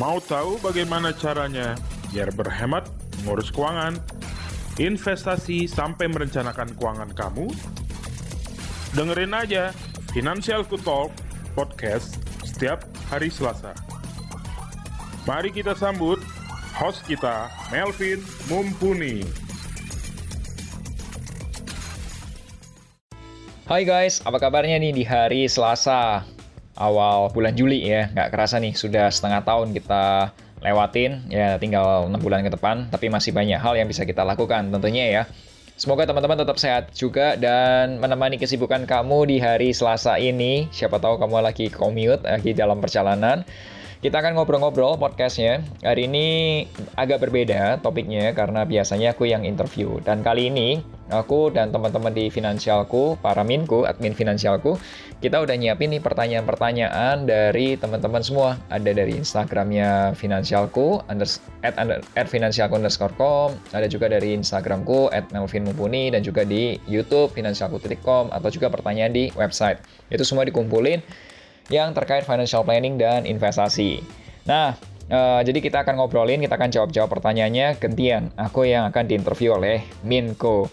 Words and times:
Mau 0.00 0.16
tahu 0.16 0.56
bagaimana 0.64 1.12
caranya 1.12 1.76
biar 2.08 2.32
berhemat, 2.32 2.88
mengurus 3.20 3.52
keuangan, 3.52 4.00
investasi 4.80 5.68
sampai 5.68 6.08
merencanakan 6.08 6.72
keuangan 6.72 7.12
kamu? 7.12 7.52
Dengerin 8.96 9.36
aja 9.36 9.76
Financial 10.16 10.64
Talk 10.64 11.12
podcast 11.52 12.16
setiap 12.48 12.88
hari 13.12 13.28
Selasa. 13.28 13.76
Mari 15.28 15.52
kita 15.52 15.76
sambut 15.76 16.16
host 16.80 17.04
kita, 17.04 17.52
Melvin 17.68 18.24
Mumpuni. 18.48 19.20
Hai 23.68 23.84
guys, 23.84 24.24
apa 24.24 24.40
kabarnya 24.40 24.80
nih 24.80 24.96
di 24.96 25.04
hari 25.04 25.44
Selasa 25.44 26.24
awal 26.78 27.30
bulan 27.32 27.54
Juli 27.54 27.82
ya? 27.82 28.10
Nggak 28.10 28.28
kerasa 28.34 28.58
nih, 28.58 28.74
sudah 28.74 29.10
setengah 29.10 29.42
tahun 29.42 29.74
kita 29.74 30.34
lewatin, 30.60 31.32
ya 31.32 31.56
tinggal 31.56 32.06
6 32.12 32.20
bulan 32.20 32.44
ke 32.44 32.52
depan, 32.52 32.92
tapi 32.92 33.08
masih 33.08 33.32
banyak 33.32 33.56
hal 33.56 33.74
yang 33.80 33.88
bisa 33.88 34.04
kita 34.04 34.22
lakukan 34.22 34.68
tentunya 34.68 35.08
ya. 35.08 35.22
Semoga 35.80 36.04
teman-teman 36.04 36.36
tetap 36.36 36.60
sehat 36.60 36.92
juga 36.92 37.40
dan 37.40 37.96
menemani 37.96 38.36
kesibukan 38.36 38.84
kamu 38.84 39.24
di 39.24 39.36
hari 39.40 39.72
Selasa 39.72 40.20
ini. 40.20 40.68
Siapa 40.68 41.00
tahu 41.00 41.16
kamu 41.16 41.40
lagi 41.40 41.72
commute, 41.72 42.20
lagi 42.20 42.52
dalam 42.52 42.84
perjalanan. 42.84 43.48
Kita 44.00 44.16
akan 44.24 44.32
ngobrol-ngobrol 44.32 44.96
podcastnya. 44.96 45.60
Hari 45.84 46.08
ini 46.08 46.26
agak 46.96 47.20
berbeda 47.20 47.84
topiknya 47.84 48.32
karena 48.32 48.64
biasanya 48.64 49.12
aku 49.12 49.28
yang 49.28 49.44
interview. 49.44 50.00
Dan 50.00 50.24
kali 50.24 50.48
ini 50.48 50.80
aku 51.12 51.52
dan 51.52 51.68
teman-teman 51.68 52.08
di 52.08 52.32
finansialku, 52.32 53.20
para 53.20 53.44
minku, 53.44 53.84
admin 53.84 54.16
finansialku, 54.16 54.80
kita 55.20 55.44
udah 55.44 55.52
nyiapin 55.52 55.92
nih 55.92 56.00
pertanyaan-pertanyaan 56.00 57.28
dari 57.28 57.76
teman-teman 57.76 58.24
semua. 58.24 58.56
Ada 58.72 58.96
dari 58.96 59.20
Instagramnya 59.20 60.16
finansialku, 60.16 61.04
unders, 61.04 61.44
at, 61.60 61.76
under, 61.76 62.00
at 62.16 62.24
finansialku 62.24 62.80
underscore 62.80 63.12
com, 63.20 63.52
ada 63.76 63.84
juga 63.84 64.08
dari 64.08 64.32
Instagramku, 64.32 65.12
at 65.12 65.28
Melvin 65.28 65.68
Mumpuni, 65.68 66.08
dan 66.08 66.24
juga 66.24 66.48
di 66.48 66.80
Youtube 66.88 67.36
finansialku.com, 67.36 68.32
atau 68.32 68.48
juga 68.48 68.72
pertanyaan 68.72 69.12
di 69.12 69.28
website. 69.36 69.76
Itu 70.08 70.24
semua 70.24 70.48
dikumpulin 70.48 71.28
yang 71.70 71.94
terkait 71.94 72.26
financial 72.26 72.66
planning 72.66 72.98
dan 72.98 73.24
investasi. 73.24 74.02
Nah, 74.44 74.74
uh, 75.08 75.40
jadi 75.40 75.58
kita 75.62 75.86
akan 75.86 76.02
ngobrolin, 76.02 76.42
kita 76.42 76.58
akan 76.58 76.70
jawab-jawab 76.70 77.08
pertanyaannya 77.08 77.78
gantian. 77.78 78.34
Aku 78.36 78.66
yang 78.66 78.90
akan 78.90 79.04
diinterview 79.06 79.56
oleh 79.56 79.86
Minko. 80.02 80.66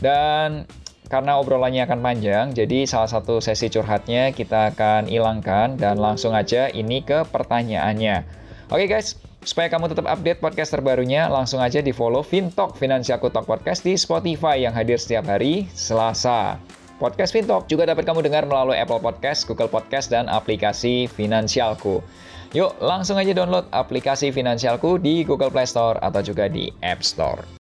Dan 0.00 0.64
karena 1.10 1.42
obrolannya 1.42 1.84
akan 1.84 2.00
panjang, 2.00 2.46
jadi 2.54 2.86
salah 2.86 3.10
satu 3.10 3.42
sesi 3.42 3.66
curhatnya 3.66 4.30
kita 4.30 4.70
akan 4.72 5.10
hilangkan 5.10 5.74
dan 5.74 5.98
langsung 5.98 6.32
aja 6.32 6.70
ini 6.70 7.02
ke 7.02 7.26
pertanyaannya. 7.26 8.22
Oke 8.70 8.86
guys, 8.86 9.18
supaya 9.42 9.66
kamu 9.66 9.90
tetap 9.90 10.06
update 10.06 10.38
podcast 10.38 10.70
terbarunya, 10.70 11.26
langsung 11.26 11.58
aja 11.58 11.82
di 11.82 11.90
follow 11.90 12.22
Fintalk 12.22 12.78
Financial 12.78 13.18
Talk 13.18 13.42
Podcast 13.42 13.82
di 13.82 13.98
Spotify 13.98 14.62
yang 14.62 14.70
hadir 14.70 15.02
setiap 15.02 15.26
hari 15.26 15.66
Selasa. 15.74 16.62
Podcast 17.00 17.32
Fintalk 17.32 17.64
juga 17.64 17.88
dapat 17.88 18.04
kamu 18.04 18.20
dengar 18.20 18.44
melalui 18.44 18.76
Apple 18.76 19.00
Podcast, 19.00 19.48
Google 19.48 19.72
Podcast, 19.72 20.12
dan 20.12 20.28
aplikasi 20.28 21.08
Finansialku. 21.08 22.04
Yuk, 22.52 22.76
langsung 22.84 23.16
aja 23.16 23.32
download 23.32 23.64
aplikasi 23.72 24.28
Finansialku 24.28 25.00
di 25.00 25.24
Google 25.24 25.48
Play 25.48 25.64
Store 25.64 25.96
atau 26.04 26.20
juga 26.20 26.52
di 26.52 26.68
App 26.84 27.00
Store. 27.00 27.59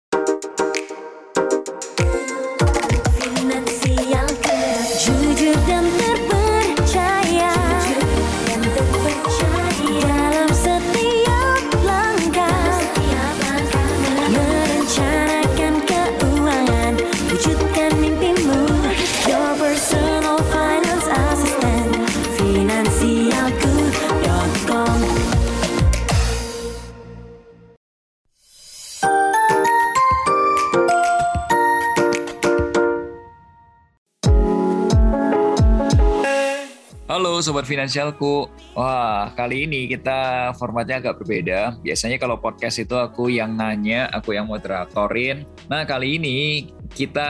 Sobat 37.44 37.68
Finansialku. 37.68 38.48
Wah, 38.80 39.36
kali 39.36 39.68
ini 39.68 39.92
kita 39.92 40.52
formatnya 40.56 41.04
agak 41.04 41.20
berbeda. 41.20 41.76
Biasanya 41.84 42.16
kalau 42.16 42.40
podcast 42.40 42.80
itu 42.80 42.96
aku 42.96 43.28
yang 43.28 43.60
nanya, 43.60 44.08
aku 44.16 44.32
yang 44.32 44.48
moderatorin. 44.48 45.44
Nah, 45.68 45.84
kali 45.84 46.16
ini 46.16 46.72
kita 46.96 47.30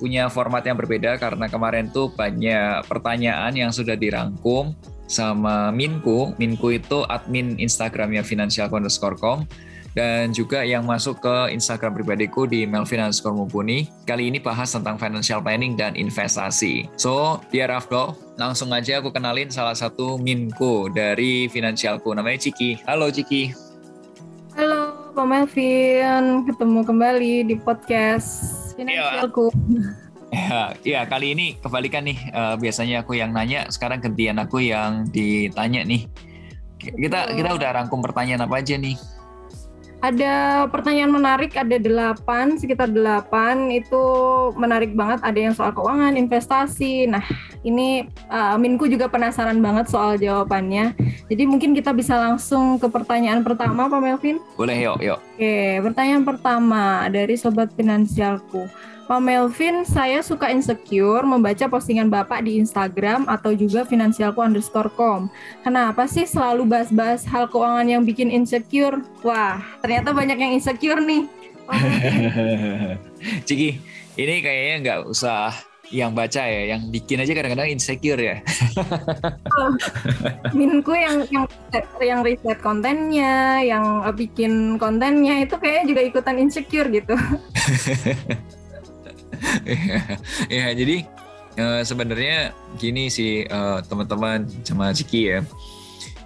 punya 0.00 0.32
format 0.32 0.64
yang 0.64 0.80
berbeda 0.80 1.20
karena 1.20 1.52
kemarin 1.52 1.92
tuh 1.92 2.08
banyak 2.16 2.88
pertanyaan 2.88 3.52
yang 3.52 3.70
sudah 3.70 3.94
dirangkum 3.94 4.72
sama 5.06 5.68
Minku. 5.70 6.34
Minku 6.40 6.74
itu 6.74 7.04
admin 7.06 7.60
Instagramnya 7.60 8.24
Financial 8.24 8.72
underscore 8.72 9.20
dan 9.96 10.28
juga 10.36 10.60
yang 10.60 10.84
masuk 10.84 11.24
ke 11.24 11.56
Instagram 11.56 11.96
pribadiku 11.96 12.44
di 12.44 12.68
Melvin 12.68 13.00
underscore 13.00 13.32
Mumpuni. 13.32 13.88
Kali 14.04 14.28
ini 14.28 14.36
bahas 14.36 14.68
tentang 14.68 15.00
financial 15.00 15.40
planning 15.40 15.72
dan 15.72 15.96
investasi. 15.96 16.92
So, 17.00 17.40
dear 17.48 17.72
Afdo, 17.72 18.12
langsung 18.36 18.68
aja 18.76 19.00
aku 19.00 19.08
kenalin 19.08 19.48
salah 19.48 19.72
satu 19.72 20.20
minku 20.20 20.92
dari 20.92 21.48
Finansialku, 21.48 22.12
namanya 22.12 22.44
Ciki. 22.44 22.84
Halo 22.84 23.08
Ciki. 23.08 23.56
Halo 24.52 25.12
Pak 25.16 25.24
Melvin, 25.24 26.44
ketemu 26.44 26.80
kembali 26.84 27.32
di 27.48 27.56
podcast 27.56 28.28
Finansialku. 28.76 29.48
Ya, 30.28 30.76
ya, 31.00 31.00
kali 31.08 31.32
ini 31.32 31.56
kebalikan 31.56 32.04
nih. 32.04 32.20
Uh, 32.36 32.54
biasanya 32.60 33.00
aku 33.00 33.16
yang 33.16 33.32
nanya, 33.32 33.72
sekarang 33.72 34.04
gantian 34.04 34.36
aku 34.36 34.60
yang 34.60 35.08
ditanya 35.08 35.88
nih. 35.88 36.04
Kita 36.76 37.32
kita 37.32 37.56
udah 37.56 37.70
rangkum 37.72 38.04
pertanyaan 38.04 38.44
apa 38.44 38.60
aja 38.60 38.76
nih? 38.76 39.15
Ada 40.04 40.68
pertanyaan 40.68 41.08
menarik, 41.08 41.56
ada 41.56 41.80
delapan, 41.80 42.60
sekitar 42.60 42.92
delapan 42.92 43.72
itu 43.72 44.02
menarik 44.54 44.92
banget. 44.92 45.24
Ada 45.24 45.38
yang 45.38 45.54
soal 45.56 45.72
keuangan, 45.72 46.20
investasi. 46.20 47.08
Nah, 47.08 47.24
ini 47.64 48.04
uh, 48.28 48.60
Minku 48.60 48.86
juga 48.86 49.08
penasaran 49.08 49.58
banget 49.64 49.88
soal 49.88 50.20
jawabannya. 50.20 50.92
Jadi 51.26 51.42
mungkin 51.48 51.72
kita 51.72 51.96
bisa 51.96 52.14
langsung 52.20 52.76
ke 52.76 52.86
pertanyaan 52.92 53.40
pertama, 53.40 53.88
Pak 53.88 54.00
Melvin. 54.04 54.36
Boleh, 54.54 54.76
yuk, 54.78 55.00
yuk. 55.00 55.18
Oke, 55.36 55.80
pertanyaan 55.80 56.24
pertama 56.28 57.08
dari 57.08 57.34
Sobat 57.40 57.72
Finansialku. 57.72 58.68
Pak 59.06 59.22
Melvin, 59.22 59.86
saya 59.86 60.18
suka 60.18 60.50
insecure 60.50 61.22
membaca 61.22 61.70
postingan 61.70 62.10
Bapak 62.10 62.42
di 62.42 62.58
Instagram 62.58 63.30
atau 63.30 63.54
juga 63.54 63.86
finansialku 63.86 64.42
underscore 64.42 64.90
com. 64.98 65.30
Kenapa 65.62 66.10
sih 66.10 66.26
selalu 66.26 66.66
bahas-bahas 66.66 67.22
hal 67.22 67.46
keuangan 67.46 67.86
yang 67.86 68.02
bikin 68.02 68.34
insecure? 68.34 68.98
Wah, 69.22 69.62
ternyata 69.78 70.10
banyak 70.10 70.34
yang 70.34 70.52
insecure 70.58 70.98
nih. 70.98 71.22
Ciki, 73.46 73.78
ini 74.18 74.34
kayaknya 74.42 74.74
nggak 74.82 75.00
usah 75.06 75.54
yang 75.94 76.10
baca 76.10 76.42
ya, 76.42 76.74
yang 76.74 76.90
bikin 76.90 77.22
aja 77.22 77.30
kadang-kadang 77.30 77.78
insecure 77.78 78.18
ya. 78.18 78.42
oh, 79.54 79.70
minku 80.50 80.98
yang 80.98 81.22
yang 81.30 81.46
yang 82.02 82.20
riset 82.26 82.58
kontennya, 82.58 83.62
yang 83.62 84.02
bikin 84.18 84.82
kontennya 84.82 85.46
itu 85.46 85.54
kayaknya 85.62 85.94
juga 85.94 86.02
ikutan 86.02 86.36
insecure 86.42 86.90
gitu. 86.90 87.14
ya 90.52 90.72
jadi 90.72 91.06
uh, 91.60 91.82
sebenarnya 91.82 92.52
gini 92.76 93.08
sih 93.08 93.44
uh, 93.48 93.80
teman-teman 93.84 94.46
sama 94.62 94.92
Ciki 94.92 95.22
ya. 95.32 95.40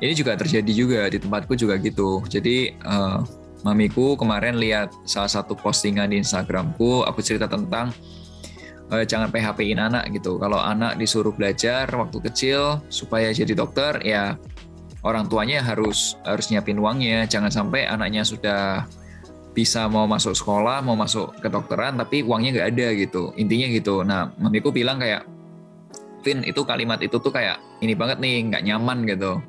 Ini 0.00 0.16
juga 0.16 0.32
terjadi 0.32 0.72
juga 0.72 1.00
di 1.12 1.20
tempatku 1.20 1.52
juga 1.56 1.76
gitu. 1.76 2.24
Jadi 2.24 2.72
uh, 2.88 3.20
mamiku 3.62 4.16
kemarin 4.16 4.56
lihat 4.56 4.92
salah 5.04 5.28
satu 5.28 5.52
postingan 5.52 6.08
di 6.08 6.24
Instagramku 6.24 7.04
aku 7.04 7.20
cerita 7.20 7.44
tentang 7.44 7.92
uh, 8.88 9.04
jangan 9.04 9.28
PHP-in 9.28 9.76
anak 9.76 10.08
gitu. 10.16 10.40
Kalau 10.40 10.56
anak 10.56 10.96
disuruh 10.96 11.32
belajar 11.32 11.86
waktu 11.92 12.18
kecil 12.30 12.80
supaya 12.88 13.28
jadi 13.30 13.52
dokter 13.52 14.00
ya 14.00 14.40
orang 15.04 15.28
tuanya 15.28 15.60
harus 15.60 16.16
harus 16.24 16.48
nyiapin 16.48 16.80
uangnya. 16.80 17.28
Jangan 17.28 17.52
sampai 17.52 17.84
anaknya 17.84 18.24
sudah 18.24 18.88
bisa 19.50 19.90
mau 19.90 20.06
masuk 20.06 20.34
sekolah, 20.38 20.78
mau 20.80 20.94
masuk 20.94 21.34
kedokteran, 21.42 21.98
tapi 21.98 22.22
uangnya 22.22 22.60
nggak 22.60 22.68
ada 22.70 22.86
gitu. 22.94 23.34
Intinya 23.34 23.66
gitu. 23.70 24.06
Nah, 24.06 24.30
mamiku 24.38 24.70
bilang 24.70 25.02
kayak, 25.02 25.26
Vin, 26.20 26.44
itu 26.44 26.62
kalimat 26.68 27.00
itu 27.00 27.16
tuh 27.16 27.32
kayak 27.32 27.58
ini 27.80 27.96
banget 27.96 28.20
nih, 28.20 28.46
nggak 28.52 28.62
nyaman 28.62 29.08
gitu 29.08 29.40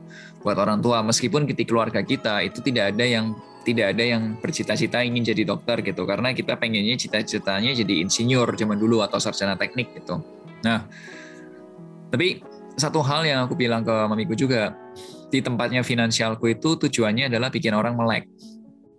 buat 0.42 0.58
orang 0.58 0.82
tua. 0.82 1.06
Meskipun 1.06 1.46
di 1.46 1.66
keluarga 1.68 2.02
kita 2.02 2.42
itu 2.42 2.64
tidak 2.64 2.96
ada 2.96 3.06
yang 3.06 3.36
tidak 3.62 3.94
ada 3.94 4.02
yang 4.02 4.42
bercita-cita 4.42 5.06
ingin 5.06 5.22
jadi 5.22 5.46
dokter 5.46 5.86
gitu, 5.86 6.02
karena 6.10 6.34
kita 6.34 6.58
pengennya 6.58 6.98
cita-citanya 6.98 7.78
jadi 7.78 8.02
insinyur 8.02 8.58
zaman 8.58 8.74
dulu 8.82 9.06
atau 9.06 9.22
sarjana 9.22 9.54
teknik 9.54 9.94
gitu. 10.02 10.18
Nah, 10.66 10.90
tapi 12.10 12.42
satu 12.74 13.06
hal 13.06 13.22
yang 13.22 13.46
aku 13.46 13.54
bilang 13.54 13.86
ke 13.86 13.94
mamiku 14.10 14.34
juga, 14.34 14.74
di 15.30 15.46
tempatnya 15.46 15.86
finansialku 15.86 16.50
itu 16.50 16.74
tujuannya 16.74 17.30
adalah 17.30 17.54
bikin 17.54 17.78
orang 17.78 17.94
melek. 17.94 18.26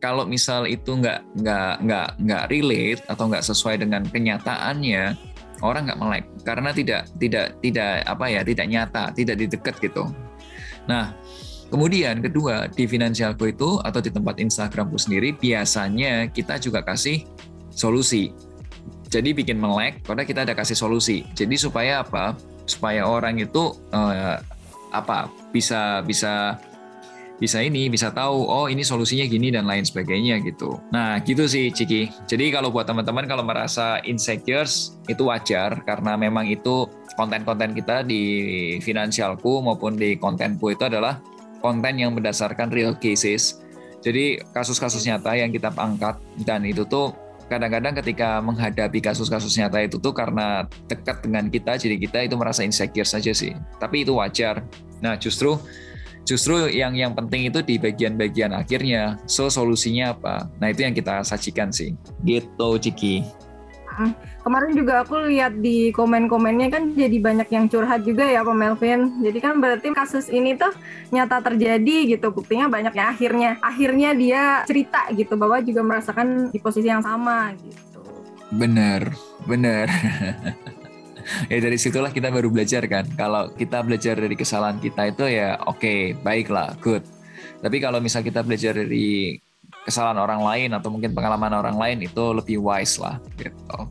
Kalau 0.03 0.27
misal 0.27 0.67
itu 0.67 0.99
nggak 0.99 1.23
nggak 1.39 1.75
nggak 1.87 2.09
nggak 2.27 2.45
relate 2.51 3.03
atau 3.07 3.31
nggak 3.31 3.47
sesuai 3.47 3.79
dengan 3.87 4.03
kenyataannya, 4.03 5.15
orang 5.63 5.83
nggak 5.87 6.01
melek 6.03 6.25
karena 6.43 6.75
tidak 6.75 7.07
tidak 7.23 7.55
tidak 7.63 8.03
apa 8.11 8.27
ya 8.27 8.43
tidak 8.43 8.67
nyata, 8.67 9.15
tidak 9.15 9.39
di 9.39 9.47
dekat 9.47 9.79
gitu. 9.79 10.11
Nah, 10.91 11.15
kemudian 11.71 12.19
kedua 12.19 12.67
di 12.67 12.91
finansialku 12.91 13.55
itu 13.55 13.79
atau 13.79 14.03
di 14.03 14.11
tempat 14.11 14.43
Instagramku 14.43 14.99
sendiri 14.99 15.39
biasanya 15.39 16.27
kita 16.35 16.59
juga 16.59 16.83
kasih 16.83 17.23
solusi. 17.71 18.35
Jadi 19.07 19.31
bikin 19.37 19.61
melek 19.61 20.03
karena 20.03 20.27
kita 20.27 20.43
ada 20.43 20.59
kasih 20.59 20.75
solusi. 20.75 21.23
Jadi 21.39 21.55
supaya 21.55 22.03
apa? 22.03 22.35
Supaya 22.67 23.07
orang 23.07 23.39
itu 23.39 23.71
uh, 23.95 24.41
apa 24.91 25.31
bisa 25.55 26.03
bisa 26.03 26.59
bisa 27.43 27.59
ini 27.59 27.91
bisa 27.91 28.15
tahu 28.15 28.47
oh 28.47 28.71
ini 28.71 28.87
solusinya 28.87 29.27
gini 29.27 29.51
dan 29.51 29.67
lain 29.67 29.83
sebagainya 29.83 30.39
gitu. 30.47 30.79
Nah 30.95 31.19
gitu 31.27 31.51
sih 31.51 31.75
Ciki. 31.75 32.07
Jadi 32.31 32.55
kalau 32.55 32.71
buat 32.71 32.87
teman-teman 32.87 33.27
kalau 33.27 33.43
merasa 33.43 33.99
insecure 34.07 34.71
itu 35.11 35.23
wajar 35.27 35.83
karena 35.83 36.15
memang 36.15 36.47
itu 36.47 36.87
konten-konten 37.19 37.75
kita 37.75 38.07
di 38.07 38.23
finansialku 38.79 39.59
maupun 39.59 39.99
di 39.99 40.15
kontenku 40.15 40.71
itu 40.71 40.87
adalah 40.87 41.19
konten 41.59 41.99
yang 41.99 42.15
berdasarkan 42.15 42.71
real 42.71 42.95
cases. 42.95 43.59
Jadi 44.07 44.39
kasus-kasus 44.55 45.03
nyata 45.03 45.35
yang 45.35 45.51
kita 45.51 45.75
angkat 45.75 46.23
dan 46.47 46.63
itu 46.63 46.87
tuh 46.87 47.11
kadang-kadang 47.51 47.99
ketika 47.99 48.39
menghadapi 48.39 49.03
kasus-kasus 49.03 49.59
nyata 49.59 49.83
itu 49.83 49.99
tuh 49.99 50.15
karena 50.15 50.71
dekat 50.87 51.27
dengan 51.27 51.51
kita 51.51 51.75
jadi 51.75 51.99
kita 51.99 52.19
itu 52.31 52.39
merasa 52.39 52.63
insecure 52.63 53.07
saja 53.07 53.35
sih. 53.35 53.51
Tapi 53.83 54.07
itu 54.07 54.15
wajar. 54.15 54.63
Nah, 55.03 55.19
justru 55.19 55.59
justru 56.25 56.71
yang 56.71 56.95
yang 56.95 57.13
penting 57.13 57.49
itu 57.49 57.61
di 57.63 57.77
bagian-bagian 57.79 58.55
akhirnya. 58.55 59.19
So 59.27 59.49
solusinya 59.51 60.15
apa? 60.15 60.49
Nah 60.59 60.71
itu 60.71 60.87
yang 60.87 60.95
kita 60.95 61.23
sajikan 61.27 61.71
sih. 61.75 61.95
Gitu 62.23 62.69
Ciki. 62.79 63.43
Kemarin 64.43 64.75
juga 64.75 65.07
aku 65.07 65.31
lihat 65.31 65.61
di 65.63 65.95
komen-komennya 65.95 66.73
kan 66.73 66.97
jadi 66.97 67.15
banyak 67.23 67.49
yang 67.53 67.71
curhat 67.71 68.03
juga 68.03 68.27
ya 68.27 68.43
Pak 68.43 68.57
Melvin. 68.57 69.23
Jadi 69.23 69.39
kan 69.39 69.63
berarti 69.63 69.95
kasus 69.95 70.27
ini 70.33 70.59
tuh 70.59 70.73
nyata 71.15 71.45
terjadi 71.45 72.17
gitu. 72.17 72.35
Buktinya 72.35 72.67
banyak 72.67 72.91
ya 72.91 73.15
akhirnya. 73.15 73.51
Akhirnya 73.63 74.17
dia 74.17 74.43
cerita 74.67 75.07
gitu 75.15 75.39
bahwa 75.39 75.63
juga 75.63 75.87
merasakan 75.87 76.51
di 76.51 76.59
posisi 76.59 76.91
yang 76.91 77.05
sama 77.05 77.55
gitu. 77.55 78.01
Bener 78.51 79.15
bener 79.47 79.91
ya 81.49 81.59
dari 81.59 81.79
situlah 81.79 82.11
kita 82.11 82.29
baru 82.33 82.49
belajar 82.49 82.85
kan. 82.89 83.07
Kalau 83.15 83.53
kita 83.55 83.83
belajar 83.85 84.17
dari 84.19 84.35
kesalahan 84.35 84.79
kita 84.79 85.13
itu 85.13 85.25
ya 85.29 85.61
oke, 85.65 85.79
okay, 85.79 85.99
baiklah, 86.21 86.75
good. 86.81 87.03
Tapi 87.63 87.77
kalau 87.79 88.03
misal 88.03 88.27
kita 88.27 88.43
belajar 88.43 88.75
dari 88.75 89.39
kesalahan 89.87 90.19
orang 90.19 90.43
lain 90.43 90.71
atau 90.75 90.89
mungkin 90.91 91.11
pengalaman 91.15 91.55
orang 91.59 91.77
lain 91.79 91.99
itu 92.07 92.25
lebih 92.35 92.63
wise 92.63 92.99
lah 93.03 93.19
gitu. 93.39 93.91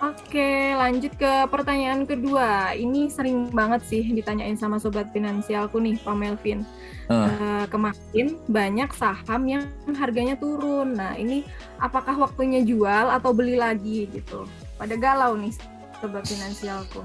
Oke, 0.00 0.72
lanjut 0.80 1.12
ke 1.20 1.44
pertanyaan 1.52 2.08
kedua. 2.08 2.72
Ini 2.72 3.12
sering 3.12 3.52
banget 3.52 3.84
sih 3.84 4.00
ditanyain 4.00 4.56
sama 4.56 4.80
sobat 4.80 5.12
finansialku 5.12 5.76
nih, 5.76 6.00
Pak 6.00 6.16
Melvin. 6.16 6.64
Uh. 7.12 7.28
Uh, 7.28 7.64
kemarin 7.68 8.40
banyak 8.48 8.88
saham 8.96 9.44
yang 9.44 9.68
harganya 10.00 10.40
turun. 10.40 10.96
Nah, 10.96 11.20
ini 11.20 11.44
apakah 11.76 12.16
waktunya 12.16 12.64
jual 12.64 13.12
atau 13.12 13.36
beli 13.36 13.60
lagi 13.60 14.08
gitu? 14.08 14.48
Pada 14.80 14.96
galau 14.96 15.36
nih 15.36 15.52
sobat 16.00 16.24
finansialku? 16.24 17.04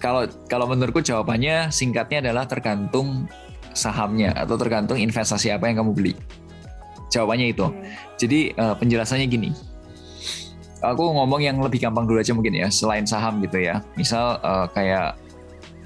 Kalau 0.00 0.28
kalau 0.48 0.66
menurutku 0.68 1.00
jawabannya 1.00 1.72
singkatnya 1.72 2.28
adalah 2.28 2.44
tergantung 2.44 3.28
sahamnya 3.76 4.32
atau 4.32 4.56
tergantung 4.56 4.96
investasi 4.96 5.52
apa 5.52 5.68
yang 5.68 5.84
kamu 5.84 5.92
beli. 5.92 6.14
Jawabannya 7.12 7.52
itu. 7.52 7.64
Okay. 7.64 7.80
Jadi 8.20 8.40
uh, 8.56 8.74
penjelasannya 8.76 9.26
gini. 9.28 9.50
Aku 10.84 11.08
ngomong 11.16 11.40
yang 11.40 11.56
lebih 11.64 11.80
gampang 11.80 12.04
dulu 12.04 12.20
aja 12.20 12.36
mungkin 12.36 12.52
ya, 12.52 12.68
selain 12.68 13.08
saham 13.08 13.40
gitu 13.40 13.56
ya. 13.56 13.80
Misal 13.96 14.36
uh, 14.44 14.68
kayak 14.68 15.16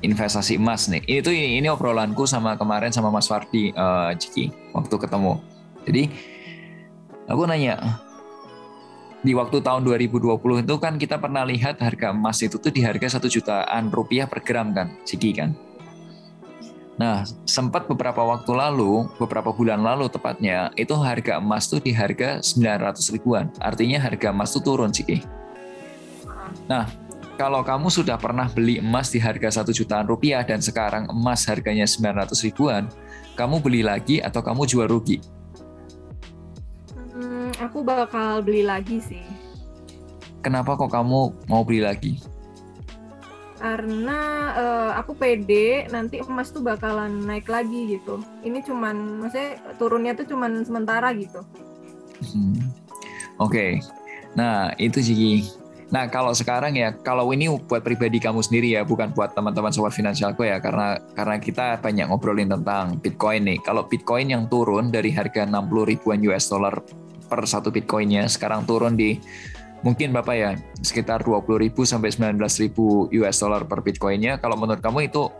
investasi 0.02 0.58
emas 0.58 0.90
nih. 0.90 1.02
Ini 1.06 1.18
tuh 1.22 1.30
ini, 1.30 1.62
ini 1.62 1.68
obrolanku 1.70 2.26
sama 2.26 2.58
kemarin 2.58 2.90
sama 2.90 3.12
Mas 3.14 3.30
Fardi 3.30 3.70
uh, 3.78 4.10
Ciki 4.18 4.50
waktu 4.74 4.94
ketemu. 4.98 5.38
Jadi 5.86 6.02
aku 7.30 7.46
nanya, 7.46 8.02
di 9.20 9.36
waktu 9.36 9.60
tahun 9.60 9.84
2020 9.84 10.64
itu 10.64 10.74
kan 10.80 10.96
kita 10.96 11.20
pernah 11.20 11.44
lihat 11.44 11.76
harga 11.76 12.12
emas 12.12 12.40
itu 12.40 12.56
tuh 12.56 12.72
di 12.72 12.80
harga 12.80 13.20
satu 13.20 13.28
jutaan 13.28 13.92
rupiah 13.92 14.24
per 14.24 14.40
gram 14.40 14.72
kan, 14.72 14.96
Sigi 15.04 15.36
kan. 15.36 15.52
Nah, 17.00 17.24
sempat 17.48 17.88
beberapa 17.88 18.20
waktu 18.20 18.52
lalu, 18.52 19.08
beberapa 19.16 19.56
bulan 19.56 19.80
lalu 19.80 20.12
tepatnya, 20.12 20.68
itu 20.76 20.92
harga 21.00 21.40
emas 21.40 21.64
tuh 21.68 21.80
di 21.80 21.96
harga 21.96 22.44
900 22.44 23.16
ribuan. 23.16 23.48
Artinya 23.56 23.96
harga 24.04 24.28
emas 24.32 24.52
tuh 24.52 24.60
turun, 24.60 24.92
Sigi. 24.92 25.24
Nah, 26.68 26.84
kalau 27.40 27.64
kamu 27.64 27.88
sudah 27.88 28.20
pernah 28.20 28.52
beli 28.52 28.84
emas 28.84 29.08
di 29.08 29.16
harga 29.16 29.60
satu 29.60 29.72
jutaan 29.72 30.04
rupiah 30.04 30.44
dan 30.44 30.60
sekarang 30.60 31.08
emas 31.08 31.48
harganya 31.48 31.88
900 31.88 32.36
ribuan, 32.44 32.84
kamu 33.32 33.64
beli 33.64 33.80
lagi 33.80 34.20
atau 34.20 34.44
kamu 34.44 34.68
jual 34.68 34.84
rugi? 34.84 35.39
Aku 37.70 37.86
bakal 37.86 38.42
beli 38.42 38.66
lagi 38.66 38.98
sih. 38.98 39.22
Kenapa 40.42 40.74
kok 40.74 40.90
kamu 40.90 41.30
mau 41.46 41.62
beli 41.62 41.86
lagi? 41.86 42.18
Karena 43.62 44.50
uh, 44.58 44.90
aku 44.98 45.14
pede 45.14 45.86
nanti 45.94 46.18
emas 46.18 46.50
tuh 46.50 46.66
bakalan 46.66 47.22
naik 47.22 47.46
lagi 47.46 47.94
gitu. 47.94 48.18
Ini 48.42 48.66
cuman, 48.66 49.22
maksudnya 49.22 49.62
turunnya 49.78 50.18
tuh 50.18 50.26
cuman 50.34 50.66
sementara 50.66 51.14
gitu. 51.14 51.46
Hmm. 52.34 52.58
Oke, 53.38 53.54
okay. 53.54 53.70
nah 54.34 54.74
itu 54.74 54.98
sih. 54.98 55.46
Nah 55.94 56.10
kalau 56.10 56.34
sekarang 56.34 56.74
ya, 56.74 56.90
kalau 57.06 57.30
ini 57.30 57.52
buat 57.70 57.86
pribadi 57.86 58.18
kamu 58.18 58.42
sendiri 58.42 58.74
ya, 58.74 58.82
bukan 58.82 59.14
buat 59.14 59.32
teman-teman 59.32 59.70
sobat 59.70 59.94
finansialku 59.94 60.42
ya, 60.42 60.58
karena 60.58 60.98
karena 61.14 61.36
kita 61.38 61.78
banyak 61.78 62.10
ngobrolin 62.10 62.50
tentang 62.50 62.98
Bitcoin 62.98 63.46
nih. 63.46 63.58
Kalau 63.62 63.86
Bitcoin 63.86 64.32
yang 64.32 64.44
turun 64.50 64.90
dari 64.90 65.14
harga 65.14 65.46
60 65.48 65.90
ribuan 65.90 66.20
US 66.28 66.48
dollar 66.52 66.76
per 67.30 67.46
satu 67.46 67.70
bitcoinnya 67.70 68.26
sekarang 68.26 68.66
turun 68.66 68.98
di 68.98 69.22
mungkin 69.86 70.10
Bapak 70.10 70.34
ya 70.34 70.50
sekitar 70.82 71.22
20.000 71.22 71.72
sampai 71.86 72.10
19.000 72.10 73.14
US 73.14 73.36
dollar 73.38 73.62
per 73.64 73.80
bitcoinnya. 73.86 74.42
Kalau 74.42 74.58
menurut 74.58 74.82
kamu 74.82 75.06
itu 75.06 75.30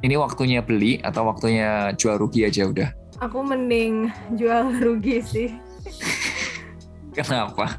ini 0.00 0.14
waktunya 0.16 0.64
beli 0.64 1.02
atau 1.04 1.28
waktunya 1.28 1.92
jual 1.94 2.16
rugi 2.16 2.46
aja 2.46 2.66
udah? 2.70 2.88
Aku 3.18 3.42
mending 3.42 4.08
jual 4.38 4.78
rugi 4.78 5.20
sih. 5.22 5.50
Kenapa? 7.18 7.74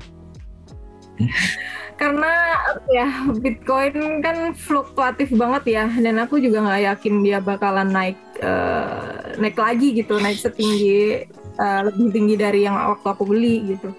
Karena 1.99 2.55
ya 2.87 3.27
Bitcoin 3.27 4.23
kan 4.23 4.55
fluktuatif 4.55 5.35
banget 5.35 5.63
ya, 5.67 5.85
dan 5.99 6.15
aku 6.23 6.39
juga 6.39 6.63
nggak 6.63 6.83
yakin 6.95 7.15
dia 7.27 7.43
bakalan 7.43 7.91
naik 7.91 8.19
uh, 8.39 9.35
naik 9.35 9.59
lagi 9.59 9.99
gitu, 9.99 10.15
naik 10.15 10.39
setinggi 10.39 11.27
uh, 11.59 11.81
lebih 11.91 12.07
tinggi 12.15 12.35
dari 12.39 12.63
yang 12.63 12.79
waktu 12.79 13.07
aku 13.11 13.23
beli 13.27 13.75
gitu. 13.75 13.91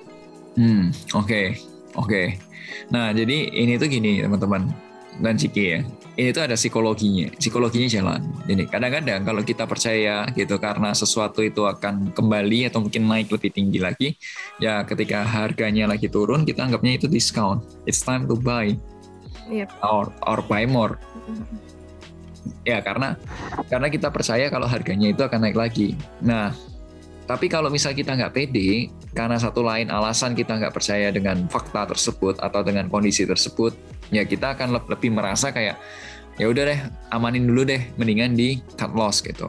Hmm, 0.56 0.90
oke, 1.14 1.28
okay. 1.28 1.46
oke. 1.94 2.08
Okay. 2.08 2.26
Nah, 2.90 3.14
jadi 3.14 3.52
ini 3.52 3.78
tuh 3.78 3.86
gini 3.86 4.24
teman-teman 4.24 4.66
dan 5.20 5.36
Ciki 5.36 5.64
ya. 5.64 5.80
Ini 6.20 6.36
tuh 6.36 6.44
ada 6.44 6.56
psikologinya, 6.58 7.32
psikologinya 7.38 7.88
jalan. 7.88 8.20
Jadi 8.44 8.68
kadang-kadang 8.68 9.20
kalau 9.24 9.40
kita 9.40 9.64
percaya 9.64 10.28
gitu 10.36 10.60
karena 10.60 10.92
sesuatu 10.92 11.40
itu 11.40 11.64
akan 11.64 12.12
kembali 12.12 12.68
atau 12.68 12.84
mungkin 12.84 13.08
naik 13.08 13.32
lebih 13.32 13.54
tinggi 13.54 13.78
lagi, 13.80 14.08
ya 14.60 14.84
ketika 14.84 15.24
harganya 15.24 15.88
lagi 15.88 16.12
turun 16.12 16.44
kita 16.44 16.66
anggapnya 16.66 17.00
itu 17.00 17.06
discount. 17.08 17.64
It's 17.88 18.04
time 18.04 18.28
to 18.28 18.36
buy. 18.36 18.76
Yep. 19.48 19.70
Or 19.80 20.12
or 20.28 20.44
buy 20.44 20.68
more. 20.68 21.00
Mm-hmm. 21.24 21.58
Ya 22.68 22.84
karena 22.84 23.16
karena 23.72 23.88
kita 23.88 24.12
percaya 24.12 24.52
kalau 24.52 24.68
harganya 24.68 25.08
itu 25.08 25.22
akan 25.24 25.40
naik 25.40 25.56
lagi. 25.56 25.96
Nah 26.20 26.52
tapi 27.30 27.46
kalau 27.46 27.70
misal 27.70 27.94
kita 27.94 28.18
nggak 28.18 28.34
pede, 28.34 28.90
karena 29.14 29.38
satu 29.38 29.62
lain 29.62 29.86
alasan 29.86 30.34
kita 30.34 30.58
nggak 30.58 30.74
percaya 30.74 31.14
dengan 31.14 31.46
fakta 31.46 31.86
tersebut 31.86 32.42
atau 32.42 32.66
dengan 32.66 32.90
kondisi 32.90 33.22
tersebut, 33.22 33.70
ya 34.10 34.26
kita 34.26 34.58
akan 34.58 34.74
lebih 34.74 35.14
merasa 35.14 35.54
kayak 35.54 35.78
ya 36.42 36.50
udah 36.50 36.74
deh 36.74 36.80
amanin 37.14 37.46
dulu 37.46 37.62
deh, 37.62 37.86
mendingan 37.94 38.34
di 38.34 38.58
cut 38.74 38.90
loss 38.98 39.22
gitu. 39.22 39.46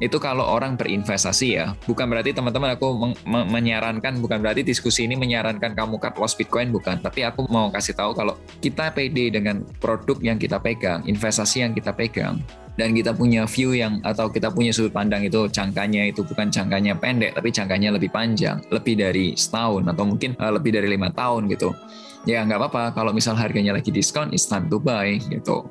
Itu 0.00 0.16
kalau 0.16 0.48
orang 0.48 0.80
berinvestasi 0.80 1.48
ya, 1.60 1.76
bukan 1.84 2.08
berarti 2.08 2.32
teman-teman 2.32 2.72
aku 2.72 3.12
menyarankan, 3.28 4.16
bukan 4.24 4.40
berarti 4.40 4.64
diskusi 4.64 5.04
ini 5.04 5.12
menyarankan 5.12 5.76
kamu 5.76 6.00
cut 6.00 6.16
loss 6.16 6.32
Bitcoin 6.32 6.72
bukan, 6.72 7.04
tapi 7.04 7.20
aku 7.20 7.44
mau 7.52 7.68
kasih 7.68 7.92
tahu 7.92 8.16
kalau 8.16 8.40
kita 8.64 8.96
pede 8.96 9.28
dengan 9.28 9.60
produk 9.76 10.16
yang 10.24 10.40
kita 10.40 10.56
pegang, 10.56 11.04
investasi 11.04 11.68
yang 11.68 11.76
kita 11.76 11.92
pegang, 11.92 12.40
dan 12.80 12.96
kita 12.96 13.12
punya 13.12 13.44
view 13.44 13.76
yang 13.76 14.00
atau 14.00 14.32
kita 14.32 14.48
punya 14.48 14.72
sudut 14.72 14.88
pandang 14.88 15.20
itu 15.20 15.44
jangkanya 15.52 16.08
itu 16.08 16.24
bukan 16.24 16.48
jangkanya 16.48 16.96
pendek 16.96 17.36
tapi 17.36 17.52
jangkanya 17.52 17.92
lebih 17.92 18.08
panjang. 18.08 18.56
Lebih 18.72 18.96
dari 18.96 19.36
setahun 19.36 19.84
atau 19.84 20.08
mungkin 20.08 20.32
uh, 20.40 20.56
lebih 20.56 20.72
dari 20.72 20.88
lima 20.88 21.12
tahun 21.12 21.52
gitu. 21.52 21.76
Ya 22.24 22.40
nggak 22.40 22.56
apa-apa. 22.56 22.96
Kalau 22.96 23.12
misal 23.12 23.36
harganya 23.36 23.76
lagi 23.76 23.92
diskon 23.92 24.32
it's 24.32 24.48
time 24.48 24.72
to 24.72 24.80
buy 24.80 25.20
gitu. 25.28 25.68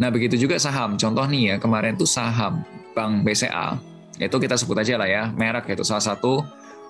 Nah, 0.00 0.08
begitu 0.12 0.36
juga 0.36 0.56
saham. 0.56 0.96
Contoh 0.96 1.24
nih 1.28 1.42
ya, 1.52 1.56
kemarin 1.60 1.92
tuh 1.92 2.08
saham 2.08 2.64
Bank 2.92 3.22
BCA, 3.22 3.78
itu 4.20 4.36
kita 4.36 4.54
sebut 4.58 4.76
aja 4.80 5.00
lah 5.00 5.08
ya, 5.08 5.22
merek 5.32 5.70
itu 5.72 5.86
salah 5.86 6.02
satu 6.02 6.44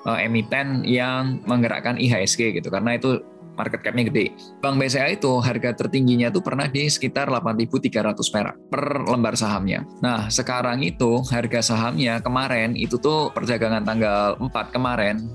uh, 0.09 0.19
emiten 0.19 0.83
yang 0.87 1.39
menggerakkan 1.45 2.01
IHSG 2.01 2.59
gitu, 2.59 2.69
karena 2.73 2.97
itu 2.97 3.21
market 3.61 3.85
cap-nya 3.85 4.09
gede. 4.09 4.33
Bank 4.65 4.81
BCA 4.81 5.13
itu 5.13 5.37
harga 5.45 5.77
tertingginya 5.77 6.33
tuh 6.33 6.41
pernah 6.41 6.65
di 6.65 6.89
sekitar 6.89 7.29
8.300 7.29 8.17
perak 8.33 8.57
per 8.73 9.05
lembar 9.05 9.37
sahamnya. 9.37 9.85
Nah, 10.01 10.33
sekarang 10.33 10.81
itu 10.81 11.21
harga 11.29 11.61
sahamnya 11.61 12.25
kemarin 12.25 12.73
itu 12.73 12.97
tuh 12.97 13.29
perdagangan 13.37 13.85
tanggal 13.85 14.41
4 14.41 14.75
kemarin, 14.75 15.29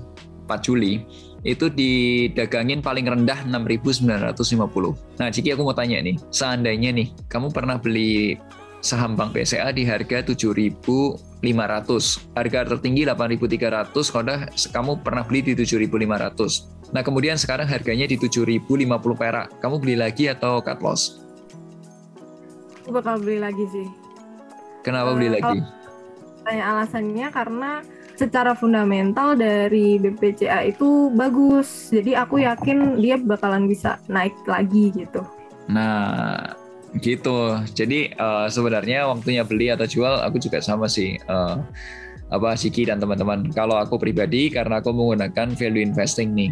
4 0.50 0.66
Juli, 0.66 1.06
itu 1.46 1.70
didagangin 1.70 2.82
paling 2.82 3.06
rendah 3.06 3.46
6.950. 3.46 5.22
Nah, 5.22 5.28
Ciki 5.30 5.54
aku 5.54 5.62
mau 5.62 5.76
tanya 5.76 6.02
nih, 6.02 6.18
seandainya 6.34 6.90
nih 6.90 7.14
kamu 7.30 7.54
pernah 7.54 7.78
beli 7.78 8.34
saham 8.86 9.18
Bank 9.18 9.34
BCA 9.34 9.74
di 9.74 9.82
harga 9.82 10.22
7.500, 10.22 11.42
harga 12.38 12.58
tertinggi 12.70 13.02
8.300, 13.02 14.14
kalau 14.14 14.38
kamu 14.70 14.92
pernah 15.02 15.26
beli 15.26 15.42
di 15.50 15.58
7.500. 15.58 16.94
Nah, 16.94 17.02
kemudian 17.02 17.34
sekarang 17.34 17.66
harganya 17.66 18.06
di 18.06 18.14
7.050 18.14 18.62
perak. 19.18 19.50
Kamu 19.58 19.82
beli 19.82 19.98
lagi 19.98 20.30
atau 20.30 20.62
cut 20.62 20.78
loss? 20.78 21.18
Aku 22.86 22.94
bakal 22.94 23.18
beli 23.18 23.42
lagi 23.42 23.66
sih. 23.74 23.90
Kenapa 24.86 25.10
uh, 25.10 25.14
beli 25.18 25.34
lagi? 25.34 25.58
Tanya 26.46 26.64
alasannya 26.78 27.26
karena 27.34 27.82
secara 28.14 28.54
fundamental 28.54 29.34
dari 29.34 29.98
BPCA 29.98 30.62
itu 30.70 31.10
bagus. 31.10 31.90
Jadi 31.90 32.14
aku 32.14 32.46
yakin 32.46 33.02
dia 33.02 33.18
bakalan 33.18 33.66
bisa 33.66 33.98
naik 34.06 34.38
lagi 34.46 34.94
gitu. 34.94 35.26
Nah, 35.66 36.54
gitu. 37.00 37.56
Jadi 37.72 38.12
uh, 38.16 38.46
sebenarnya 38.48 39.08
waktunya 39.08 39.42
beli 39.42 39.72
atau 39.72 39.84
jual 39.88 40.22
aku 40.22 40.40
juga 40.40 40.60
sama 40.62 40.86
sih. 40.86 41.16
Uh, 41.26 41.60
apa 42.30 42.58
Siki 42.58 42.86
dan 42.86 42.98
teman-teman. 42.98 43.46
Kalau 43.54 43.78
aku 43.78 43.98
pribadi 44.02 44.50
karena 44.50 44.82
aku 44.82 44.90
menggunakan 44.90 45.54
value 45.54 45.82
investing 45.82 46.34
nih. 46.34 46.50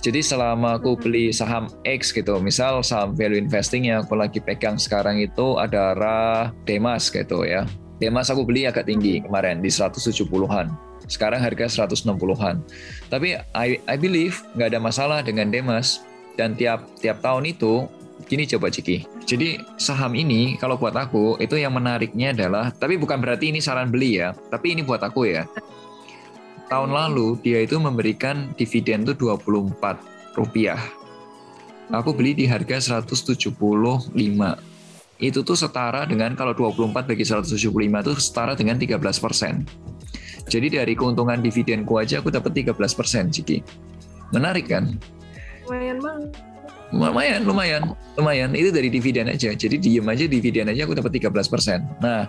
Jadi 0.00 0.24
selama 0.24 0.80
aku 0.80 0.96
beli 0.96 1.28
saham 1.28 1.68
X 1.84 2.08
gitu, 2.16 2.40
misal 2.40 2.80
saham 2.80 3.12
value 3.12 3.36
investing 3.36 3.92
yang 3.92 4.00
aku 4.00 4.16
lagi 4.16 4.40
pegang 4.40 4.80
sekarang 4.80 5.20
itu 5.20 5.60
adalah 5.60 6.56
Demas 6.64 7.12
gitu 7.12 7.44
ya. 7.44 7.68
Demas 8.00 8.32
aku 8.32 8.48
beli 8.48 8.64
agak 8.64 8.88
tinggi 8.88 9.20
kemarin 9.20 9.60
di 9.60 9.68
170-an 9.68 10.72
sekarang 11.10 11.42
harga 11.42 11.84
160-an. 11.84 12.62
Tapi 13.10 13.36
I, 13.52 13.82
I 13.84 13.96
believe 13.98 14.40
nggak 14.54 14.72
ada 14.72 14.80
masalah 14.80 15.18
dengan 15.20 15.50
Demas 15.50 16.06
dan 16.38 16.54
tiap 16.54 16.86
tiap 17.02 17.18
tahun 17.20 17.50
itu 17.50 17.90
gini 18.30 18.46
coba 18.46 18.70
Ciki. 18.70 19.26
Jadi 19.26 19.58
saham 19.74 20.14
ini 20.14 20.54
kalau 20.62 20.78
buat 20.78 20.94
aku 20.94 21.42
itu 21.42 21.58
yang 21.58 21.74
menariknya 21.74 22.30
adalah 22.30 22.70
tapi 22.70 22.94
bukan 22.94 23.18
berarti 23.18 23.50
ini 23.50 23.58
saran 23.58 23.90
beli 23.90 24.22
ya, 24.22 24.30
tapi 24.54 24.78
ini 24.78 24.86
buat 24.86 25.02
aku 25.02 25.26
ya. 25.26 25.50
Tahun 26.70 26.94
lalu 26.94 27.42
dia 27.42 27.66
itu 27.66 27.82
memberikan 27.82 28.54
dividen 28.54 29.02
tuh 29.02 29.18
24 29.18 29.74
rupiah. 30.38 30.78
Aku 31.90 32.14
beli 32.14 32.38
di 32.38 32.46
harga 32.46 33.02
175 33.02 33.34
itu 35.20 35.38
tuh 35.42 35.58
setara 35.58 36.06
dengan 36.06 36.32
kalau 36.38 36.54
24 36.54 37.10
bagi 37.10 37.26
175 37.26 37.66
itu 37.74 38.12
setara 38.22 38.54
dengan 38.54 38.78
13 38.78 38.96
persen. 39.18 39.66
Jadi 40.46 40.78
dari 40.78 40.94
keuntungan 40.94 41.42
dividenku 41.42 41.98
aja 41.98 42.22
aku 42.22 42.30
dapat 42.30 42.54
13 42.54 42.78
persen, 42.94 43.28
Ciki. 43.28 43.60
Menarik 44.30 44.70
kan? 44.70 44.94
Lumayan 45.66 45.98
banget. 45.98 46.49
Lumayan, 46.90 47.46
lumayan, 47.46 47.82
lumayan. 48.18 48.50
Itu 48.54 48.74
dari 48.74 48.90
dividen 48.90 49.30
aja. 49.30 49.54
Jadi 49.54 49.78
diem 49.78 50.06
aja 50.06 50.26
dividen 50.26 50.66
aja 50.66 50.86
aku 50.86 50.98
dapat 50.98 51.22
13 51.22 51.46
persen. 51.46 51.86
Nah, 52.02 52.26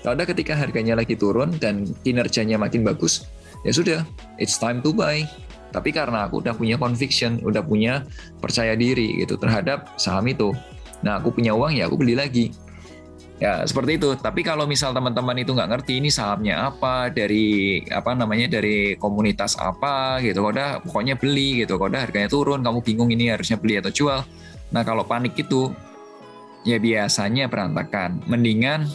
kalau 0.00 0.16
ada 0.16 0.24
ketika 0.24 0.56
harganya 0.56 0.96
lagi 0.96 1.12
turun 1.12 1.52
dan 1.60 1.84
kinerjanya 2.06 2.56
makin 2.56 2.86
bagus, 2.86 3.28
ya 3.68 3.72
sudah, 3.74 4.00
it's 4.40 4.56
time 4.56 4.80
to 4.80 4.96
buy. 4.96 5.26
Tapi 5.68 5.92
karena 5.92 6.24
aku 6.24 6.40
udah 6.40 6.56
punya 6.56 6.80
conviction, 6.80 7.36
udah 7.44 7.60
punya 7.60 8.08
percaya 8.40 8.72
diri 8.72 9.20
gitu 9.20 9.36
terhadap 9.36 9.92
saham 10.00 10.24
itu. 10.24 10.56
Nah, 11.04 11.20
aku 11.20 11.36
punya 11.36 11.52
uang 11.52 11.76
ya 11.76 11.86
aku 11.86 12.00
beli 12.00 12.16
lagi 12.16 12.48
Ya, 13.38 13.62
seperti 13.62 14.02
itu. 14.02 14.18
Tapi 14.18 14.42
kalau 14.42 14.66
misal 14.66 14.90
teman-teman 14.90 15.38
itu 15.38 15.54
nggak 15.54 15.70
ngerti 15.70 16.02
ini 16.02 16.10
sahamnya 16.10 16.74
apa, 16.74 17.06
dari 17.06 17.78
apa 17.86 18.10
namanya 18.18 18.58
dari 18.58 18.98
komunitas 18.98 19.54
apa 19.54 20.18
gitu, 20.26 20.42
udah 20.42 20.82
pokoknya 20.82 21.14
beli 21.14 21.62
gitu, 21.62 21.78
udah 21.78 22.02
harganya 22.02 22.26
turun, 22.26 22.66
kamu 22.66 22.82
bingung 22.82 23.10
ini 23.14 23.30
harusnya 23.30 23.54
beli 23.54 23.78
atau 23.78 23.94
jual. 23.94 24.26
Nah, 24.74 24.82
kalau 24.82 25.06
panik 25.06 25.38
itu 25.38 25.70
ya 26.66 26.82
biasanya 26.82 27.46
berantakan. 27.46 28.26
Mendingan 28.26 28.90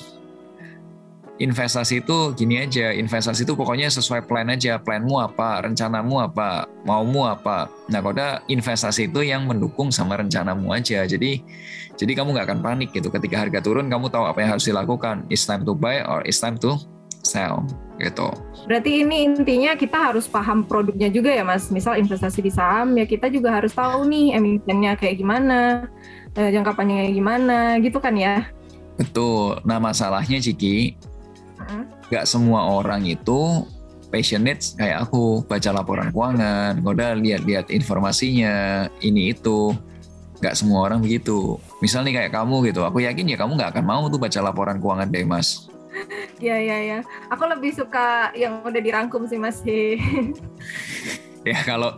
investasi 1.41 2.05
itu 2.05 2.17
gini 2.37 2.61
aja, 2.61 2.93
investasi 2.93 3.41
itu 3.41 3.57
pokoknya 3.57 3.89
sesuai 3.89 4.29
plan 4.29 4.53
aja, 4.53 4.77
planmu 4.77 5.17
apa, 5.17 5.65
rencanamu 5.65 6.21
apa, 6.21 6.69
maumu 6.85 7.25
apa. 7.25 7.71
Nah, 7.89 8.01
koda 8.05 8.45
investasi 8.45 9.09
itu 9.09 9.25
yang 9.25 9.49
mendukung 9.49 9.89
sama 9.89 10.21
rencanamu 10.21 10.69
aja. 10.69 11.01
Jadi 11.09 11.41
jadi 11.97 12.11
kamu 12.13 12.37
nggak 12.37 12.47
akan 12.53 12.59
panik 12.61 12.89
gitu. 12.93 13.09
Ketika 13.09 13.45
harga 13.45 13.59
turun, 13.65 13.89
kamu 13.89 14.13
tahu 14.13 14.29
apa 14.29 14.45
yang 14.45 14.53
harus 14.53 14.65
dilakukan. 14.69 15.25
It's 15.33 15.49
time 15.49 15.65
to 15.65 15.73
buy 15.73 16.05
or 16.05 16.21
it's 16.25 16.37
time 16.37 16.57
to 16.61 16.77
sell 17.23 17.65
gitu. 17.97 18.29
Berarti 18.67 19.05
ini 19.05 19.25
intinya 19.25 19.73
kita 19.73 20.11
harus 20.11 20.29
paham 20.29 20.65
produknya 20.65 21.09
juga 21.09 21.33
ya, 21.33 21.41
Mas. 21.41 21.73
Misal 21.73 21.97
investasi 21.97 22.45
di 22.45 22.51
saham, 22.53 22.93
ya 22.93 23.09
kita 23.09 23.29
juga 23.33 23.57
harus 23.57 23.73
tahu 23.73 24.05
nih 24.05 24.37
emitennya 24.37 24.93
kayak 24.99 25.17
gimana, 25.17 25.89
eh, 26.37 26.49
jangka 26.53 26.77
panjangnya 26.77 27.09
gimana, 27.09 27.57
gitu 27.81 27.97
kan 27.97 28.13
ya? 28.13 28.49
Betul. 28.99 29.57
Nah, 29.65 29.81
masalahnya 29.81 30.37
Ciki, 30.37 30.97
nggak 32.09 32.25
semua 32.29 32.67
orang 32.69 33.03
itu 33.07 33.65
passionate 34.13 34.77
kayak 34.77 35.09
aku 35.09 35.41
baca 35.49 35.69
laporan 35.73 36.13
keuangan, 36.13 36.77
udah 36.85 37.17
lihat-lihat 37.17 37.73
informasinya, 37.73 38.85
ini 39.01 39.33
itu. 39.33 39.73
Nggak 40.37 40.53
semua 40.53 40.85
orang 40.85 41.01
begitu. 41.01 41.57
Misal 41.81 42.05
nih 42.05 42.21
kayak 42.21 42.31
kamu 42.37 42.69
gitu, 42.69 42.85
aku 42.85 43.01
yakin 43.01 43.25
ya 43.33 43.37
kamu 43.41 43.57
nggak 43.57 43.73
akan 43.73 43.85
mau 43.89 44.05
tuh 44.13 44.21
baca 44.21 44.39
laporan 44.45 44.77
keuangan 44.77 45.09
deh 45.09 45.25
mas. 45.25 45.65
Iya, 46.37 46.57
iya, 46.69 46.77
iya. 46.77 46.99
Aku 47.33 47.49
lebih 47.49 47.73
suka 47.73 48.29
yang 48.37 48.61
udah 48.61 48.81
dirangkum 48.81 49.25
sih 49.25 49.41
mas. 49.41 49.65
ya 51.49 51.59
kalau 51.65 51.97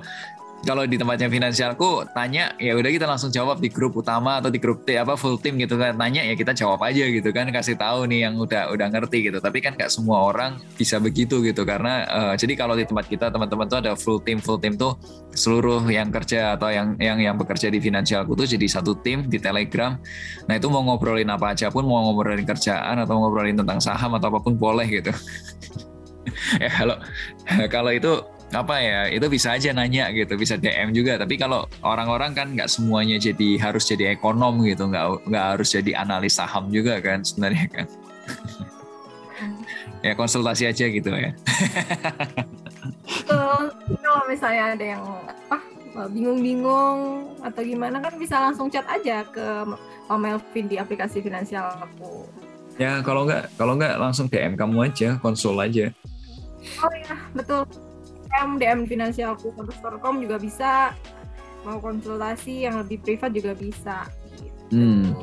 kalau 0.65 0.83
di 0.89 0.97
tempatnya 0.97 1.29
finansialku 1.29 2.09
tanya 2.11 2.57
ya 2.57 2.73
udah 2.73 2.89
kita 2.89 3.05
langsung 3.05 3.29
jawab 3.29 3.61
di 3.61 3.69
grup 3.69 3.93
utama 4.01 4.41
atau 4.41 4.49
di 4.49 4.57
grup 4.57 4.81
T 4.81 4.97
apa 4.97 5.13
full 5.13 5.37
team 5.37 5.61
gitu 5.61 5.77
kan. 5.77 5.93
Tanya 5.93 6.25
ya 6.25 6.33
kita 6.33 6.57
jawab 6.57 6.81
aja 6.81 7.05
gitu 7.05 7.29
kan 7.29 7.45
kasih 7.53 7.77
tahu 7.77 8.09
nih 8.09 8.25
yang 8.25 8.35
udah 8.41 8.73
udah 8.73 8.87
ngerti 8.89 9.29
gitu. 9.29 9.37
Tapi 9.37 9.61
kan 9.61 9.77
nggak 9.77 9.93
semua 9.93 10.33
orang 10.33 10.57
bisa 10.73 10.97
begitu 10.97 11.45
gitu 11.45 11.61
karena 11.63 12.03
uh, 12.09 12.33
jadi 12.33 12.57
kalau 12.57 12.73
di 12.73 12.83
tempat 12.89 13.05
kita 13.05 13.29
teman-teman 13.29 13.69
tuh 13.69 13.79
ada 13.85 13.93
full 13.93 14.17
team 14.19 14.41
full 14.41 14.57
team 14.57 14.73
tuh 14.73 14.97
seluruh 15.37 15.85
yang 15.85 16.09
kerja 16.09 16.57
atau 16.57 16.73
yang 16.73 16.97
yang 16.97 17.21
yang 17.21 17.35
bekerja 17.37 17.69
di 17.69 17.77
finansialku 17.77 18.33
tuh 18.33 18.49
jadi 18.49 18.65
satu 18.65 18.97
tim 18.99 19.29
di 19.29 19.37
Telegram. 19.37 19.93
Nah 20.49 20.53
itu 20.57 20.67
mau 20.73 20.81
ngobrolin 20.81 21.29
apa 21.29 21.53
aja 21.53 21.69
pun 21.69 21.85
mau 21.85 22.09
ngobrolin 22.09 22.41
kerjaan 22.43 22.97
atau 23.05 23.21
ngobrolin 23.21 23.55
tentang 23.55 23.77
saham 23.77 24.17
atau 24.17 24.33
apa 24.33 24.41
pun 24.41 24.57
boleh 24.57 24.89
gitu. 24.89 25.13
Ya 26.57 26.69
kalau 26.73 26.97
kalau 27.69 27.91
itu 27.93 28.11
apa 28.55 28.75
ya 28.79 29.11
itu 29.11 29.27
bisa 29.27 29.51
aja 29.51 29.75
nanya 29.75 30.07
gitu 30.15 30.39
bisa 30.39 30.55
DM 30.55 30.95
juga. 30.95 31.19
Tapi 31.19 31.35
kalau 31.35 31.67
orang-orang 31.83 32.31
kan 32.31 32.47
nggak 32.55 32.71
semuanya 32.71 33.19
jadi 33.19 33.59
harus 33.59 33.83
jadi 33.85 34.15
ekonom 34.15 34.63
gitu 34.63 34.87
nggak 34.87 35.27
nggak 35.27 35.45
harus 35.55 35.75
jadi 35.75 35.91
analis 35.99 36.39
saham 36.39 36.71
juga 36.71 37.03
kan 37.03 37.21
sebenarnya 37.21 37.67
kan. 37.67 37.87
Ya 39.99 40.15
konsultasi 40.15 40.69
aja 40.69 40.85
gitu 40.87 41.09
ya. 41.11 41.35
Kalau 43.27 44.21
misalnya 44.29 44.77
ada 44.77 44.85
yang 44.85 45.03
apa 45.51 45.59
bingung-bingung 46.11 46.99
atau 47.39 47.61
gimana 47.63 48.03
kan 48.03 48.19
bisa 48.19 48.39
langsung 48.39 48.67
chat 48.67 48.83
aja 48.87 49.23
ke 49.27 49.45
Pak 50.05 50.17
Melvin 50.19 50.65
di 50.67 50.75
aplikasi 50.77 51.23
finansial 51.23 51.71
aku. 51.81 52.27
Ya 52.75 52.99
kalau 53.01 53.23
nggak 53.23 53.55
kalau 53.55 53.79
nggak 53.79 53.95
langsung 53.95 54.27
DM 54.27 54.59
kamu 54.59 54.91
aja 54.91 55.15
konsul 55.23 55.55
aja. 55.57 55.89
Oh 56.83 56.91
ya 56.91 57.15
betul 57.31 57.61
DM 58.35 58.59
DM 58.59 58.79
finansialku 58.83 59.55
com 60.03 60.19
juga 60.19 60.35
bisa 60.35 60.91
mau 61.63 61.79
konsultasi 61.81 62.67
yang 62.67 62.83
lebih 62.83 63.01
privat 63.01 63.31
juga 63.31 63.55
bisa 63.55 64.05
gitu. 64.37 64.75
Hmm. 64.75 65.15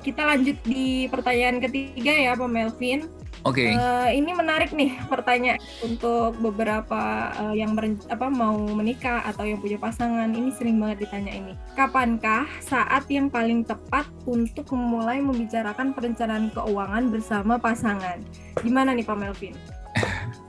Kita 0.00 0.24
lanjut 0.24 0.56
di 0.64 1.08
pertanyaan 1.08 1.60
ketiga 1.60 2.12
ya 2.12 2.32
Pak 2.36 2.48
Melvin. 2.48 3.08
Oke. 3.44 3.60
Okay. 3.68 3.76
Uh, 3.76 4.08
eh, 4.08 4.20
ini 4.20 4.32
menarik 4.32 4.72
nih 4.72 4.96
pertanyaan 5.12 5.60
untuk 5.84 6.32
beberapa 6.40 7.28
uh, 7.36 7.52
yang 7.52 7.76
apa 8.08 8.32
mau 8.32 8.56
menikah 8.56 9.20
atau 9.28 9.44
yang 9.44 9.60
punya 9.60 9.76
pasangan. 9.76 10.32
Ini 10.32 10.48
sering 10.56 10.80
banget 10.80 11.08
ditanya 11.08 11.32
ini. 11.36 11.52
Kapankah 11.76 12.48
saat 12.64 13.04
yang 13.12 13.28
paling 13.28 13.64
tepat 13.68 14.08
untuk 14.24 14.72
memulai 14.72 15.20
membicarakan 15.20 15.92
perencanaan 15.92 16.48
keuangan 16.56 17.12
bersama 17.12 17.60
pasangan? 17.60 18.24
Gimana 18.64 18.96
nih 18.96 19.04
Pak 19.04 19.16
Melvin? 19.20 19.56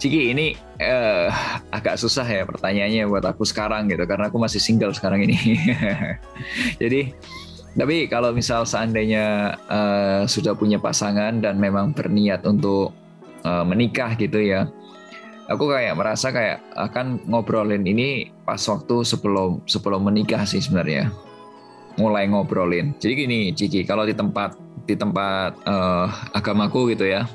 Ciki 0.00 0.32
ini 0.32 0.56
uh, 0.80 1.28
agak 1.68 2.00
susah 2.00 2.24
ya 2.24 2.48
pertanyaannya 2.48 3.04
buat 3.04 3.24
aku 3.28 3.44
sekarang 3.44 3.92
gitu 3.92 4.08
karena 4.08 4.32
aku 4.32 4.40
masih 4.40 4.56
single 4.56 4.96
sekarang 4.96 5.28
ini. 5.28 5.36
Jadi 6.82 7.12
Tapi 7.70 8.10
kalau 8.10 8.34
misal 8.34 8.66
seandainya 8.66 9.54
uh, 9.70 10.26
sudah 10.26 10.58
punya 10.58 10.82
pasangan 10.82 11.38
dan 11.38 11.54
memang 11.54 11.94
berniat 11.94 12.42
untuk 12.42 12.90
uh, 13.46 13.62
menikah 13.62 14.18
gitu 14.18 14.42
ya, 14.42 14.66
aku 15.50 15.66
kayak 15.66 15.98
merasa 15.98 16.30
kayak 16.30 16.62
akan 16.78 17.18
ngobrolin 17.26 17.82
ini 17.82 18.30
pas 18.46 18.62
waktu 18.70 19.02
sebelum 19.02 19.66
sebelum 19.66 20.06
menikah 20.06 20.46
sih 20.46 20.62
sebenarnya 20.62 21.10
mulai 21.98 22.30
ngobrolin 22.30 22.94
jadi 23.02 23.26
gini 23.26 23.50
Ciki 23.50 23.82
kalau 23.82 24.06
di 24.06 24.14
tempat 24.14 24.54
di 24.86 24.94
tempat 24.94 25.58
uh, 25.66 26.06
agamaku 26.32 26.94
gitu 26.94 27.10
ya 27.10 27.26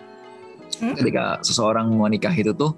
hmm? 0.81 0.95
ketika 0.99 1.39
seseorang 1.45 1.91
mau 1.91 2.09
nikah 2.09 2.33
itu 2.33 2.51
tuh 2.55 2.75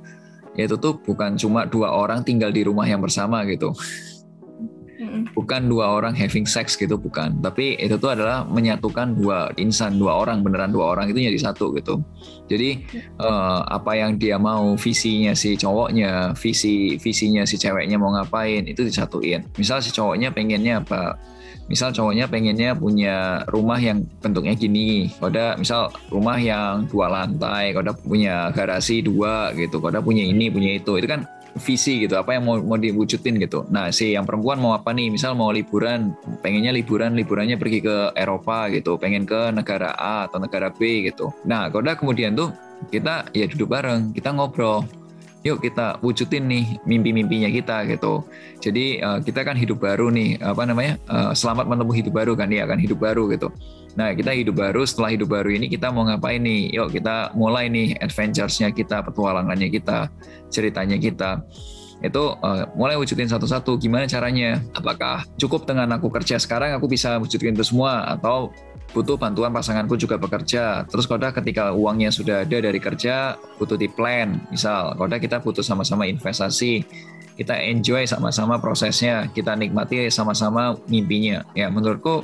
itu 0.57 0.73
tuh 0.81 0.97
bukan 1.05 1.37
cuma 1.37 1.69
dua 1.69 1.93
orang 1.93 2.25
tinggal 2.25 2.49
di 2.49 2.65
rumah 2.65 2.89
yang 2.89 2.99
bersama 2.99 3.45
gitu. 3.45 3.77
Bukan 5.37 5.69
dua 5.69 5.93
orang 5.93 6.17
having 6.17 6.49
sex 6.49 6.73
gitu 6.73 6.97
bukan. 6.97 7.37
Tapi 7.45 7.77
itu 7.77 8.01
tuh 8.01 8.17
adalah 8.17 8.41
menyatukan 8.49 9.13
dua 9.13 9.53
insan 9.61 10.01
dua 10.01 10.17
orang 10.25 10.41
beneran 10.41 10.73
dua 10.73 10.97
orang 10.97 11.13
itu 11.13 11.21
jadi 11.21 11.37
satu 11.37 11.77
gitu. 11.77 12.01
Jadi 12.49 12.81
uh, 13.21 13.61
apa 13.69 13.93
yang 13.93 14.17
dia 14.17 14.41
mau 14.41 14.73
visinya 14.73 15.37
si 15.37 15.53
cowoknya 15.53 16.33
visi 16.33 16.97
visinya 16.97 17.45
si 17.45 17.61
ceweknya 17.61 18.01
mau 18.01 18.09
ngapain 18.17 18.65
itu 18.65 18.81
disatuin. 18.81 19.45
Misal 19.61 19.85
si 19.85 19.93
cowoknya 19.93 20.33
pengennya 20.33 20.81
apa 20.81 21.21
misal 21.67 21.91
cowoknya 21.91 22.31
pengennya 22.31 22.73
punya 22.75 23.43
rumah 23.51 23.79
yang 23.79 24.03
bentuknya 24.23 24.55
gini 24.55 25.11
koda 25.19 25.59
misal 25.59 25.91
rumah 26.07 26.39
yang 26.39 26.87
dua 26.87 27.11
lantai 27.11 27.75
koda 27.75 27.91
punya 27.91 28.51
garasi 28.55 29.03
dua 29.03 29.51
gitu 29.53 29.83
koda 29.83 29.99
punya 29.99 30.23
ini 30.23 30.47
punya 30.47 30.79
itu. 30.79 30.95
Itu 30.97 31.07
kan 31.07 31.27
visi 31.57 32.05
gitu 32.05 32.13
apa 32.15 32.37
yang 32.37 32.45
mau 32.45 32.55
mau 32.61 32.77
diwujudin 32.77 33.41
gitu. 33.41 33.65
Nah 33.73 33.89
si 33.89 34.13
yang 34.13 34.23
perempuan 34.23 34.61
mau 34.61 34.77
apa 34.77 34.93
nih? 34.93 35.11
Misal 35.11 35.33
mau 35.33 35.49
liburan 35.49 36.13
pengennya 36.39 36.71
liburan 36.71 37.17
liburannya 37.17 37.57
pergi 37.57 37.79
ke 37.83 37.97
Eropa 38.13 38.69
gitu 38.71 38.95
pengen 39.01 39.25
ke 39.25 39.51
negara 39.51 39.91
A 39.97 40.29
atau 40.29 40.37
negara 40.39 40.69
B 40.71 41.09
gitu. 41.09 41.33
Nah 41.49 41.67
kalau 41.73 41.89
kemudian 41.97 42.37
tuh 42.37 42.53
kita 42.93 43.25
ya 43.33 43.49
duduk 43.49 43.73
bareng 43.73 44.13
kita 44.13 44.29
ngobrol 44.29 44.85
yuk 45.45 45.61
kita 45.61 46.01
wujudin 46.01 46.49
nih 46.49 46.65
mimpi-mimpinya 46.85 47.49
kita 47.51 47.85
gitu. 47.89 48.25
Jadi 48.61 49.01
uh, 49.01 49.19
kita 49.21 49.45
kan 49.45 49.53
hidup 49.53 49.81
baru 49.83 50.09
nih, 50.09 50.41
apa 50.41 50.65
namanya? 50.65 50.97
Uh, 51.05 51.31
selamat 51.33 51.69
menempuh 51.69 51.95
hidup 51.95 52.13
baru 52.17 52.33
kan 52.33 52.49
ya, 52.49 52.65
akan 52.65 52.79
hidup 52.81 52.99
baru 53.01 53.29
gitu. 53.31 53.53
Nah, 53.97 54.13
kita 54.13 54.29
hidup 54.29 54.61
baru, 54.61 54.85
setelah 54.85 55.09
hidup 55.09 55.33
baru 55.33 55.49
ini 55.57 55.73
kita 55.73 55.89
mau 55.89 56.05
ngapain 56.05 56.37
nih? 56.37 56.69
Yuk 56.73 56.93
kita 56.93 57.33
mulai 57.33 57.65
nih 57.65 57.97
adventures-nya 57.97 58.69
kita, 58.69 59.01
petualangannya 59.01 59.73
kita, 59.73 60.13
ceritanya 60.53 61.01
kita 61.01 61.41
itu 62.05 62.23
uh, 62.45 62.69
mulai 62.77 62.93
wujudin 62.93 63.25
satu-satu 63.25 63.73
gimana 63.81 64.05
caranya 64.05 64.61
apakah 64.77 65.25
cukup 65.41 65.65
dengan 65.65 65.89
aku 65.97 66.13
kerja 66.13 66.37
sekarang 66.37 66.77
aku 66.77 66.85
bisa 66.85 67.17
wujudin 67.17 67.57
itu 67.57 67.65
semua 67.65 68.05
atau 68.05 68.53
butuh 68.95 69.19
bantuan 69.19 69.51
pasanganku 69.51 69.99
juga 69.99 70.15
bekerja. 70.15 70.87
Terus 70.87 71.05
koda 71.09 71.35
ketika 71.35 71.75
uangnya 71.75 72.09
sudah 72.13 72.47
ada 72.47 72.57
dari 72.63 72.79
kerja, 72.79 73.35
butuh 73.59 73.75
di 73.75 73.91
plan. 73.91 74.39
Misal, 74.49 74.95
koda 74.95 75.19
kita 75.19 75.43
butuh 75.43 75.63
sama-sama 75.63 76.07
investasi, 76.07 76.87
kita 77.35 77.55
enjoy 77.59 78.07
sama-sama 78.07 78.57
prosesnya, 78.57 79.27
kita 79.35 79.53
nikmati 79.53 80.07
sama-sama 80.07 80.73
mimpinya. 80.87 81.43
Ya 81.53 81.67
menurutku, 81.67 82.23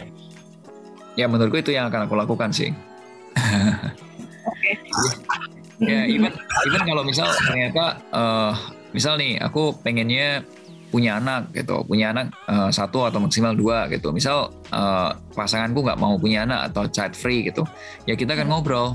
ya 1.19 1.27
menurutku 1.27 1.59
itu 1.59 1.71
yang 1.75 1.91
akan 1.91 2.07
aku 2.07 2.15
lakukan 2.15 2.49
sih. 2.55 2.71
Oke. 4.43 4.71
ya 5.83 6.05
even 6.07 6.31
even 6.69 6.81
kalau 6.85 7.03
misal 7.03 7.27
ternyata, 7.49 7.99
uh, 8.13 8.53
misal 8.93 9.19
nih 9.19 9.41
aku 9.41 9.75
pengennya 9.81 10.45
punya 10.93 11.17
anak 11.17 11.49
gitu, 11.57 11.81
punya 11.89 12.13
anak 12.13 12.29
uh, 12.45 12.69
satu 12.69 13.09
atau 13.09 13.17
maksimal 13.17 13.57
dua 13.57 13.89
gitu. 13.89 14.13
Misal 14.13 14.53
uh, 14.69 15.09
pasanganku 15.33 15.81
nggak 15.81 15.97
mau 15.97 16.21
punya 16.21 16.45
anak 16.45 16.69
atau 16.69 16.85
child 16.85 17.17
free 17.17 17.49
gitu, 17.49 17.65
ya 18.05 18.13
kita 18.13 18.37
akan 18.37 18.47
ngobrol. 18.53 18.93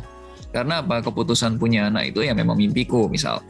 Karena 0.48 0.80
apa 0.80 1.04
keputusan 1.04 1.60
punya 1.60 1.92
anak 1.92 2.14
itu 2.14 2.24
ya 2.24 2.32
memang 2.32 2.56
mimpiku 2.56 3.10
misal. 3.10 3.42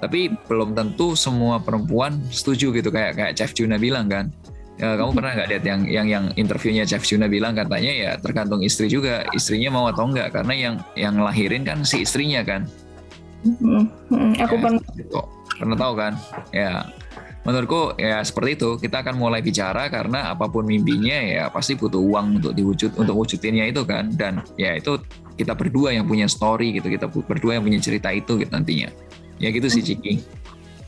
Tapi 0.00 0.32
belum 0.48 0.72
tentu 0.72 1.12
semua 1.12 1.60
perempuan 1.60 2.16
setuju 2.32 2.72
gitu 2.72 2.88
kayak 2.88 3.18
kayak 3.18 3.32
Chef 3.36 3.52
Juna 3.52 3.76
bilang 3.76 4.06
kan. 4.08 4.30
Ya, 4.76 4.92
kamu 4.92 5.16
pernah 5.16 5.32
nggak 5.36 5.48
lihat 5.52 5.64
yang 5.64 5.80
yang 5.88 6.06
yang 6.06 6.24
interviewnya 6.36 6.84
Chef 6.84 7.00
Juna 7.04 7.28
bilang 7.32 7.56
katanya 7.56 7.92
ya 7.92 8.10
tergantung 8.20 8.60
istri 8.60 8.92
juga 8.92 9.24
istrinya 9.32 9.72
mau 9.72 9.88
atau 9.88 10.04
enggak 10.04 10.36
karena 10.36 10.52
yang 10.52 10.74
yang 10.96 11.16
lahirin 11.16 11.64
kan 11.64 11.82
si 11.82 12.04
istrinya 12.04 12.44
kan. 12.44 12.68
Hmm, 13.62 13.84
hmm, 14.10 14.30
aku 14.42 14.54
ya, 14.58 14.62
pernah. 14.62 14.82
Gitu. 14.98 15.20
Pernah 15.56 15.76
tahu 15.78 15.92
kan? 15.94 16.12
Ya 16.50 16.90
menurutku 17.46 17.94
ya 17.94 18.18
seperti 18.26 18.58
itu 18.58 18.74
kita 18.74 19.06
akan 19.06 19.14
mulai 19.14 19.38
bicara 19.38 19.86
karena 19.86 20.34
apa 20.34 20.50
pun 20.50 20.66
mimpinya 20.66 21.14
ya 21.14 21.44
pasti 21.46 21.78
butuh 21.78 22.02
uang 22.02 22.42
untuk 22.42 22.52
diwujud 22.58 22.98
untuk 22.98 23.14
wujudinnya 23.14 23.70
itu 23.70 23.86
kan 23.86 24.10
dan 24.18 24.42
ya 24.58 24.74
itu 24.74 24.98
kita 25.38 25.54
berdua 25.54 25.94
yang 25.94 26.10
punya 26.10 26.26
story 26.26 26.74
gitu 26.74 26.90
kita 26.90 27.06
berdua 27.06 27.54
yang 27.54 27.62
punya 27.62 27.78
cerita 27.78 28.10
itu 28.10 28.42
gitu 28.42 28.50
nantinya 28.50 28.90
ya 29.38 29.54
gitu 29.54 29.70
sih 29.70 29.78
Ciki 29.86 30.42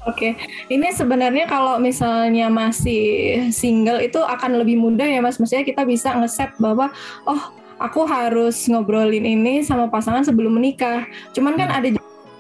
Oke, 0.07 0.41
ini 0.73 0.89
sebenarnya 0.89 1.45
kalau 1.45 1.77
misalnya 1.77 2.49
masih 2.49 3.45
single 3.53 4.01
itu 4.01 4.17
akan 4.17 4.57
lebih 4.57 4.81
mudah 4.81 5.05
ya 5.05 5.21
Mas. 5.21 5.37
Maksudnya 5.37 5.69
kita 5.69 5.85
bisa 5.85 6.17
ngeset 6.17 6.57
bahwa 6.57 6.89
oh 7.29 7.53
aku 7.77 8.09
harus 8.09 8.57
ngobrolin 8.73 9.29
ini 9.29 9.61
sama 9.61 9.93
pasangan 9.93 10.25
sebelum 10.25 10.57
menikah. 10.57 11.05
Cuman 11.37 11.61
kan 11.61 11.69
hmm. 11.69 11.77
ada 11.77 11.89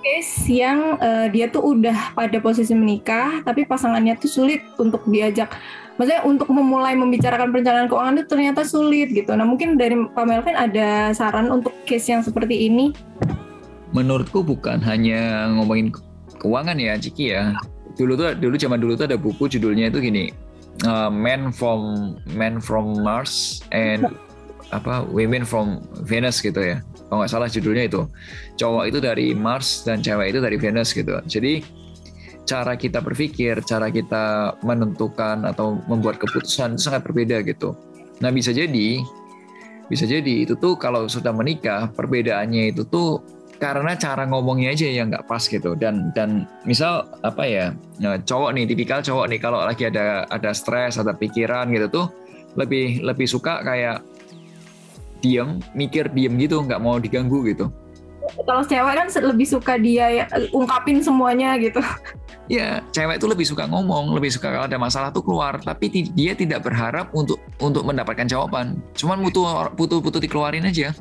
case 0.09 0.49
yang 0.49 0.97
uh, 0.97 1.29
dia 1.29 1.53
tuh 1.53 1.77
udah 1.77 2.17
pada 2.17 2.41
posisi 2.41 2.73
menikah 2.73 3.45
tapi 3.45 3.69
pasangannya 3.69 4.17
tuh 4.17 4.31
sulit 4.33 4.65
untuk 4.81 5.05
diajak 5.05 5.53
maksudnya 6.01 6.25
untuk 6.25 6.49
memulai 6.49 6.97
membicarakan 6.97 7.53
perencanaan 7.53 7.91
keuangan 7.91 8.23
itu 8.23 8.29
ternyata 8.31 8.63
sulit 8.63 9.11
gitu. 9.11 9.35
Nah, 9.35 9.43
mungkin 9.43 9.75
dari 9.75 9.99
Pak 9.99 10.25
Melvin 10.31 10.55
ada 10.55 11.11
saran 11.11 11.51
untuk 11.51 11.75
case 11.85 12.15
yang 12.15 12.23
seperti 12.23 12.71
ini? 12.71 12.95
Menurutku 13.91 14.47
bukan 14.47 14.79
hanya 14.87 15.51
ngomongin 15.59 15.91
keuangan 16.39 16.79
ya, 16.79 16.95
Ciki 16.95 17.35
ya. 17.35 17.51
Dulu 17.99 18.15
tuh 18.15 18.39
dulu 18.39 18.55
zaman 18.55 18.79
dulu 18.79 18.95
tuh 18.95 19.11
ada 19.11 19.19
buku 19.19 19.51
judulnya 19.51 19.91
itu 19.91 19.99
gini, 19.99 20.31
uh, 20.87 21.11
Men 21.11 21.51
from 21.51 22.15
Men 22.31 22.63
from 22.63 23.03
Mars 23.03 23.67
and 23.75 24.07
apa 24.71 25.03
Women 25.11 25.43
from 25.43 25.83
Venus 26.07 26.39
gitu 26.39 26.63
ya 26.63 26.79
kalau 27.09 27.25
nggak 27.25 27.33
salah 27.33 27.49
judulnya 27.49 27.89
itu 27.89 28.05
cowok 28.61 28.85
itu 28.93 28.99
dari 29.01 29.33
Mars 29.33 29.83
dan 29.89 30.05
cewek 30.05 30.37
itu 30.37 30.41
dari 30.45 30.57
Venus 30.61 30.93
gitu. 30.93 31.17
Jadi 31.25 31.65
cara 32.45 32.77
kita 32.77 33.01
berpikir 33.01 33.61
cara 33.65 33.89
kita 33.89 34.57
menentukan 34.65 35.45
atau 35.49 35.81
membuat 35.89 36.21
keputusan 36.21 36.77
itu 36.77 36.89
sangat 36.89 37.05
berbeda 37.05 37.41
gitu. 37.45 37.73
Nah 38.21 38.29
bisa 38.29 38.53
jadi 38.53 39.01
bisa 39.89 40.05
jadi 40.05 40.45
itu 40.45 40.53
tuh 40.61 40.77
kalau 40.77 41.09
sudah 41.09 41.33
menikah 41.33 41.89
perbedaannya 41.97 42.77
itu 42.77 42.85
tuh 42.85 43.25
karena 43.57 43.99
cara 43.99 44.23
ngomongnya 44.29 44.77
aja 44.77 44.87
yang 44.89 45.09
nggak 45.09 45.25
pas 45.25 45.45
gitu. 45.49 45.73
Dan 45.81 46.13
dan 46.13 46.45
misal 46.69 47.09
apa 47.25 47.45
ya 47.49 47.73
nah, 48.05 48.21
cowok 48.21 48.53
nih 48.53 48.65
tipikal 48.69 49.01
cowok 49.01 49.33
nih 49.33 49.41
kalau 49.41 49.65
lagi 49.65 49.89
ada 49.89 50.29
ada 50.29 50.53
stres 50.53 51.01
ada 51.01 51.17
pikiran 51.17 51.73
gitu 51.73 51.89
tuh 51.89 52.07
lebih 52.57 53.01
lebih 53.01 53.29
suka 53.29 53.65
kayak 53.65 54.05
diam 55.21 55.59
mikir 55.75 56.11
diam 56.13 56.35
gitu 56.39 56.63
nggak 56.63 56.81
mau 56.81 56.97
diganggu 56.99 57.45
gitu 57.49 57.71
kalau 58.45 58.63
cewek 58.65 58.95
kan 58.95 59.09
lebih 59.25 59.47
suka 59.49 59.81
dia 59.81 60.07
ya, 60.13 60.25
ungkapin 60.53 61.01
semuanya 61.01 61.57
gitu 61.57 61.81
ya 62.49 62.81
cewek 62.93 63.21
itu 63.21 63.27
lebih 63.29 63.47
suka 63.49 63.69
ngomong 63.69 64.13
lebih 64.17 64.33
suka 64.33 64.53
kalau 64.53 64.67
ada 64.69 64.79
masalah 64.81 65.09
tuh 65.13 65.25
keluar 65.25 65.61
tapi 65.61 66.09
dia 66.13 66.33
tidak 66.33 66.65
berharap 66.65 67.13
untuk 67.13 67.41
untuk 67.61 67.85
mendapatkan 67.85 68.25
jawaban 68.25 68.81
cuman 68.97 69.21
butuh 69.25 69.73
butuh 69.77 70.01
butuh 70.01 70.21
dikeluarin 70.21 70.65
aja 70.65 70.93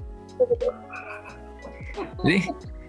jadi 2.23 2.39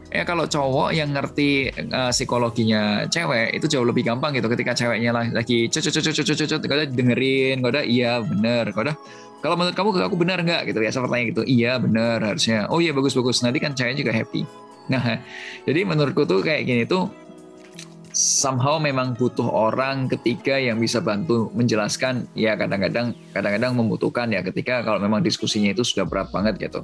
ya 0.08 0.22
kalau 0.24 0.48
cowok 0.48 0.96
yang 0.96 1.12
ngerti 1.12 1.68
uh, 1.92 2.08
psikologinya 2.08 3.06
cewek 3.12 3.60
itu 3.60 3.66
jauh 3.68 3.84
lebih 3.84 4.08
gampang 4.08 4.32
gitu 4.32 4.48
ketika 4.48 4.72
ceweknya 4.72 5.12
lagi 5.12 5.68
cocok 5.68 5.92
cocok 6.00 6.14
cocok 6.24 6.36
cocok 6.58 6.60
dengerin 6.96 7.60
kau 7.60 7.70
iya 7.84 8.24
bener 8.24 8.72
kau 8.72 8.88
kalau 9.38 9.54
menurut 9.54 9.74
kamu 9.78 9.88
aku 10.02 10.16
benar 10.18 10.38
nggak? 10.42 10.74
Gitu 10.74 10.78
ya 10.82 10.90
sepertinya 10.90 11.24
gitu. 11.30 11.42
Iya 11.46 11.78
benar 11.78 12.18
harusnya. 12.22 12.66
Oh 12.70 12.82
iya 12.82 12.90
bagus 12.90 13.14
bagus. 13.14 13.38
Nanti 13.46 13.62
kan 13.62 13.74
cewek 13.74 14.02
juga 14.02 14.10
happy. 14.10 14.42
Nah 14.90 15.22
jadi 15.66 15.86
menurutku 15.86 16.26
tuh 16.26 16.42
kayak 16.42 16.66
gini 16.66 16.82
tuh 16.88 17.06
somehow 18.18 18.82
memang 18.82 19.14
butuh 19.14 19.46
orang 19.46 20.10
ketiga 20.10 20.58
yang 20.58 20.82
bisa 20.82 20.98
bantu 20.98 21.54
menjelaskan. 21.54 22.26
Ya 22.34 22.58
kadang-kadang 22.58 23.14
kadang-kadang 23.30 23.78
membutuhkan 23.78 24.26
ya 24.34 24.42
ketika 24.42 24.82
kalau 24.82 24.98
memang 24.98 25.22
diskusinya 25.22 25.70
itu 25.70 25.86
sudah 25.86 26.02
berat 26.02 26.34
banget 26.34 26.58
gitu. 26.58 26.82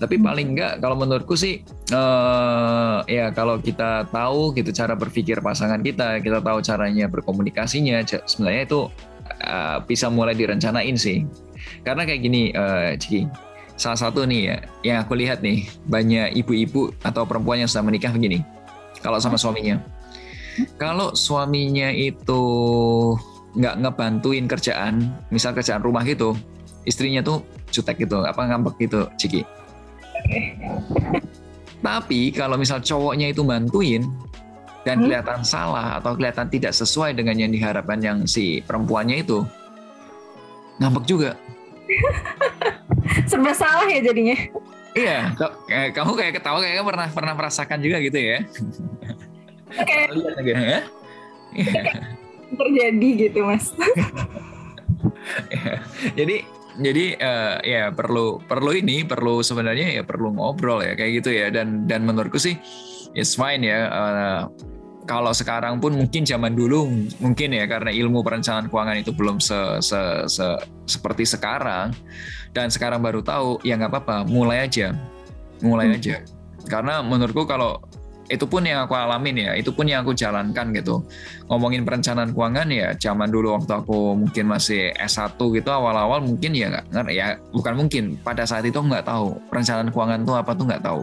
Tapi 0.00 0.16
hmm. 0.16 0.24
paling 0.24 0.46
enggak 0.56 0.72
kalau 0.80 0.96
menurutku 0.96 1.36
sih 1.36 1.60
uh, 1.92 3.04
ya 3.04 3.28
kalau 3.36 3.60
kita 3.60 4.08
tahu 4.08 4.56
gitu 4.56 4.72
cara 4.72 4.96
berpikir 4.96 5.44
pasangan 5.44 5.84
kita 5.84 6.24
kita 6.24 6.40
tahu 6.40 6.64
caranya 6.64 7.12
berkomunikasinya 7.12 8.00
sebenarnya 8.24 8.64
itu 8.64 8.88
uh, 9.50 9.82
bisa 9.82 10.06
mulai 10.06 10.38
direncanain 10.38 10.94
sih 10.94 11.26
karena 11.84 12.02
kayak 12.04 12.20
gini, 12.20 12.42
uh, 12.52 12.92
Ciki, 12.96 13.24
salah 13.76 13.96
satu 13.96 14.24
nih 14.28 14.40
ya, 14.52 14.56
yang 14.84 14.98
aku 15.04 15.16
lihat 15.16 15.40
nih, 15.40 15.64
banyak 15.88 16.36
ibu-ibu 16.36 16.92
atau 17.00 17.24
perempuan 17.24 17.60
yang 17.64 17.70
sudah 17.70 17.84
menikah 17.84 18.12
begini, 18.12 18.44
kalau 19.00 19.16
sama 19.20 19.40
suaminya. 19.40 19.80
Kalau 20.76 21.16
suaminya 21.16 21.88
itu 21.88 22.42
nggak 23.56 23.74
ngebantuin 23.80 24.44
kerjaan, 24.44 25.08
misal 25.32 25.56
kerjaan 25.56 25.80
rumah 25.80 26.04
gitu, 26.04 26.36
istrinya 26.84 27.24
tuh 27.24 27.44
cutek 27.72 28.04
gitu, 28.04 28.20
apa 28.20 28.44
ngambek 28.44 28.76
gitu, 28.84 29.08
Ciki. 29.16 29.42
Tapi 31.80 32.28
kalau 32.36 32.60
misal 32.60 32.84
cowoknya 32.84 33.32
itu 33.32 33.40
bantuin 33.40 34.04
dan 34.84 35.00
Hmm. 35.00 35.04
kelihatan 35.08 35.40
salah 35.44 36.00
atau 36.00 36.16
kelihatan 36.16 36.48
tidak 36.48 36.72
sesuai 36.72 37.12
dengan 37.12 37.36
yang 37.36 37.52
diharapkan 37.52 38.00
yang 38.00 38.18
si 38.24 38.64
perempuannya 38.64 39.20
itu, 39.20 39.44
ngambek 40.80 41.04
juga. 41.04 41.30
Serba 43.30 43.52
salah 43.52 43.86
ya 43.88 44.00
jadinya. 44.00 44.36
Iya, 44.90 45.18
kamu 45.94 46.12
kayak 46.18 46.42
ketawa 46.42 46.58
kayaknya 46.58 46.82
pernah 46.82 47.08
pernah 47.14 47.34
merasakan 47.38 47.78
juga 47.78 48.02
gitu 48.02 48.18
ya. 48.18 48.38
Kayak 49.70 50.08
ya? 50.42 50.80
Iya. 51.54 51.82
terjadi 52.50 53.08
gitu 53.30 53.46
mas. 53.46 53.70
jadi 56.18 56.42
jadi 56.80 57.04
eh, 57.18 57.54
ya 57.62 57.82
perlu 57.94 58.42
perlu 58.42 58.74
ini 58.74 59.06
perlu 59.06 59.42
sebenarnya 59.44 60.00
ya 60.00 60.02
perlu 60.02 60.34
ngobrol 60.34 60.82
ya 60.82 60.98
kayak 60.98 61.22
gitu 61.22 61.30
ya 61.30 61.46
dan 61.54 61.86
dan 61.86 62.02
menurutku 62.02 62.40
sih 62.42 62.58
it's 63.14 63.38
fine 63.38 63.62
ya 63.62 63.86
eh, 63.86 64.42
kalau 65.10 65.34
sekarang 65.34 65.82
pun 65.82 65.90
mungkin 65.98 66.22
zaman 66.22 66.54
dulu 66.54 66.86
mungkin 67.18 67.50
ya 67.50 67.66
karena 67.66 67.90
ilmu 67.90 68.22
perencanaan 68.22 68.70
keuangan 68.70 68.94
itu 69.02 69.10
belum 69.10 69.42
se, 69.42 69.82
se- 69.82 70.30
se- 70.30 70.62
seperti 70.86 71.26
sekarang. 71.26 71.90
Dan 72.54 72.70
sekarang 72.70 73.02
baru 73.02 73.18
tahu 73.18 73.58
ya 73.66 73.74
nggak 73.74 73.90
apa-apa 73.90 74.30
mulai 74.30 74.70
aja. 74.70 74.94
Mulai 75.66 75.90
Hmm. 75.90 75.96
aja. 75.98 76.16
Karena 76.70 77.02
menurutku 77.02 77.42
kalau 77.42 77.82
itu 78.30 78.46
pun 78.46 78.62
yang 78.62 78.86
aku 78.86 78.94
alamin 78.94 79.50
ya 79.50 79.58
itu 79.58 79.74
pun 79.74 79.90
yang 79.90 80.06
aku 80.06 80.14
jalankan 80.14 80.70
gitu. 80.78 81.02
Ngomongin 81.50 81.82
perencanaan 81.82 82.30
keuangan 82.30 82.70
ya 82.70 82.94
zaman 82.94 83.34
dulu 83.34 83.58
waktu 83.58 83.82
aku 83.82 84.14
mungkin 84.14 84.46
masih 84.46 84.94
S1 84.94 85.34
gitu 85.58 85.74
awal-awal 85.74 86.22
mungkin 86.22 86.54
ya 86.54 86.70
nggak 86.70 87.10
ya 87.10 87.34
bukan 87.50 87.74
mungkin. 87.74 88.14
Pada 88.22 88.46
saat 88.46 88.62
itu 88.62 88.78
nggak 88.78 89.10
tahu 89.10 89.34
perencanaan 89.50 89.90
keuangan 89.90 90.22
itu 90.22 90.32
apa 90.38 90.54
tuh 90.54 90.70
nggak 90.70 90.86
tahu 90.86 91.02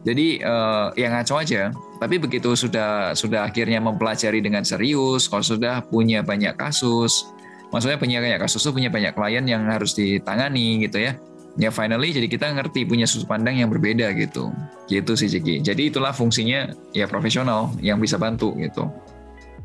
jadi 0.00 0.26
eh, 0.40 0.86
ya 0.96 1.08
ngaco 1.12 1.34
aja. 1.36 1.72
Tapi 2.00 2.16
begitu 2.16 2.56
sudah 2.56 3.12
sudah 3.12 3.44
akhirnya 3.44 3.76
mempelajari 3.84 4.40
dengan 4.40 4.64
serius 4.64 5.28
kalau 5.28 5.44
sudah 5.44 5.84
punya 5.84 6.24
banyak 6.24 6.56
kasus 6.56 7.28
maksudnya 7.70 8.00
punya 8.00 8.18
banyak 8.18 8.40
kasus 8.42 8.66
tuh 8.66 8.74
punya 8.74 8.90
banyak 8.90 9.14
klien 9.14 9.44
yang 9.46 9.68
harus 9.68 9.92
ditangani 9.94 10.80
gitu 10.88 11.04
ya. 11.04 11.12
Ya 11.58 11.68
finally 11.68 12.14
jadi 12.14 12.30
kita 12.30 12.46
ngerti 12.56 12.86
punya 12.88 13.04
sudut 13.04 13.28
pandang 13.28 13.60
yang 13.60 13.68
berbeda 13.68 14.16
gitu. 14.16 14.48
Gitu 14.88 15.12
sih 15.14 15.28
Ciki 15.28 15.60
jadi 15.60 15.92
itulah 15.92 16.16
fungsinya 16.16 16.72
ya 16.96 17.04
profesional 17.04 17.76
yang 17.84 18.00
bisa 18.00 18.16
bantu 18.16 18.56
gitu 18.56 18.88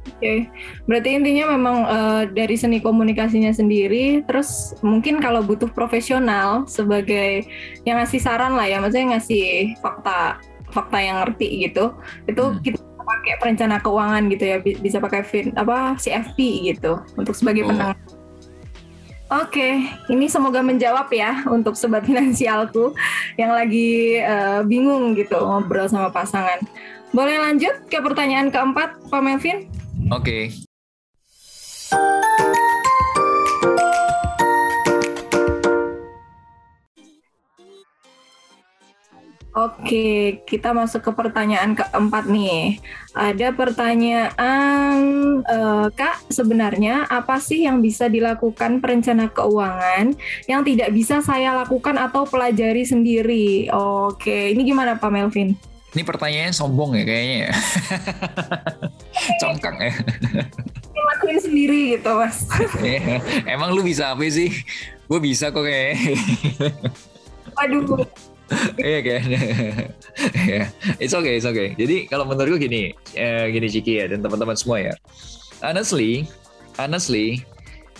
Oke, 0.05 0.47
berarti 0.85 1.09
intinya 1.17 1.57
memang 1.57 1.77
eh, 1.83 2.23
dari 2.29 2.55
seni 2.55 2.77
komunikasinya 2.77 3.49
sendiri, 3.49 4.21
terus 4.23 4.71
mungkin 4.79 5.17
kalau 5.17 5.41
butuh 5.41 5.67
profesional 5.67 6.69
sebagai 6.69 7.43
yang 7.83 7.97
ngasih 7.97 8.21
saran 8.21 8.53
lah 8.53 8.69
ya, 8.69 8.77
maksudnya 8.77 9.17
ngasih 9.17 9.75
fakta 9.81 10.37
fakta 10.69 10.97
yang 11.01 11.25
ngerti 11.25 11.67
gitu, 11.67 11.91
itu 12.29 12.43
Hmm. 12.43 12.61
kita 12.61 12.79
pakai 12.79 13.33
perencana 13.41 13.75
keuangan 13.81 14.23
gitu 14.29 14.43
ya, 14.45 14.57
bi- 14.61 14.77
bisa 14.77 14.97
pakai 15.01 15.21
fin 15.25 15.49
apa 15.57 15.97
CFP 15.97 16.37
gitu 16.69 17.01
untuk 17.17 17.33
sebagai 17.33 17.65
Oh. 17.65 17.73
penang. 17.73 17.97
Oke, 19.25 19.89
ini 20.07 20.29
semoga 20.29 20.61
menjawab 20.61 21.09
ya 21.09 21.41
untuk 21.49 21.73
sobat 21.73 22.05
finansialku 22.05 22.93
yang 23.35 23.51
lagi 23.51 24.21
eh, 24.21 24.61
bingung 24.63 25.17
gitu 25.17 25.33
ngobrol 25.41 25.89
sama 25.89 26.13
pasangan. 26.13 26.61
Boleh 27.09 27.41
lanjut 27.41 27.89
ke 27.89 27.97
pertanyaan 27.97 28.53
keempat, 28.53 29.01
Pak 29.09 29.21
Melvin? 29.25 29.65
Oke, 30.13 30.53
Oke, 39.55 40.43
kita 40.43 40.75
masuk 40.75 40.99
ke 40.99 41.11
pertanyaan 41.15 41.79
keempat 41.79 42.27
nih. 42.27 42.77
Ada 43.15 43.55
pertanyaan, 43.55 44.99
eh, 45.41 45.87
Kak, 45.95 46.27
sebenarnya 46.27 47.07
apa 47.07 47.39
sih 47.39 47.63
yang 47.63 47.79
bisa 47.79 48.11
dilakukan 48.11 48.83
perencana 48.83 49.31
keuangan 49.31 50.11
yang 50.51 50.61
tidak 50.67 50.91
bisa 50.91 51.23
saya 51.23 51.55
lakukan 51.55 51.95
atau 51.95 52.27
pelajari 52.27 52.83
sendiri? 52.83 53.71
Oke, 53.71 54.51
ini 54.51 54.67
gimana 54.67 54.99
Pak 54.99 55.09
Melvin? 55.09 55.55
ini 55.95 56.03
pertanyaannya 56.03 56.51
sombong 56.51 56.91
ya 56.99 57.03
kayaknya 57.07 57.37
ya. 57.47 57.51
Congkak 59.45 59.75
ya. 59.77 59.93
Lakuin 60.95 61.39
sendiri 61.39 61.79
gitu, 61.99 62.12
Mas. 62.17 62.49
Emang 63.53 63.75
lu 63.77 63.86
bisa 63.86 64.13
apa 64.15 64.25
sih? 64.25 64.49
Gue 65.05 65.19
bisa 65.21 65.53
kok 65.53 65.62
kayaknya. 65.62 66.17
Aduh, 67.62 68.03
Iya 68.77 68.99
kan? 69.01 69.21
It's 71.01 71.15
okay, 71.17 71.41
it's 71.41 71.47
okay. 71.49 71.73
Jadi 71.73 72.05
kalau 72.05 72.29
menurut 72.29 72.58
gue 72.58 72.62
gini, 72.69 72.93
eh, 73.17 73.49
gini 73.49 73.67
Ciki 73.69 73.93
ya 73.97 74.05
dan 74.05 74.21
teman-teman 74.21 74.53
semua 74.53 74.81
ya. 74.81 74.93
Honestly, 75.65 76.29
honestly, 76.77 77.41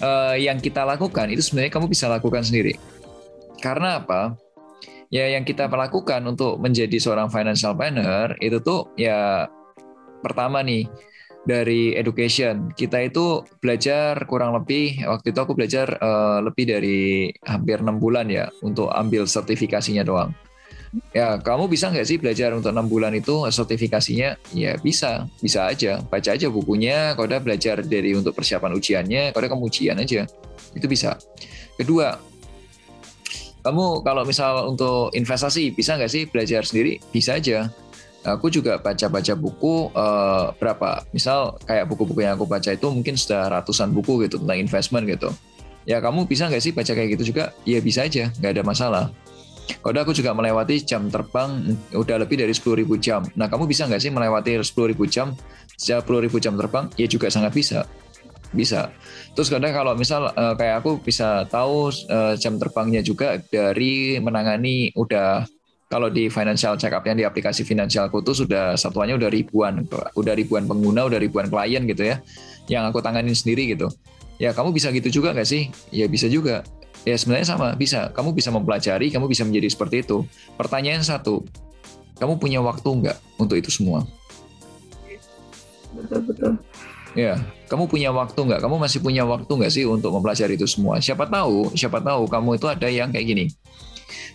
eh, 0.02 0.36
yang 0.38 0.62
kita 0.62 0.86
lakukan 0.86 1.34
itu 1.34 1.42
sebenarnya 1.42 1.72
kamu 1.74 1.90
bisa 1.90 2.06
lakukan 2.06 2.46
sendiri. 2.46 2.78
Karena 3.58 3.98
apa? 3.98 4.38
Ya 5.10 5.26
yang 5.34 5.46
kita 5.46 5.66
lakukan 5.70 6.22
untuk 6.30 6.62
menjadi 6.62 6.98
seorang 6.98 7.30
financial 7.30 7.74
planner 7.78 8.38
itu 8.42 8.58
tuh 8.62 8.90
ya 8.98 9.50
pertama 10.22 10.66
nih 10.66 10.90
dari 11.46 11.94
education 11.94 12.74
kita 12.74 13.06
itu 13.06 13.46
belajar 13.62 14.18
kurang 14.26 14.58
lebih 14.58 15.06
waktu 15.06 15.32
itu 15.32 15.40
aku 15.40 15.54
belajar 15.54 15.88
eh, 15.96 16.40
lebih 16.42 16.66
dari 16.66 17.30
hampir 17.46 17.80
enam 17.86 18.02
bulan 18.02 18.28
ya 18.28 18.50
untuk 18.66 18.90
ambil 18.92 19.30
sertifikasinya 19.30 20.02
doang. 20.02 20.34
Ya, 21.12 21.36
kamu 21.36 21.68
bisa 21.68 21.92
nggak 21.92 22.08
sih 22.08 22.16
belajar 22.16 22.56
untuk 22.56 22.72
enam 22.72 22.88
bulan 22.88 23.12
itu 23.12 23.44
sertifikasinya? 23.52 24.40
Ya 24.56 24.80
bisa, 24.80 25.28
bisa 25.44 25.68
aja. 25.68 26.00
Baca 26.08 26.30
aja 26.32 26.48
bukunya, 26.48 27.12
kalau 27.20 27.28
udah 27.28 27.42
belajar 27.44 27.84
dari 27.84 28.16
untuk 28.16 28.32
persiapan 28.32 28.72
ujiannya, 28.80 29.22
kalau 29.36 29.44
udah 29.44 29.52
kamu 29.52 29.64
ujian 29.68 29.98
aja, 30.00 30.24
itu 30.72 30.88
bisa. 30.88 31.20
Kedua, 31.76 32.16
kamu 33.66 34.06
kalau 34.08 34.24
misal 34.24 34.72
untuk 34.72 35.12
investasi 35.12 35.76
bisa 35.76 36.00
nggak 36.00 36.12
sih 36.12 36.24
belajar 36.32 36.64
sendiri? 36.64 37.02
Bisa 37.12 37.36
aja. 37.42 37.68
Aku 38.26 38.50
juga 38.50 38.82
baca-baca 38.82 39.34
buku 39.38 39.94
eh, 39.94 40.46
berapa, 40.58 41.06
misal 41.14 41.62
kayak 41.70 41.86
buku-buku 41.86 42.26
yang 42.26 42.36
aku 42.36 42.50
baca 42.50 42.74
itu 42.74 42.88
mungkin 42.90 43.14
sudah 43.14 43.54
ratusan 43.62 43.94
buku 43.94 44.26
gitu 44.26 44.42
tentang 44.42 44.58
investment 44.58 45.06
gitu. 45.06 45.30
Ya 45.86 46.02
kamu 46.02 46.26
bisa 46.26 46.50
nggak 46.50 46.64
sih 46.66 46.74
baca 46.74 46.92
kayak 46.98 47.18
gitu 47.18 47.30
juga? 47.30 47.54
Ya 47.62 47.78
bisa 47.78 48.10
aja, 48.10 48.34
nggak 48.42 48.52
ada 48.58 48.64
masalah. 48.66 49.06
Kalau 49.66 50.02
aku 50.02 50.14
juga 50.14 50.34
melewati 50.34 50.82
jam 50.82 51.10
terbang 51.10 51.78
udah 51.94 52.18
lebih 52.22 52.42
dari 52.42 52.54
10.000 52.54 52.86
jam. 53.02 53.22
Nah, 53.34 53.50
kamu 53.50 53.66
bisa 53.66 53.86
nggak 53.90 54.02
sih 54.02 54.14
melewati 54.14 54.62
10.000 54.62 55.06
jam, 55.10 55.34
10.000 55.78 56.38
jam 56.42 56.54
terbang? 56.58 56.86
Ya 56.98 57.08
juga 57.10 57.30
sangat 57.30 57.54
bisa. 57.54 57.86
Bisa. 58.54 58.94
Terus 59.34 59.50
kadang 59.50 59.74
kalau 59.74 59.94
misal 59.98 60.32
eh, 60.32 60.54
kayak 60.58 60.86
aku 60.86 61.02
bisa 61.02 61.46
tahu 61.50 61.90
eh, 61.92 62.34
jam 62.38 62.62
terbangnya 62.62 63.02
juga 63.02 63.42
dari 63.50 64.22
menangani 64.22 64.94
udah 64.94 65.46
kalau 65.86 66.10
di 66.10 66.28
financial 66.34 66.76
check 66.82 66.94
up 66.94 67.06
yang 67.06 67.18
di 67.18 67.26
aplikasi 67.26 67.62
finansialku 67.62 68.26
tuh 68.26 68.34
sudah 68.34 68.74
satuannya 68.74 69.22
udah 69.22 69.30
ribuan, 69.30 69.86
udah 70.18 70.34
ribuan 70.34 70.66
pengguna, 70.66 71.06
udah 71.06 71.20
ribuan 71.22 71.46
klien 71.46 71.86
gitu 71.86 72.04
ya, 72.10 72.22
yang 72.66 72.90
aku 72.90 73.06
tanganin 73.06 73.38
sendiri 73.38 73.78
gitu. 73.78 73.94
Ya 74.42 74.52
kamu 74.52 74.76
bisa 74.76 74.92
gitu 74.92 75.22
juga 75.22 75.32
nggak 75.32 75.48
sih? 75.48 75.70
Ya 75.94 76.10
bisa 76.10 76.26
juga. 76.26 76.66
Ya 77.06 77.14
sebenarnya 77.16 77.46
sama, 77.46 77.78
bisa. 77.78 78.10
Kamu 78.12 78.34
bisa 78.34 78.50
mempelajari, 78.50 79.14
kamu 79.14 79.30
bisa 79.30 79.46
menjadi 79.46 79.70
seperti 79.70 80.02
itu. 80.02 80.26
Pertanyaan 80.58 81.06
satu, 81.06 81.46
kamu 82.18 82.42
punya 82.42 82.60
waktu 82.66 82.90
nggak 82.90 83.18
untuk 83.38 83.56
itu 83.62 83.70
semua? 83.70 84.04
betul-betul. 85.96 86.60
Ya, 87.16 87.40
kamu 87.72 87.88
punya 87.88 88.12
waktu 88.12 88.36
nggak? 88.36 88.60
Kamu 88.60 88.76
masih 88.76 89.00
punya 89.00 89.24
waktu 89.24 89.48
nggak 89.48 89.72
sih 89.72 89.88
untuk 89.88 90.12
mempelajari 90.12 90.60
itu 90.60 90.68
semua? 90.68 91.00
Siapa 91.00 91.24
tahu, 91.24 91.72
siapa 91.72 92.04
tahu 92.04 92.28
kamu 92.28 92.60
itu 92.60 92.68
ada 92.68 92.88
yang 92.92 93.08
kayak 93.16 93.26
gini. 93.32 93.46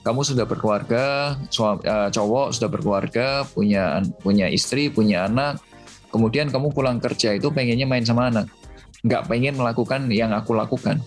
Kamu 0.00 0.24
sudah 0.24 0.48
berkeluarga, 0.48 1.36
suami, 1.52 1.84
eh, 1.84 2.08
cowok 2.08 2.56
sudah 2.56 2.68
berkeluarga, 2.72 3.44
punya 3.52 4.00
punya 4.24 4.48
istri, 4.48 4.88
punya 4.88 5.28
anak. 5.28 5.60
Kemudian 6.08 6.48
kamu 6.48 6.72
pulang 6.72 6.98
kerja 6.98 7.36
itu 7.36 7.52
pengennya 7.52 7.84
main 7.84 8.02
sama 8.02 8.32
anak, 8.32 8.48
nggak 9.04 9.28
pengen 9.28 9.60
melakukan 9.60 10.08
yang 10.08 10.32
aku 10.32 10.56
lakukan. 10.56 11.04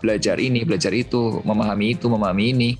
Belajar 0.00 0.40
ini, 0.40 0.64
belajar 0.64 0.90
itu, 0.96 1.44
memahami 1.44 2.00
itu, 2.00 2.08
memahami 2.08 2.44
ini. 2.56 2.70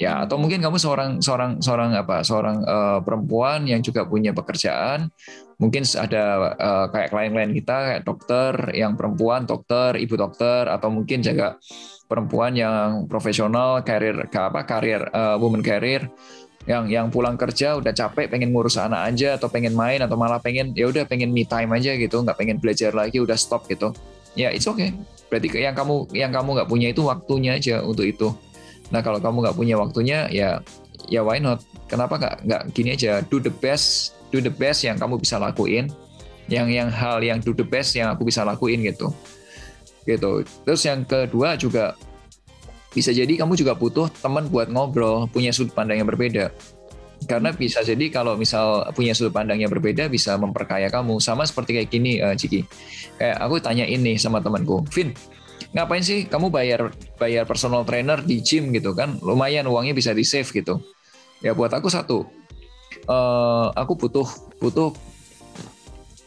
Ya, 0.00 0.24
atau 0.24 0.40
mungkin 0.40 0.64
kamu 0.64 0.80
seorang 0.80 1.20
seorang 1.20 1.60
seorang 1.60 1.92
apa? 1.92 2.24
Seorang 2.24 2.64
eh, 2.64 2.98
perempuan 3.04 3.68
yang 3.68 3.84
juga 3.84 4.08
punya 4.08 4.32
pekerjaan, 4.32 5.12
mungkin 5.60 5.84
ada 5.84 6.56
eh, 6.56 6.86
kayak 6.88 7.08
klien-klien 7.12 7.52
kita 7.52 7.76
kayak 7.76 8.02
dokter 8.08 8.52
yang 8.72 8.96
perempuan 8.96 9.44
dokter 9.44 10.00
ibu 10.00 10.16
dokter 10.16 10.64
atau 10.72 10.88
mungkin 10.88 11.20
juga 11.20 11.60
perempuan 12.10 12.58
yang 12.58 13.06
profesional 13.06 13.86
karir 13.86 14.26
apa 14.26 14.66
karir 14.66 15.06
eh, 15.06 15.36
woman 15.38 15.62
karir 15.62 16.10
yang 16.68 16.90
yang 16.90 17.06
pulang 17.08 17.40
kerja 17.40 17.78
udah 17.78 17.94
capek 17.94 18.28
pengen 18.28 18.52
ngurus 18.52 18.76
anak 18.76 19.08
aja 19.08 19.40
atau 19.40 19.48
pengen 19.48 19.72
main 19.72 20.02
atau 20.02 20.18
malah 20.18 20.42
pengen 20.42 20.76
ya 20.76 20.90
udah 20.90 21.08
pengen 21.08 21.32
me 21.32 21.46
time 21.48 21.72
aja 21.72 21.96
gitu 21.96 22.20
nggak 22.20 22.36
pengen 22.36 22.60
belajar 22.60 22.92
lagi 22.92 23.22
udah 23.22 23.38
stop 23.38 23.64
gitu. 23.70 23.94
Ya 24.36 24.52
it's 24.52 24.68
okay. 24.68 24.92
Berarti 25.32 25.48
yang 25.56 25.72
kamu 25.72 26.10
yang 26.12 26.30
kamu 26.34 26.60
nggak 26.60 26.68
punya 26.68 26.92
itu 26.92 27.06
waktunya 27.06 27.56
aja 27.56 27.80
untuk 27.80 28.04
itu. 28.04 28.28
Nah 28.92 29.00
kalau 29.00 29.22
kamu 29.22 29.46
nggak 29.48 29.56
punya 29.56 29.74
waktunya 29.80 30.28
ya 30.28 30.60
ya 31.08 31.24
why 31.24 31.40
not? 31.40 31.64
Kenapa 31.88 32.20
nggak 32.20 32.36
nggak 32.44 32.62
gini 32.76 32.92
aja? 32.92 33.24
Do 33.24 33.40
the 33.40 33.50
best 33.50 34.12
do 34.30 34.38
the 34.38 34.52
best 34.52 34.86
yang 34.86 35.00
kamu 35.00 35.18
bisa 35.18 35.40
lakuin, 35.42 35.90
yang 36.46 36.70
yang 36.70 36.92
hal 36.92 37.18
yang 37.24 37.42
do 37.42 37.50
the 37.50 37.66
best 37.66 37.98
yang 37.98 38.14
aku 38.14 38.22
bisa 38.22 38.46
lakuin 38.46 38.78
gitu, 38.86 39.10
gitu. 40.04 40.44
Terus 40.64 40.82
yang 40.86 41.04
kedua 41.04 41.56
juga 41.56 41.96
bisa 42.90 43.14
jadi 43.14 43.30
kamu 43.30 43.54
juga 43.54 43.78
butuh 43.78 44.10
teman 44.18 44.50
buat 44.50 44.66
ngobrol, 44.66 45.30
punya 45.30 45.54
sudut 45.54 45.70
pandang 45.74 46.02
yang 46.02 46.08
berbeda. 46.10 46.50
Karena 47.28 47.52
bisa 47.52 47.84
jadi 47.84 48.08
kalau 48.08 48.34
misal 48.34 48.88
punya 48.96 49.12
sudut 49.12 49.30
pandang 49.30 49.60
yang 49.60 49.70
berbeda 49.70 50.08
bisa 50.08 50.34
memperkaya 50.40 50.88
kamu. 50.88 51.20
Sama 51.20 51.44
seperti 51.44 51.76
kayak 51.76 51.88
gini, 51.92 52.18
uh, 52.18 52.32
Ciki. 52.34 52.64
Kayak 53.20 53.36
aku 53.44 53.60
tanya 53.60 53.84
ini 53.84 54.16
sama 54.16 54.40
temanku, 54.40 54.82
Vin, 54.90 55.12
ngapain 55.76 56.02
sih 56.02 56.26
kamu 56.26 56.50
bayar 56.50 56.90
bayar 57.20 57.44
personal 57.46 57.84
trainer 57.84 58.18
di 58.24 58.40
gym 58.42 58.72
gitu 58.74 58.96
kan? 58.96 59.20
Lumayan 59.22 59.68
uangnya 59.68 59.94
bisa 59.94 60.10
di 60.16 60.24
save 60.24 60.48
gitu. 60.50 60.80
Ya 61.44 61.52
buat 61.54 61.70
aku 61.70 61.92
satu, 61.92 62.26
uh, 63.06 63.68
aku 63.76 63.96
butuh 63.96 64.26
butuh 64.58 64.92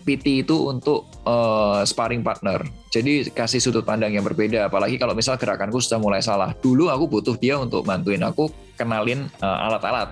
PT 0.03 0.45
itu 0.45 0.67
untuk 0.67 1.07
uh, 1.23 1.81
sparring 1.87 2.21
partner. 2.21 2.61
Jadi 2.91 3.31
kasih 3.31 3.63
sudut 3.63 3.87
pandang 3.87 4.13
yang 4.13 4.27
berbeda. 4.27 4.67
Apalagi 4.67 4.99
kalau 4.99 5.15
misal 5.15 5.39
gerakanku 5.39 5.79
sudah 5.79 5.97
mulai 5.97 6.19
salah. 6.19 6.51
Dulu 6.59 6.91
aku 6.91 7.07
butuh 7.07 7.35
dia 7.39 7.55
untuk 7.57 7.87
bantuin 7.87 8.21
aku 8.21 8.51
kenalin 8.75 9.31
alat-alat. 9.39 9.41
Uh, 9.41 9.65
alat 9.67 9.83
-alat 9.83 10.09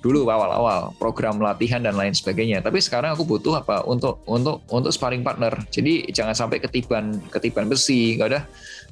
dulu 0.00 0.24
awal-awal 0.32 0.96
program 0.96 1.36
latihan 1.38 1.80
dan 1.84 1.94
lain 1.94 2.16
sebagainya. 2.16 2.64
Tapi 2.64 2.80
sekarang 2.80 3.12
aku 3.12 3.28
butuh 3.28 3.60
apa 3.60 3.84
untuk 3.84 4.24
untuk 4.24 4.64
untuk 4.72 4.90
sparring 4.90 5.20
partner. 5.20 5.52
Jadi 5.68 6.08
jangan 6.08 6.32
sampai 6.32 6.58
ketiban 6.58 7.20
ketiban 7.28 7.68
besi, 7.68 8.16
nggak 8.16 8.28
ada 8.32 8.40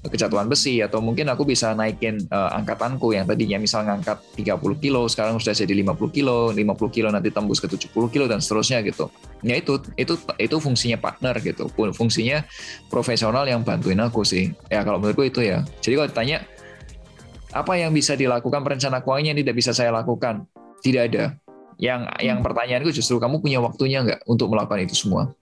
kejatuhan 0.06 0.46
besi 0.46 0.78
atau 0.78 1.02
mungkin 1.02 1.26
aku 1.26 1.42
bisa 1.42 1.74
naikin 1.74 2.22
uh, 2.30 2.54
angkatanku 2.54 3.10
yang 3.10 3.26
tadinya 3.26 3.58
misal 3.58 3.82
ngangkat 3.82 4.22
30 4.38 4.60
kilo 4.78 5.10
sekarang 5.10 5.42
sudah 5.42 5.58
jadi 5.58 5.74
50 5.82 6.14
kilo, 6.14 6.54
50 6.54 6.94
kilo 6.94 7.08
nanti 7.10 7.34
tembus 7.34 7.58
ke 7.58 7.66
70 7.66 7.90
kilo 8.14 8.24
dan 8.30 8.38
seterusnya 8.38 8.78
gitu. 8.86 9.10
Ya 9.42 9.58
itu 9.58 9.82
itu 9.98 10.14
itu 10.38 10.56
fungsinya 10.62 10.98
partner 11.02 11.34
gitu. 11.42 11.66
Fungsinya 11.74 12.46
profesional 12.86 13.42
yang 13.50 13.66
bantuin 13.66 13.98
aku 13.98 14.22
sih. 14.22 14.54
Ya 14.70 14.86
kalau 14.86 15.02
menurutku 15.02 15.26
itu 15.26 15.42
ya. 15.42 15.66
Jadi 15.82 15.94
kalau 15.98 16.08
ditanya 16.10 16.38
apa 17.50 17.72
yang 17.74 17.90
bisa 17.90 18.14
dilakukan 18.14 18.60
perencana 18.62 19.02
keuangan 19.02 19.34
yang 19.34 19.38
tidak 19.42 19.54
bisa 19.58 19.74
saya 19.74 19.90
lakukan? 19.90 20.46
Tidak 20.78 21.02
ada. 21.10 21.34
Yang 21.78 22.00
yang 22.22 22.38
hmm. 22.38 22.46
pertanyaanku 22.46 22.90
justru 22.94 23.18
kamu 23.18 23.42
punya 23.42 23.58
waktunya 23.58 24.02
nggak 24.06 24.20
untuk 24.30 24.50
melakukan 24.50 24.86
itu 24.86 24.94
semua? 24.94 25.34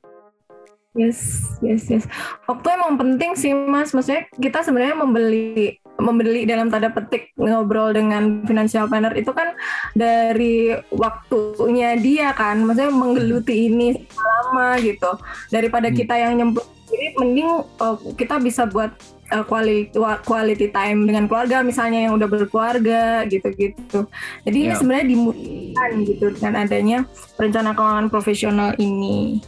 Yes, 0.97 1.45
yes, 1.61 1.93
yes. 1.93 2.05
Waktu 2.49 2.67
emang 2.73 2.97
penting 2.97 3.37
sih, 3.37 3.53
Mas. 3.53 3.93
Maksudnya 3.93 4.25
kita 4.41 4.65
sebenarnya 4.65 4.97
membeli 4.97 5.77
membeli 5.97 6.45
dalam 6.45 6.69
tanda 6.69 6.93
petik 6.93 7.33
ngobrol 7.41 7.93
dengan 7.93 8.45
financial 8.45 8.85
planner 8.85 9.17
itu 9.17 9.33
kan 9.33 9.57
dari 9.97 10.77
waktunya 10.93 11.97
dia 11.97 12.37
kan, 12.37 12.65
maksudnya 12.65 12.93
menggeluti 12.93 13.69
ini 13.69 14.09
lama 14.17 14.77
gitu. 14.81 15.13
Daripada 15.53 15.89
hmm. 15.93 15.97
kita 15.97 16.15
yang 16.17 16.33
nyemput 16.37 16.65
jadi 16.87 17.07
mending 17.19 17.51
uh, 17.83 17.97
kita 18.15 18.39
bisa 18.39 18.63
buat 18.71 18.95
uh, 19.35 19.45
quality 19.45 19.91
quality 20.23 20.71
time 20.71 21.05
dengan 21.05 21.27
keluarga 21.27 21.61
misalnya 21.67 22.07
yang 22.07 22.15
udah 22.15 22.29
berkeluarga 22.31 23.27
gitu-gitu. 23.27 24.07
Jadi 24.47 24.57
yeah. 24.57 24.67
ini 24.71 24.73
ya. 24.73 24.79
sebenarnya 24.79 25.07
dimudahkan 25.11 25.91
gitu 26.07 26.27
dengan 26.39 26.55
adanya 26.63 26.99
rencana 27.37 27.71
keuangan 27.75 28.07
profesional 28.09 28.71
ini. 28.79 29.43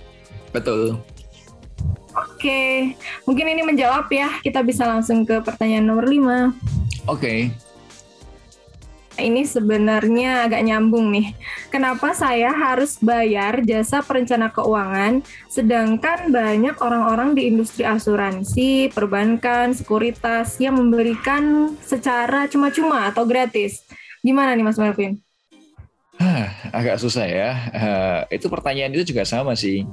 Betul. 0.51 0.99
Oke, 2.39 2.95
mungkin 3.27 3.51
ini 3.51 3.67
menjawab 3.67 4.07
ya. 4.15 4.39
Kita 4.39 4.63
bisa 4.63 4.87
langsung 4.87 5.27
ke 5.27 5.43
pertanyaan 5.43 5.91
nomor 5.91 6.07
5. 6.07 6.15
Oke. 6.15 6.55
Okay 7.11 7.39
ini 9.19 9.43
sebenarnya 9.43 10.47
agak 10.47 10.63
nyambung 10.63 11.11
nih. 11.11 11.35
Kenapa 11.69 12.15
saya 12.15 12.55
harus 12.55 12.97
bayar 13.03 13.61
jasa 13.67 14.01
perencana 14.01 14.49
keuangan, 14.55 15.21
sedangkan 15.51 16.31
banyak 16.31 16.79
orang-orang 16.79 17.35
di 17.35 17.51
industri 17.51 17.83
asuransi, 17.83 18.95
perbankan, 18.95 19.75
sekuritas 19.75 20.57
yang 20.63 20.79
memberikan 20.79 21.75
secara 21.83 22.47
cuma-cuma 22.47 23.11
atau 23.11 23.27
gratis? 23.27 23.83
Gimana 24.23 24.55
nih 24.55 24.63
Mas 24.63 24.79
Melvin? 24.79 25.19
agak 26.75 26.99
susah 26.99 27.27
ya. 27.27 27.51
Uh, 27.71 28.21
itu 28.35 28.51
pertanyaan 28.51 28.91
itu 28.95 29.15
juga 29.15 29.23
sama 29.23 29.55
sih. 29.55 29.87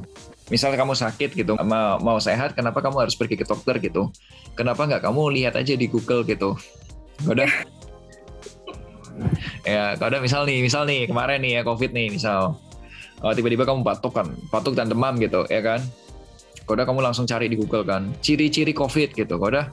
Misal 0.45 0.77
kamu 0.77 0.93
sakit 0.93 1.33
gitu, 1.33 1.57
mau, 1.65 1.97
mau 1.97 2.17
sehat, 2.21 2.53
kenapa 2.53 2.77
kamu 2.77 3.07
harus 3.07 3.17
pergi 3.17 3.33
ke 3.33 3.45
dokter 3.49 3.81
gitu? 3.81 4.13
Kenapa 4.53 4.85
nggak 4.85 5.01
kamu 5.01 5.33
lihat 5.41 5.57
aja 5.57 5.73
di 5.73 5.89
Google 5.89 6.21
gitu? 6.25 6.53
Udah. 7.25 7.49
Ya 9.63 9.95
kalau 9.95 10.11
ada 10.11 10.19
misal 10.19 10.43
nih 10.43 10.59
misal 10.59 10.83
nih 10.83 11.07
kemarin 11.07 11.39
nih 11.39 11.57
ya 11.57 11.61
covid 11.63 11.95
nih 11.95 12.11
misal. 12.11 12.59
Oh, 13.23 13.31
tiba-tiba 13.31 13.63
kamu 13.63 13.79
batuk 13.79 14.11
kan 14.11 14.27
batuk 14.51 14.75
dan 14.75 14.91
demam 14.91 15.15
gitu 15.23 15.47
ya 15.47 15.63
kan? 15.63 15.79
Kalau 16.67 16.83
kamu 16.83 16.99
langsung 16.99 17.23
cari 17.23 17.47
di 17.47 17.55
Google 17.55 17.87
kan. 17.87 18.11
Ciri-ciri 18.19 18.75
covid 18.75 19.15
gitu 19.15 19.39
kalau 19.39 19.55
udah? 19.55 19.71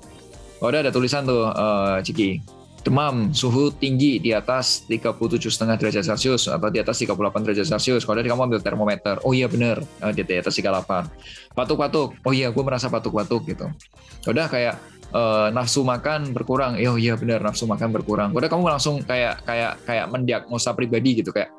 Kalau 0.63 0.79
ada 0.79 0.95
tulisan 0.95 1.27
tuh 1.27 1.51
uh, 1.51 1.99
Ciki 2.07 2.39
demam, 2.83 3.31
suhu 3.31 3.71
tinggi 3.71 4.19
di 4.19 4.35
atas 4.35 4.87
37,5 4.91 5.79
derajat 5.79 6.03
Celcius 6.03 6.51
atau 6.51 6.69
di 6.69 6.83
atas 6.83 6.99
38 6.99 7.15
derajat 7.47 7.67
Celcius. 7.67 8.03
Kalau 8.03 8.19
kamu 8.19 8.43
ambil 8.51 8.61
termometer, 8.61 9.23
oh 9.23 9.31
iya 9.31 9.47
bener, 9.47 9.81
uh, 10.03 10.11
di 10.11 10.23
atas 10.23 10.59
38. 10.59 11.55
Batuk-batuk, 11.55 12.19
oh 12.27 12.33
iya 12.35 12.51
gue 12.51 12.65
merasa 12.67 12.91
batuk-batuk 12.91 13.47
gitu. 13.47 13.71
Udah 14.27 14.51
kayak 14.51 14.79
uh, 15.15 15.49
nafsu 15.55 15.87
makan 15.87 16.35
berkurang. 16.35 16.75
Oh 16.89 16.99
iya 16.99 17.15
benar 17.15 17.45
nafsu 17.45 17.69
makan 17.69 17.93
berkurang. 17.95 18.35
Udah 18.35 18.49
kamu 18.51 18.67
langsung 18.67 19.01
kayak 19.05 19.45
kayak 19.47 19.79
kayak 19.87 20.07
mendiagnosa 20.11 20.75
pribadi 20.75 21.23
gitu 21.23 21.31
kayak 21.31 21.55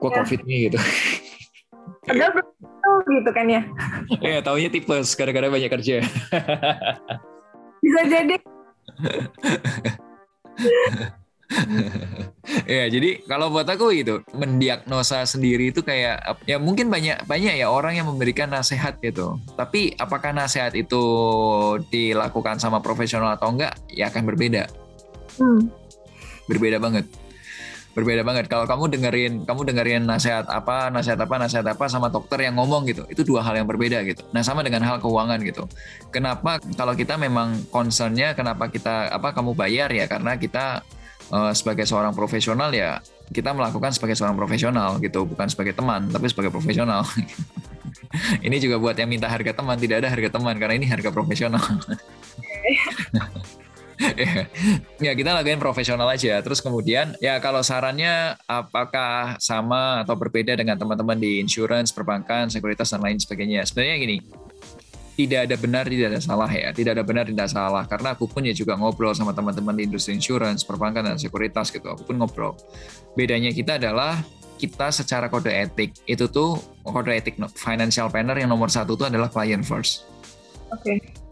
gua 0.00 0.10
ya. 0.10 0.16
covid 0.22 0.40
nih 0.46 0.58
gitu. 0.70 0.78
Padahal 2.04 2.32
belum 2.36 3.16
gitu 3.20 3.30
kan 3.32 3.46
ya. 3.48 3.62
Iya, 4.24 4.38
taunya 4.44 4.68
tipes 4.68 5.12
gara-gara 5.16 5.48
banyak 5.48 5.70
kerja. 5.72 6.04
Bisa 7.80 8.00
jadi. 8.08 8.36
ya 12.70 12.88
jadi 12.88 13.20
kalau 13.28 13.52
buat 13.52 13.68
aku 13.68 13.92
itu 13.94 14.24
mendiagnosa 14.32 15.28
sendiri 15.28 15.70
itu 15.70 15.84
kayak 15.84 16.40
ya 16.48 16.56
mungkin 16.56 16.88
banyak 16.88 17.28
banyak 17.28 17.60
ya 17.60 17.68
orang 17.70 18.00
yang 18.00 18.08
memberikan 18.08 18.50
nasihat 18.50 18.98
gitu. 19.00 19.38
Tapi 19.54 19.94
apakah 20.00 20.32
nasihat 20.32 20.74
itu 20.74 21.02
dilakukan 21.88 22.58
sama 22.58 22.80
profesional 22.80 23.36
atau 23.36 23.54
enggak 23.54 23.76
ya 23.92 24.10
akan 24.10 24.24
berbeda. 24.24 24.66
Hmm. 25.34 25.66
berbeda 26.44 26.78
banget 26.78 27.08
berbeda 27.94 28.26
banget. 28.26 28.50
Kalau 28.50 28.66
kamu 28.66 28.90
dengerin 28.98 29.32
kamu 29.46 29.60
dengerin 29.70 30.02
nasihat 30.04 30.44
apa 30.50 30.90
nasihat 30.90 31.16
apa 31.22 31.34
nasihat 31.38 31.66
apa 31.70 31.86
sama 31.86 32.10
dokter 32.10 32.42
yang 32.42 32.58
ngomong 32.58 32.84
gitu 32.90 33.06
itu 33.06 33.22
dua 33.22 33.40
hal 33.40 33.54
yang 33.54 33.70
berbeda 33.70 34.02
gitu. 34.02 34.26
Nah 34.34 34.42
sama 34.42 34.66
dengan 34.66 34.82
hal 34.82 34.98
keuangan 34.98 35.38
gitu. 35.46 35.64
Kenapa 36.10 36.58
kalau 36.74 36.98
kita 36.98 37.14
memang 37.14 37.62
concernnya 37.70 38.34
kenapa 38.34 38.68
kita 38.68 39.14
apa 39.14 39.30
kamu 39.30 39.54
bayar 39.54 39.88
ya? 39.94 40.10
Karena 40.10 40.34
kita 40.34 40.82
uh, 41.30 41.54
sebagai 41.54 41.86
seorang 41.86 42.12
profesional 42.12 42.74
ya 42.74 42.98
kita 43.32 43.56
melakukan 43.56 43.94
sebagai 43.94 44.18
seorang 44.18 44.34
profesional 44.34 44.98
gitu. 44.98 45.22
Bukan 45.24 45.46
sebagai 45.46 45.72
teman 45.78 46.10
tapi 46.10 46.26
sebagai 46.26 46.50
profesional. 46.50 47.06
Ini 48.46 48.62
juga 48.62 48.78
buat 48.78 48.94
yang 48.94 49.10
minta 49.10 49.26
harga 49.26 49.54
teman 49.54 49.74
tidak 49.74 50.02
ada 50.02 50.08
harga 50.10 50.38
teman 50.38 50.54
karena 50.54 50.78
ini 50.78 50.86
harga 50.86 51.10
profesional 51.10 51.58
ya 55.06 55.12
kita 55.14 55.30
lakuin 55.34 55.62
profesional 55.62 56.06
aja 56.10 56.42
terus 56.42 56.58
kemudian 56.58 57.14
ya 57.22 57.38
kalau 57.38 57.62
sarannya 57.62 58.34
apakah 58.46 59.38
sama 59.38 60.02
atau 60.02 60.18
berbeda 60.18 60.58
dengan 60.58 60.74
teman-teman 60.74 61.18
di 61.18 61.38
insurance 61.38 61.94
perbankan 61.94 62.50
sekuritas 62.50 62.90
dan 62.90 63.00
lain 63.02 63.18
sebagainya 63.18 63.62
sebenarnya 63.66 63.96
gini 64.00 64.18
tidak 65.14 65.46
ada 65.46 65.54
benar, 65.54 65.86
tidak 65.86 66.06
ada 66.10 66.18
salah 66.18 66.50
ya. 66.50 66.74
Tidak 66.74 66.90
ada 66.90 67.06
benar, 67.06 67.22
tidak 67.30 67.46
salah. 67.46 67.86
Karena 67.86 68.18
aku 68.18 68.26
pun 68.26 68.42
ya 68.42 68.50
juga 68.50 68.74
ngobrol 68.74 69.14
sama 69.14 69.30
teman-teman 69.30 69.70
di 69.78 69.86
industri 69.86 70.18
insurance, 70.18 70.66
perbankan, 70.66 71.06
dan 71.06 71.18
sekuritas 71.22 71.70
gitu. 71.70 71.86
Aku 71.86 72.02
pun 72.02 72.18
ngobrol. 72.18 72.58
Bedanya 73.14 73.54
kita 73.54 73.78
adalah 73.78 74.18
kita 74.58 74.90
secara 74.90 75.30
kode 75.30 75.50
etik 75.50 75.94
itu 76.06 76.26
tuh 76.30 76.58
kode 76.82 77.14
etik 77.14 77.38
financial 77.54 78.10
planner 78.10 78.38
yang 78.38 78.50
nomor 78.50 78.70
satu 78.70 78.98
itu 78.98 79.06
adalah 79.06 79.30
client 79.30 79.62
first. 79.62 80.06
Oke. 80.74 80.98
Okay. 80.98 81.23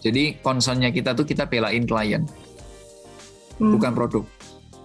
Jadi 0.00 0.40
concernnya 0.40 0.88
kita 0.88 1.12
tuh 1.12 1.28
kita 1.28 1.44
belain 1.44 1.84
klien, 1.84 2.24
hmm. 3.60 3.72
bukan 3.76 3.92
produk 3.92 4.24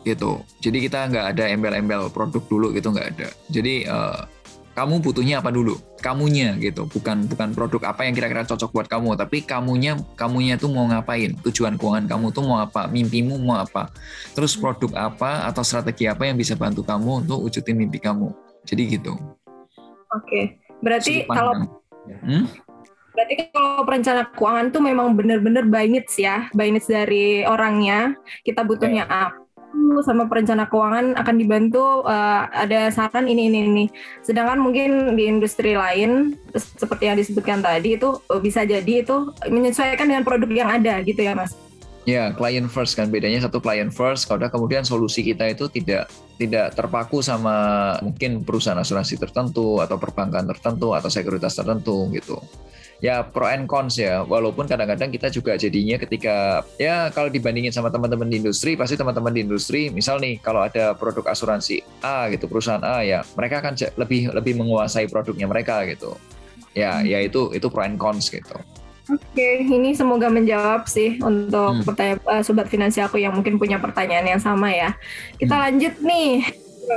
gitu. 0.05 0.43
Jadi 0.61 0.77
kita 0.85 1.09
nggak 1.09 1.25
ada 1.35 1.43
embel-embel 1.49 2.13
produk 2.13 2.43
dulu 2.45 2.67
gitu 2.75 2.93
nggak 2.93 3.07
ada. 3.17 3.27
Jadi 3.49 3.89
uh, 3.89 4.27
kamu 4.75 4.99
butuhnya 5.01 5.39
apa 5.39 5.49
dulu? 5.55 5.79
Kamunya 6.03 6.53
gitu. 6.61 6.85
Bukan 6.85 7.25
bukan 7.31 7.55
produk 7.55 7.95
apa 7.95 8.05
yang 8.05 8.13
kira-kira 8.13 8.45
cocok 8.45 8.75
buat 8.75 8.87
kamu 8.91 9.15
tapi 9.17 9.41
kamunya 9.41 9.97
kamunya 10.19 10.59
tuh 10.59 10.69
mau 10.69 10.85
ngapain? 10.85 11.33
Tujuan 11.47 11.79
keuangan 11.79 12.05
kamu 12.05 12.35
tuh 12.35 12.43
mau 12.45 12.61
apa? 12.61 12.85
Mimpimu 12.91 13.39
mau 13.41 13.57
apa? 13.63 13.89
Terus 14.37 14.53
produk 14.53 14.91
apa 14.93 15.47
atau 15.49 15.63
strategi 15.65 16.05
apa 16.05 16.29
yang 16.29 16.37
bisa 16.37 16.53
bantu 16.53 16.85
kamu 16.85 17.25
untuk 17.25 17.41
wujudin 17.47 17.73
mimpi 17.73 17.97
kamu? 17.97 18.29
Jadi 18.67 18.99
gitu. 18.99 19.15
Oke. 20.13 20.59
Berarti 20.83 21.23
kalau 21.25 21.55
hmm? 22.05 22.45
Berarti 23.15 23.33
kalau 23.55 23.87
perencana 23.87 24.27
keuangan 24.35 24.75
tuh 24.75 24.83
memang 24.83 25.15
benar-benar 25.15 25.63
by 25.71 25.87
needs 25.87 26.19
ya, 26.19 26.51
by 26.51 26.67
needs 26.67 26.91
dari 26.91 27.47
orangnya. 27.47 28.13
Kita 28.43 28.67
butuhnya 28.67 29.07
apa 29.07 29.45
sama 30.03 30.27
perencana 30.27 30.67
keuangan 30.67 31.15
akan 31.19 31.35
dibantu 31.35 32.03
uh, 32.07 32.47
ada 32.51 32.91
saran 32.91 33.27
ini 33.27 33.47
ini 33.51 33.59
ini. 33.67 33.85
Sedangkan 34.23 34.59
mungkin 34.59 35.15
di 35.15 35.27
industri 35.27 35.75
lain 35.75 36.35
seperti 36.55 37.11
yang 37.11 37.17
disebutkan 37.19 37.59
tadi 37.63 37.95
itu 37.99 38.19
uh, 38.31 38.41
bisa 38.43 38.67
jadi 38.67 39.03
itu 39.03 39.31
menyesuaikan 39.47 40.07
dengan 40.07 40.23
produk 40.23 40.51
yang 40.51 40.69
ada 40.71 40.99
gitu 41.03 41.23
ya 41.23 41.35
Mas. 41.35 41.55
Ya, 42.05 42.29
client 42.37 42.69
first 42.69 42.93
kan 42.93 43.09
bedanya 43.09 43.41
satu 43.41 43.57
client 43.57 43.89
first, 43.89 44.29
kalau 44.29 44.45
kemudian 44.45 44.85
solusi 44.85 45.25
kita 45.25 45.49
itu 45.49 45.65
tidak 45.73 46.05
tidak 46.37 46.77
terpaku 46.77 47.25
sama 47.25 47.97
mungkin 48.05 48.45
perusahaan 48.45 48.77
asuransi 48.77 49.17
tertentu 49.17 49.81
atau 49.81 49.97
perbankan 49.97 50.45
tertentu 50.45 50.93
atau 50.93 51.09
sekuritas 51.09 51.57
tertentu 51.57 52.05
gitu 52.13 52.37
ya 53.03 53.23
pro 53.25 53.47
and 53.47 53.67
cons 53.67 53.99
ya. 53.99 54.23
Walaupun 54.23 54.67
kadang-kadang 54.69 55.11
kita 55.11 55.27
juga 55.31 55.55
jadinya 55.59 55.99
ketika 55.99 56.63
ya 56.79 57.09
kalau 57.11 57.27
dibandingin 57.31 57.71
sama 57.73 57.91
teman-teman 57.91 58.27
di 58.29 58.39
industri, 58.39 58.77
pasti 58.79 58.95
teman-teman 58.95 59.31
di 59.33 59.41
industri, 59.43 59.91
misal 59.91 60.21
nih 60.21 60.39
kalau 60.39 60.63
ada 60.63 60.95
produk 60.95 61.27
asuransi 61.31 61.83
A 62.03 62.31
gitu 62.31 62.47
perusahaan 62.47 62.83
A 62.83 63.03
ya, 63.03 63.23
mereka 63.35 63.63
akan 63.63 63.73
lebih 63.99 64.31
lebih 64.31 64.53
menguasai 64.59 65.07
produknya 65.09 65.49
mereka 65.49 65.83
gitu. 65.89 66.15
Ya, 66.75 66.99
hmm. 66.99 67.07
ya 67.07 67.19
itu 67.23 67.55
itu 67.55 67.67
pro 67.71 67.83
and 67.83 67.99
cons 67.99 68.27
gitu. 68.27 68.55
Oke, 69.05 69.21
okay, 69.37 69.61
ini 69.61 69.93
semoga 69.93 70.33
menjawab 70.33 70.89
sih 70.89 71.21
untuk 71.21 71.77
hmm. 71.77 71.85
pertanyaan 71.85 72.19
uh, 72.25 72.41
sobat 72.41 72.65
finansialku 72.73 73.21
yang 73.21 73.37
mungkin 73.37 73.61
punya 73.61 73.77
pertanyaan 73.77 74.25
yang 74.25 74.41
sama 74.41 74.73
ya. 74.73 74.97
Kita 75.37 75.53
hmm. 75.53 75.61
lanjut 75.61 75.93
nih, 76.01 76.41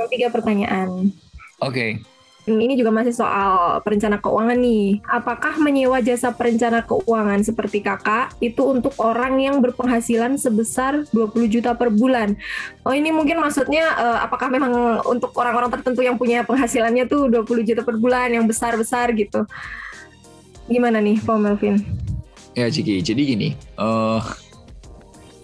tiga 0.09 0.27
pertanyaan. 0.33 1.13
Oke. 1.61 2.01
Okay 2.01 2.18
ini 2.57 2.73
juga 2.73 2.89
masih 2.89 3.13
soal 3.13 3.77
perencana 3.85 4.17
keuangan 4.17 4.57
nih. 4.57 5.03
Apakah 5.05 5.61
menyewa 5.61 6.01
jasa 6.01 6.33
perencana 6.33 6.81
keuangan 6.81 7.45
seperti 7.45 7.85
kakak 7.85 8.33
itu 8.41 8.65
untuk 8.65 8.97
orang 8.97 9.37
yang 9.37 9.61
berpenghasilan 9.61 10.39
sebesar 10.41 11.05
20 11.13 11.53
juta 11.53 11.77
per 11.77 11.93
bulan? 11.93 12.33
Oh 12.81 12.95
ini 12.95 13.13
mungkin 13.13 13.37
maksudnya 13.37 13.93
uh, 13.93 14.19
apakah 14.25 14.49
memang 14.49 15.03
untuk 15.05 15.35
orang-orang 15.37 15.69
tertentu 15.69 16.01
yang 16.01 16.17
punya 16.17 16.41
penghasilannya 16.41 17.05
tuh 17.05 17.29
20 17.29 17.67
juta 17.67 17.81
per 17.85 17.99
bulan 18.01 18.33
yang 18.33 18.49
besar-besar 18.49 19.13
gitu? 19.13 19.45
Gimana 20.65 20.97
nih 21.03 21.21
Pak 21.21 21.37
Melvin? 21.37 21.81
Ya 22.57 22.69
Ciki, 22.69 23.01
jadi 23.05 23.21
gini, 23.35 23.49
uh, 23.77 24.21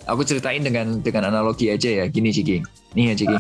aku 0.09 0.25
ceritain 0.25 0.61
dengan 0.61 1.01
dengan 1.01 1.29
analogi 1.29 1.69
aja 1.69 2.03
ya, 2.03 2.05
gini 2.09 2.33
Ciki. 2.33 2.61
Nih 2.97 3.13
ya 3.13 3.15
Ciki, 3.17 3.37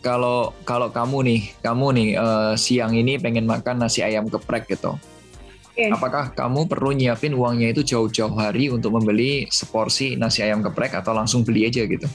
kalau 0.00 0.54
kalau 0.62 0.88
kamu 0.90 1.18
nih, 1.26 1.40
kamu 1.60 1.86
nih 1.94 2.08
uh, 2.18 2.54
siang 2.54 2.94
ini 2.94 3.18
pengen 3.18 3.44
makan 3.44 3.82
nasi 3.82 4.02
ayam 4.02 4.30
geprek 4.30 4.70
gitu. 4.70 4.94
Okay. 5.78 5.94
Apakah 5.94 6.34
kamu 6.34 6.66
perlu 6.66 6.90
nyiapin 6.90 7.38
uangnya 7.38 7.70
itu 7.70 7.86
jauh-jauh 7.86 8.34
hari 8.34 8.66
untuk 8.66 8.98
membeli 8.98 9.46
seporsi 9.46 10.18
nasi 10.18 10.42
ayam 10.42 10.58
geprek 10.58 10.90
atau 10.98 11.14
langsung 11.14 11.46
beli 11.46 11.70
aja 11.70 11.86
gitu? 11.86 12.06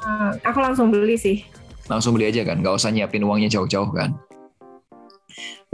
Hmm, 0.00 0.32
aku 0.40 0.58
langsung 0.64 0.88
beli 0.88 1.20
sih. 1.20 1.44
Langsung 1.92 2.16
beli 2.16 2.32
aja 2.32 2.40
kan, 2.48 2.64
nggak 2.64 2.72
usah 2.72 2.88
nyiapin 2.88 3.20
uangnya 3.20 3.52
jauh-jauh 3.52 3.92
kan? 3.92 4.16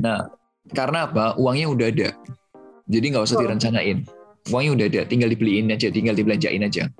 Nah, 0.02 0.26
karena 0.74 1.06
apa? 1.06 1.38
Uangnya 1.38 1.70
udah 1.70 1.86
ada, 1.86 2.10
jadi 2.90 3.06
nggak 3.14 3.24
usah 3.28 3.36
direncanain. 3.38 4.02
Uangnya 4.50 4.72
udah 4.74 4.86
ada, 4.88 5.02
tinggal 5.06 5.30
dibeliin 5.30 5.70
aja, 5.70 5.92
tinggal 5.94 6.18
dibelanjain 6.18 6.64
aja. 6.64 6.90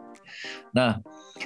Nah, 0.71 1.03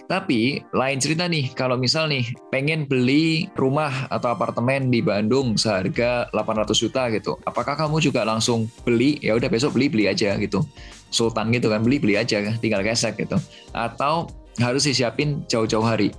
tapi 0.07 0.61
lain 0.77 0.99
cerita 1.01 1.29
nih, 1.29 1.53
kalau 1.57 1.81
misal 1.81 2.09
nih 2.09 2.27
pengen 2.53 2.85
beli 2.85 3.49
rumah 3.57 4.11
atau 4.13 4.33
apartemen 4.33 4.93
di 4.93 5.01
Bandung 5.01 5.57
seharga 5.57 6.29
800 6.35 6.73
juta 6.77 7.09
gitu. 7.13 7.39
Apakah 7.49 7.79
kamu 7.79 8.03
juga 8.03 8.27
langsung 8.27 8.69
beli? 8.85 9.17
Ya 9.23 9.37
udah 9.39 9.49
besok 9.49 9.77
beli 9.77 9.89
beli 9.89 10.05
aja 10.09 10.37
gitu. 10.37 10.65
Sultan 11.13 11.53
gitu 11.53 11.69
kan 11.69 11.85
beli 11.85 12.01
beli 12.01 12.17
aja, 12.17 12.41
tinggal 12.61 12.85
gesek 12.85 13.21
gitu. 13.21 13.37
Atau 13.73 14.33
harus 14.61 14.85
disiapin 14.85 15.45
jauh-jauh 15.49 15.85
hari. 15.85 16.13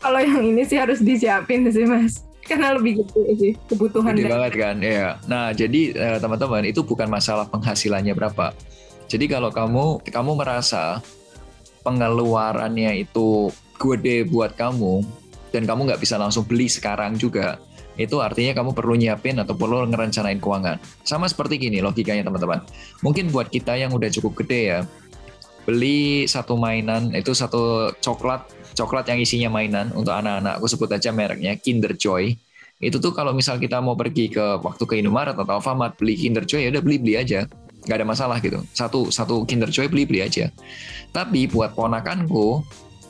Kalau 0.00 0.18
yang 0.22 0.40
ini 0.42 0.64
sih 0.64 0.80
harus 0.80 1.02
disiapin 1.02 1.68
sih 1.68 1.84
mas 1.84 2.30
karena 2.50 2.74
lebih 2.74 3.04
gede 3.04 3.22
sih 3.38 3.52
kebutuhan 3.70 4.18
gede 4.18 4.26
banget 4.26 4.52
kan 4.58 4.76
ya 4.82 5.14
nah 5.30 5.54
jadi 5.54 5.94
eh, 5.94 6.18
teman-teman 6.18 6.66
itu 6.66 6.82
bukan 6.82 7.06
masalah 7.06 7.46
penghasilannya 7.46 8.10
berapa 8.10 8.50
jadi 9.06 9.38
kalau 9.38 9.54
kamu 9.54 10.02
kamu 10.10 10.32
merasa 10.34 10.98
pengeluarannya 11.90 13.02
itu 13.02 13.50
gede 13.74 14.22
buat 14.30 14.54
kamu 14.54 15.02
dan 15.50 15.66
kamu 15.66 15.90
nggak 15.90 16.00
bisa 16.00 16.14
langsung 16.14 16.46
beli 16.46 16.70
sekarang 16.70 17.18
juga, 17.18 17.58
itu 17.98 18.22
artinya 18.22 18.54
kamu 18.54 18.70
perlu 18.70 18.94
nyiapin 18.94 19.34
atau 19.42 19.58
perlu 19.58 19.82
ngerencanain 19.90 20.38
keuangan. 20.38 20.78
Sama 21.02 21.26
seperti 21.26 21.58
gini 21.58 21.82
logikanya 21.82 22.22
teman-teman. 22.22 22.62
Mungkin 23.02 23.34
buat 23.34 23.50
kita 23.50 23.74
yang 23.74 23.90
udah 23.90 24.06
cukup 24.14 24.46
gede 24.46 24.60
ya, 24.70 24.78
beli 25.66 26.30
satu 26.30 26.54
mainan 26.54 27.10
itu 27.10 27.34
satu 27.34 27.90
coklat 27.98 28.46
coklat 28.78 29.10
yang 29.10 29.18
isinya 29.18 29.50
mainan 29.50 29.90
untuk 29.92 30.14
anak-anak 30.14 30.62
aku 30.62 30.70
sebut 30.70 30.88
aja 30.94 31.10
mereknya 31.10 31.58
Kinder 31.58 31.92
Joy 31.98 32.38
itu 32.80 32.96
tuh 32.96 33.12
kalau 33.12 33.36
misal 33.36 33.60
kita 33.60 33.76
mau 33.84 33.92
pergi 33.92 34.32
ke 34.32 34.56
waktu 34.62 34.88
ke 34.88 34.94
Indomaret 34.96 35.36
atau 35.36 35.60
Alfamart 35.60 36.00
beli 36.00 36.16
Kinder 36.16 36.48
Joy 36.48 36.64
ya 36.64 36.70
udah 36.72 36.82
beli 36.82 36.96
beli 36.96 37.14
aja 37.20 37.44
nggak 37.84 37.96
ada 38.00 38.06
masalah 38.08 38.38
gitu. 38.42 38.60
Satu 38.72 39.08
satu 39.08 39.44
Kinder 39.48 39.68
Joy 39.68 39.88
beli 39.88 40.04
beli 40.04 40.20
aja. 40.24 40.52
Tapi 41.10 41.48
buat 41.48 41.72
ponakanku 41.74 42.64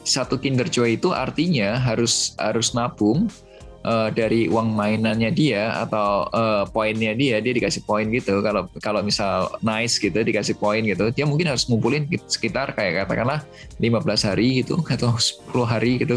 satu 0.07 0.41
Kinder 0.41 0.67
Joy 0.67 0.97
itu 0.97 1.13
artinya 1.13 1.77
harus 1.77 2.35
harus 2.41 2.73
nabung 2.73 3.29
uh, 3.85 4.09
dari 4.13 4.49
uang 4.49 4.73
mainannya 4.73 5.31
dia 5.33 5.77
atau 5.85 6.29
uh, 6.33 6.65
poinnya 6.69 7.13
dia 7.17 7.39
dia 7.41 7.53
dikasih 7.53 7.85
poin 7.85 8.09
gitu. 8.09 8.41
Kalau 8.41 8.69
kalau 8.81 9.01
misal 9.05 9.53
nice 9.61 10.01
gitu 10.01 10.17
dikasih 10.17 10.57
poin 10.57 10.83
gitu 10.85 11.13
dia 11.13 11.25
mungkin 11.29 11.51
harus 11.51 11.69
ngumpulin 11.69 12.09
sekitar 12.27 12.73
kayak 12.77 13.07
katakanlah 13.07 13.45
15 13.79 14.29
hari 14.29 14.65
gitu 14.65 14.81
atau 14.87 15.15
10 15.17 15.51
hari 15.67 16.01
gitu. 16.01 16.17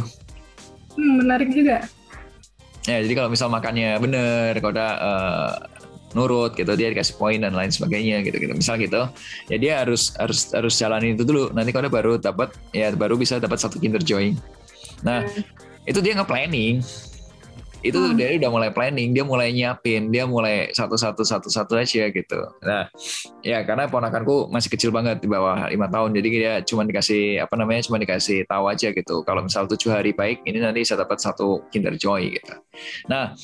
Hmm, 0.94 1.26
menarik 1.26 1.50
juga. 1.50 1.84
Ya 2.84 3.00
jadi 3.00 3.16
kalau 3.16 3.32
misal 3.32 3.48
makannya 3.48 3.96
bener 3.96 4.60
kalau 4.60 4.76
udah 4.76 4.92
uh, 5.00 5.52
nurut 6.14 6.54
gitu 6.54 6.74
dia 6.78 6.90
dikasih 6.94 7.18
poin 7.18 7.42
dan 7.42 7.54
lain 7.54 7.70
sebagainya 7.70 8.22
gitu 8.26 8.38
gitu. 8.38 8.54
Misal 8.54 8.80
gitu 8.82 9.10
ya 9.50 9.58
dia 9.58 9.74
harus 9.82 10.14
harus 10.18 10.50
harus 10.54 10.74
jalanin 10.78 11.18
itu 11.18 11.26
dulu. 11.26 11.52
Nanti 11.54 11.74
kalau 11.74 11.90
baru 11.90 12.18
dapat 12.18 12.54
ya 12.74 12.94
baru 12.94 13.18
bisa 13.20 13.38
dapat 13.38 13.60
satu 13.60 13.78
Kinder 13.82 14.02
Joy 14.02 14.38
nah 15.04 15.22
hmm. 15.28 15.90
itu 15.90 16.00
dia 16.00 16.16
nge-planning. 16.16 16.80
Itu 17.84 18.00
hmm. 18.00 18.16
dia 18.16 18.40
udah 18.40 18.48
mulai 18.48 18.72
planning 18.72 19.12
dia 19.12 19.28
mulai 19.28 19.52
nyiapin 19.52 20.08
dia 20.08 20.24
mulai 20.24 20.72
satu 20.72 20.96
satu 20.96 21.28
satu 21.28 21.52
satu 21.52 21.76
aja 21.76 22.08
gitu. 22.08 22.40
Nah 22.64 22.88
ya 23.44 23.60
karena 23.68 23.92
ponakanku 23.92 24.48
masih 24.48 24.72
kecil 24.72 24.96
banget 24.96 25.20
di 25.20 25.28
bawah 25.28 25.68
lima 25.68 25.92
tahun 25.92 26.16
jadi 26.16 26.28
dia 26.32 26.54
cuma 26.64 26.88
dikasih 26.88 27.44
apa 27.44 27.60
namanya 27.60 27.84
cuma 27.84 28.00
dikasih 28.00 28.48
tahu 28.48 28.72
aja 28.72 28.96
gitu. 28.96 29.28
Kalau 29.28 29.44
misal 29.44 29.68
tujuh 29.68 29.92
hari 29.92 30.16
baik 30.16 30.48
ini 30.48 30.64
nanti 30.64 30.88
bisa 30.88 30.96
dapat 30.96 31.20
satu 31.20 31.68
Kinder 31.76 32.00
Joy 32.00 32.40
gitu. 32.40 32.56
Nah 33.12 33.36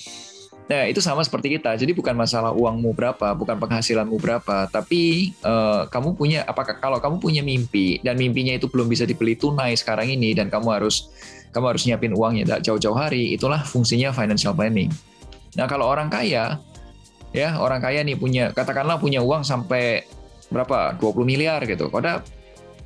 Nah, 0.69 0.86
itu 0.86 1.01
sama 1.01 1.25
seperti 1.25 1.58
kita. 1.58 1.73
Jadi 1.73 1.97
bukan 1.97 2.13
masalah 2.13 2.53
uangmu 2.53 2.93
berapa, 2.93 3.34
bukan 3.34 3.58
penghasilanmu 3.58 4.21
berapa, 4.21 4.69
tapi 4.69 5.34
uh, 5.41 5.89
kamu 5.89 6.13
punya 6.13 6.45
apakah 6.45 6.77
kalau 6.77 7.01
kamu 7.01 7.17
punya 7.17 7.41
mimpi 7.41 7.97
dan 8.05 8.21
mimpinya 8.21 8.53
itu 8.53 8.69
belum 8.69 8.86
bisa 8.86 9.10
dibeli 9.10 9.34
tunai 9.34 9.73
sekarang 9.73 10.13
ini 10.13 10.38
dan 10.38 10.53
kamu 10.53 10.69
harus 10.69 11.10
kamu 11.49 11.73
harus 11.73 11.89
nyiapin 11.89 12.13
uangnya 12.13 12.62
jauh-jauh 12.62 12.93
hari, 12.93 13.34
itulah 13.34 13.65
fungsinya 13.65 14.13
financial 14.13 14.53
planning. 14.53 14.93
Nah, 15.58 15.65
kalau 15.65 15.89
orang 15.89 16.05
kaya 16.05 16.62
ya, 17.34 17.49
orang 17.58 17.82
kaya 17.82 18.05
nih 18.05 18.13
punya 18.13 18.53
katakanlah 18.53 19.01
punya 19.01 19.25
uang 19.25 19.41
sampai 19.41 20.05
berapa? 20.53 20.93
20 21.01 21.25
miliar 21.25 21.65
gitu. 21.65 21.89
Kalau 21.89 22.21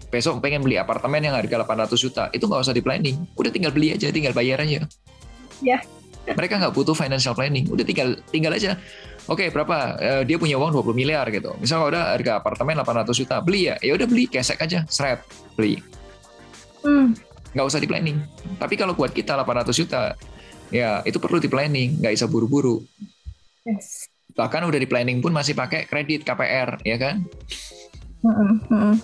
besok 0.08 0.40
pengen 0.40 0.64
beli 0.64 0.80
apartemen 0.80 1.20
yang 1.20 1.36
harga 1.36 1.68
800 1.68 2.00
juta, 2.00 2.24
itu 2.32 2.48
nggak 2.48 2.64
usah 2.64 2.72
di 2.72 2.80
planning. 2.80 3.28
Udah 3.36 3.52
tinggal 3.52 3.76
beli 3.76 3.92
aja, 3.92 4.08
tinggal 4.08 4.32
bayar 4.32 4.64
aja. 4.64 4.88
Ya 5.60 5.84
mereka 6.32 6.56
nggak 6.60 6.74
butuh 6.76 6.96
financial 6.96 7.36
planning. 7.36 7.68
Udah 7.68 7.84
tinggal 7.84 8.16
tinggal 8.32 8.56
aja. 8.56 8.80
Oke 9.28 9.48
okay, 9.48 9.48
berapa? 9.52 9.76
Uh, 10.00 10.24
dia 10.24 10.40
punya 10.40 10.56
uang 10.56 10.72
20 10.72 10.96
miliar 10.96 11.28
gitu. 11.32 11.56
Misal 11.60 11.84
udah 11.88 12.16
harga 12.16 12.40
apartemen 12.40 12.80
800 12.80 13.12
juta 13.16 13.36
beli 13.44 13.72
ya. 13.72 13.76
Ya 13.84 13.96
udah 13.96 14.08
beli 14.08 14.32
kesek 14.32 14.60
aja 14.64 14.88
seret 14.88 15.24
beli. 15.60 15.84
Hmm. 16.84 17.16
nggak 17.54 17.70
usah 17.70 17.80
di 17.80 17.88
planning 17.88 18.18
tapi 18.60 18.76
kalau 18.76 18.92
buat 18.92 19.16
kita 19.16 19.40
800 19.40 19.72
juta 19.72 20.18
ya 20.74 21.00
itu 21.06 21.22
perlu 21.22 21.40
di 21.40 21.48
planning 21.48 22.02
nggak 22.02 22.14
bisa 22.18 22.28
buru-buru. 22.28 22.84
Yes. 23.64 24.12
bahkan 24.34 24.66
udah 24.66 24.82
di 24.82 24.90
planning 24.90 25.22
pun 25.22 25.30
masih 25.30 25.54
pakai 25.54 25.86
kredit 25.86 26.26
KPR 26.26 26.82
ya 26.84 26.98
kan? 27.00 27.24
Mm 28.26 28.98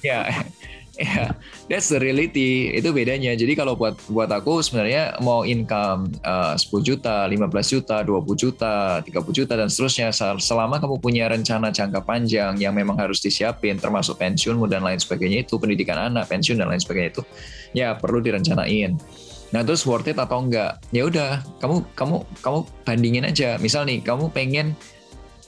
Ya, 0.00 0.24
yeah, 1.08 1.32
that's 1.64 1.88
the 1.88 1.96
reality. 1.96 2.76
Itu 2.76 2.92
bedanya. 2.92 3.32
Jadi 3.32 3.56
kalau 3.56 3.72
buat 3.72 3.96
buat 4.12 4.28
aku 4.28 4.60
sebenarnya 4.60 5.16
mau 5.24 5.48
income 5.48 6.12
uh, 6.20 6.52
10 6.52 6.68
juta, 6.84 7.24
15 7.24 7.40
juta, 7.72 8.04
20 8.04 8.36
juta, 8.36 9.00
30 9.00 9.08
juta 9.32 9.52
dan 9.56 9.72
seterusnya 9.72 10.12
selama 10.36 10.76
kamu 10.76 11.00
punya 11.00 11.24
rencana 11.32 11.72
jangka 11.72 12.04
panjang 12.04 12.60
yang 12.60 12.76
memang 12.76 13.00
harus 13.00 13.24
disiapin 13.24 13.80
termasuk 13.80 14.20
pensiunmu 14.20 14.68
dan 14.68 14.84
lain 14.84 15.00
sebagainya 15.00 15.48
itu, 15.48 15.56
pendidikan 15.56 15.96
anak, 15.96 16.28
pensiun 16.28 16.60
dan 16.60 16.68
lain 16.68 16.84
sebagainya 16.84 17.16
itu 17.16 17.22
ya 17.72 17.96
perlu 17.96 18.20
direncanain. 18.20 19.00
Nah, 19.50 19.66
terus 19.66 19.82
worth 19.82 20.06
it 20.06 20.20
atau 20.20 20.44
enggak? 20.44 20.78
Ya 20.94 21.08
udah, 21.08 21.42
kamu 21.58 21.82
kamu 21.96 22.16
kamu 22.44 22.58
bandingin 22.86 23.24
aja. 23.26 23.56
Misal 23.58 23.88
nih, 23.88 23.98
kamu 24.04 24.30
pengen 24.30 24.76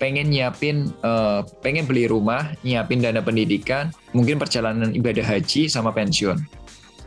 pengen 0.03 0.35
nyiapin, 0.35 0.91
uh, 1.07 1.47
pengen 1.63 1.87
beli 1.87 2.11
rumah, 2.11 2.51
nyiapin 2.67 2.99
dana 2.99 3.23
pendidikan, 3.23 3.95
mungkin 4.11 4.43
perjalanan 4.43 4.91
ibadah 4.91 5.23
haji 5.23 5.71
sama 5.71 5.95
pensiun. 5.95 6.43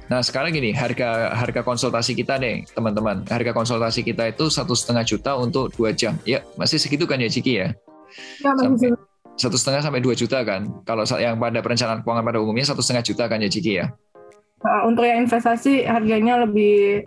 Nah 0.07 0.23
sekarang 0.23 0.55
gini 0.55 0.71
harga 0.71 1.35
harga 1.35 1.59
konsultasi 1.65 2.15
kita 2.15 2.37
deh 2.37 2.61
teman-teman 2.71 3.25
harga 3.25 3.51
konsultasi 3.51 4.05
kita 4.05 4.29
itu 4.31 4.53
satu 4.53 4.77
setengah 4.77 5.01
juta 5.01 5.33
untuk 5.33 5.73
dua 5.73 5.97
jam 5.97 6.13
ya 6.29 6.45
masih 6.61 6.77
segitu 6.77 7.09
kan 7.09 7.17
ya 7.17 7.25
Ciki 7.25 7.53
ya? 7.57 7.73
Ya 8.45 8.53
masih 8.53 8.93
satu 9.35 9.57
setengah 9.59 9.81
sampai 9.83 9.99
dua 9.99 10.15
juta 10.15 10.45
kan. 10.45 10.69
Kalau 10.87 11.03
yang 11.19 11.35
pada 11.41 11.59
perencanaan 11.59 12.05
keuangan 12.05 12.23
pada 12.23 12.39
umumnya 12.39 12.69
satu 12.69 12.79
setengah 12.85 13.03
juta 13.03 13.25
kan 13.25 13.41
ya 13.41 13.49
Ciki 13.51 13.73
ya. 13.81 13.91
Nah, 14.61 14.87
untuk 14.87 15.03
yang 15.03 15.25
investasi 15.27 15.83
harganya 15.89 16.47
lebih 16.47 17.03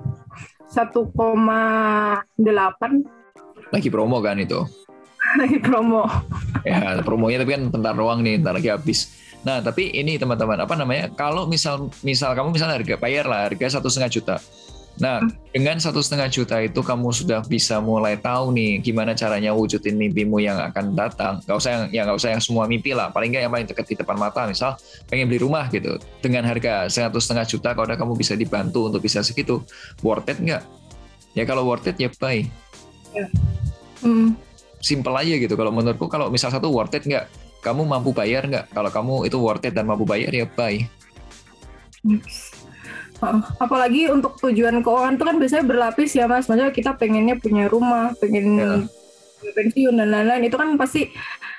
1,8 0.68 1.16
lagi 3.68 3.89
promo 3.89 4.20
kan 4.20 4.36
itu 4.39 4.62
lagi 5.37 5.59
promo 5.61 6.09
ya 6.64 7.03
promonya 7.05 7.45
tapi 7.45 7.51
kan 7.59 7.62
bentar 7.68 7.93
doang 7.93 8.24
nih 8.24 8.41
ntar 8.41 8.57
lagi 8.57 8.72
habis 8.72 9.12
nah 9.45 9.62
tapi 9.62 9.93
ini 9.95 10.16
teman-teman 10.16 10.64
apa 10.64 10.74
namanya 10.74 11.12
kalau 11.14 11.47
misal 11.47 11.93
misal 12.03 12.33
kamu 12.35 12.57
misalnya 12.57 12.81
harga 12.81 12.97
bayar 12.99 13.24
lah 13.29 13.53
harga 13.53 13.79
satu 13.79 13.87
setengah 13.93 14.11
juta 14.11 14.37
Nah, 14.99 15.22
dengan 15.55 15.79
satu 15.79 16.03
setengah 16.03 16.26
juta 16.26 16.59
itu 16.59 16.83
kamu 16.83 17.14
sudah 17.14 17.47
bisa 17.47 17.79
mulai 17.79 18.18
tahu 18.18 18.51
nih 18.51 18.83
gimana 18.83 19.14
caranya 19.14 19.55
wujudin 19.55 19.95
mimpimu 19.95 20.43
yang 20.43 20.59
akan 20.59 20.99
datang. 20.99 21.39
Gak 21.47 21.55
usah 21.55 21.70
yang, 21.70 21.85
ya 21.95 22.01
gak 22.03 22.18
usah 22.18 22.31
yang 22.35 22.43
semua 22.43 22.66
mimpi 22.66 22.91
lah. 22.99 23.14
Paling 23.14 23.31
nggak 23.31 23.43
yang 23.47 23.53
paling 23.55 23.66
dekat 23.70 23.87
di 23.87 23.95
depan 23.95 24.18
mata. 24.18 24.51
Misal 24.51 24.74
pengen 25.07 25.31
beli 25.31 25.39
rumah 25.39 25.70
gitu, 25.70 26.03
dengan 26.18 26.43
harga 26.51 26.91
satu 26.91 27.22
setengah 27.22 27.47
juta, 27.47 27.79
kalau 27.79 27.87
udah 27.87 27.99
kamu 27.99 28.18
bisa 28.18 28.35
dibantu 28.35 28.91
untuk 28.91 28.99
bisa 28.99 29.22
segitu, 29.22 29.62
worth 30.03 30.26
it 30.26 30.43
nggak? 30.43 30.66
Ya 31.39 31.47
kalau 31.47 31.62
worth 31.62 31.87
it 31.87 31.95
ya 32.03 32.11
buy. 32.18 32.43
Ya. 33.14 33.31
Hmm. 34.03 34.35
Simple 34.79 35.14
aja 35.14 35.35
gitu. 35.37 35.55
Kalau 35.59 35.74
menurutku 35.74 36.07
kalau 36.07 36.31
misal 36.31 36.55
satu 36.55 36.70
worth 36.70 36.95
it 36.95 37.05
nggak, 37.05 37.26
kamu 37.62 37.83
mampu 37.85 38.14
bayar 38.14 38.47
nggak? 38.47 38.70
Kalau 38.70 38.91
kamu 38.91 39.14
itu 39.26 39.37
worth 39.39 39.66
it 39.66 39.74
dan 39.74 39.87
mampu 39.91 40.07
bayar 40.07 40.31
ya 40.31 40.47
buy. 40.47 40.79
Apalagi 43.59 44.07
untuk 44.07 44.39
tujuan 44.39 44.79
keuangan 44.79 45.18
itu 45.18 45.24
kan 45.26 45.37
biasanya 45.43 45.64
berlapis 45.66 46.11
ya 46.14 46.24
mas. 46.31 46.47
Maksudnya 46.47 46.70
kita 46.70 46.95
pengennya 46.95 47.35
punya 47.37 47.66
rumah, 47.66 48.14
pengen 48.22 48.47
ya. 48.55 48.70
pensiun 49.59 49.99
dan 49.99 50.09
lain-lain. 50.14 50.47
Itu 50.47 50.55
kan 50.55 50.79
pasti, 50.79 51.11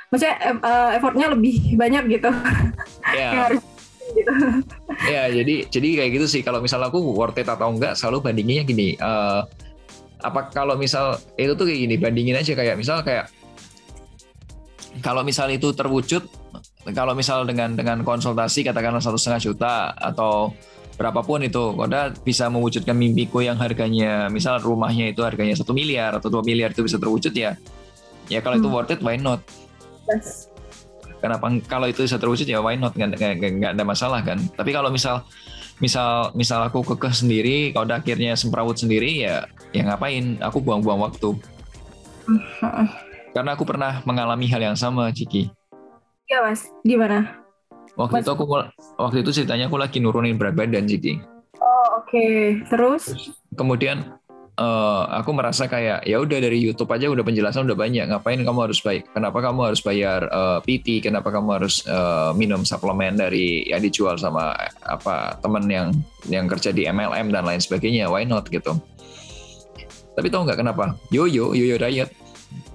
maksudnya 0.07 0.35
uh, 0.63 0.95
effortnya 0.95 1.35
lebih 1.35 1.75
banyak 1.75 2.03
gitu. 2.19 2.31
Ya. 3.11 3.51
gitu. 4.17 4.33
ya 5.05 5.29
jadi 5.29 5.69
jadi 5.69 5.87
kayak 6.01 6.11
gitu 6.15 6.25
sih. 6.31 6.41
Kalau 6.41 6.63
misalnya 6.63 6.87
aku 6.87 7.03
worth 7.11 7.37
it 7.37 7.45
atau 7.45 7.75
enggak, 7.75 7.99
selalu 7.99 8.31
bandinginnya 8.31 8.63
gini. 8.63 8.95
Uh, 8.95 9.43
apa 10.19 10.51
kalau 10.51 10.75
misal 10.75 11.15
itu 11.39 11.55
tuh 11.55 11.65
kayak 11.67 11.79
gini, 11.87 11.95
bandingin 11.95 12.35
aja 12.35 12.51
kayak 12.55 12.75
misal 12.75 12.99
kayak 13.03 13.31
kalau 14.99 15.23
misal 15.23 15.47
itu 15.47 15.71
terwujud, 15.71 16.27
kalau 16.91 17.13
misal 17.15 17.45
dengan 17.47 17.77
dengan 17.77 18.03
konsultasi 18.03 18.67
katakanlah 18.67 18.99
satu 18.99 19.15
setengah 19.15 19.41
juta 19.41 19.73
atau 19.95 20.51
berapapun 20.99 21.39
itu 21.47 21.71
Koda 21.79 22.11
bisa 22.11 22.51
mewujudkan 22.51 22.91
mimpiku 22.91 23.39
yang 23.39 23.55
harganya 23.55 24.27
misal 24.27 24.59
rumahnya 24.59 25.07
itu 25.07 25.23
harganya 25.23 25.55
satu 25.55 25.71
miliar 25.71 26.19
atau 26.19 26.27
dua 26.27 26.43
miliar 26.43 26.75
itu 26.75 26.83
bisa 26.83 26.99
terwujud 26.99 27.31
ya 27.31 27.55
ya 28.27 28.43
kalau 28.43 28.59
hmm. 28.59 28.63
itu 28.67 28.67
worth 28.67 28.91
it 28.91 28.99
why 28.99 29.15
not 29.15 29.39
yes. 30.11 30.51
kenapa 31.23 31.47
kalau 31.71 31.87
itu 31.87 32.03
bisa 32.03 32.19
terwujud 32.19 32.43
ya 32.43 32.59
why 32.59 32.75
not 32.75 32.91
nggak, 32.99 33.15
nggak, 33.15 33.31
nggak 33.39 33.71
ada 33.79 33.83
masalah 33.87 34.19
kan 34.27 34.43
tapi 34.59 34.75
kalau 34.75 34.91
misal 34.91 35.23
misal 35.79 36.35
misal 36.35 36.63
aku 36.67 36.83
kekeh 36.83 37.15
sendiri 37.15 37.57
kalau 37.71 37.87
akhirnya 37.91 38.35
semperawut 38.35 38.75
sendiri 38.75 39.23
ya 39.23 39.47
ya 39.71 39.87
ngapain 39.87 40.39
aku 40.43 40.59
buang-buang 40.59 40.99
waktu 41.07 41.35
karena 43.35 43.55
aku 43.55 43.63
pernah 43.63 44.03
mengalami 44.03 44.45
hal 44.51 44.59
yang 44.59 44.77
sama 44.77 45.11
Ciki 45.15 45.49
ya 46.29 46.43
mas 46.43 46.67
gimana 46.83 47.39
Waktu 47.99 48.15
Mas... 48.15 48.23
itu 48.23 48.31
aku 48.31 48.43
waktu 48.95 49.17
itu 49.27 49.31
ceritanya 49.35 49.67
aku 49.67 49.75
lagi 49.75 49.99
nurunin 49.99 50.39
berat 50.39 50.55
badan 50.55 50.87
Jiki. 50.87 51.19
Oh 51.59 51.99
oke. 51.99 52.07
Okay. 52.07 52.63
Terus? 52.71 53.35
Kemudian 53.59 54.18
uh, 54.59 55.01
aku 55.23 55.31
merasa 55.31 55.65
kayak 55.65 56.03
ya 56.03 56.19
udah 56.19 56.37
dari 56.43 56.59
YouTube 56.59 56.91
aja 56.91 57.07
udah 57.07 57.23
penjelasan 57.23 57.65
udah 57.65 57.79
banyak. 57.79 58.05
Ngapain 58.11 58.43
kamu 58.43 58.59
harus 58.69 58.83
baik? 58.83 59.07
Kenapa 59.15 59.39
kamu 59.39 59.59
harus 59.71 59.81
bayar 59.81 60.27
uh, 60.29 60.59
eh, 60.59 60.59
PT? 60.67 61.07
Kenapa 61.07 61.31
kamu 61.31 61.49
harus 61.55 61.81
uh, 61.87 62.35
minum 62.35 62.67
suplemen 62.67 63.15
dari 63.15 63.65
yang 63.71 63.79
dijual 63.79 64.19
sama 64.19 64.53
apa 64.83 65.39
teman 65.39 65.65
yang 65.71 65.87
yang 66.27 66.45
kerja 66.51 66.75
di 66.75 66.85
MLM 66.85 67.31
dan 67.31 67.47
lain 67.47 67.63
sebagainya? 67.63 68.11
Why 68.11 68.27
not 68.27 68.51
gitu? 68.51 68.75
Tapi 70.19 70.27
tahu 70.27 70.43
nggak 70.43 70.59
kenapa? 70.59 70.99
Yoyo, 71.15 71.55
yoyo 71.55 71.79
diet 71.79 72.11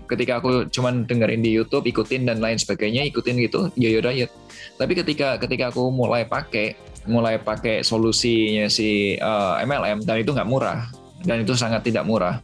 ketika 0.04 0.36
aku 0.36 0.68
cuman 0.68 1.08
dengerin 1.08 1.40
di 1.40 1.48
YouTube, 1.48 1.88
ikutin 1.88 2.28
dan 2.28 2.36
lain 2.36 2.60
sebagainya, 2.60 3.08
ikutin 3.08 3.40
gitu, 3.40 3.72
yoyo 3.76 4.04
diet. 4.04 4.32
Tapi 4.76 4.92
ketika 4.96 5.40
ketika 5.40 5.72
aku 5.72 5.88
mulai 5.88 6.28
pakai, 6.28 6.76
mulai 7.08 7.40
pakai 7.40 7.80
solusinya 7.84 8.68
si 8.68 9.16
uh, 9.16 9.60
MLM 9.64 10.04
dan 10.04 10.20
itu 10.20 10.32
nggak 10.32 10.48
murah 10.48 11.03
dan 11.24 11.42
itu 11.42 11.56
sangat 11.56 11.82
tidak 11.84 12.04
murah. 12.04 12.40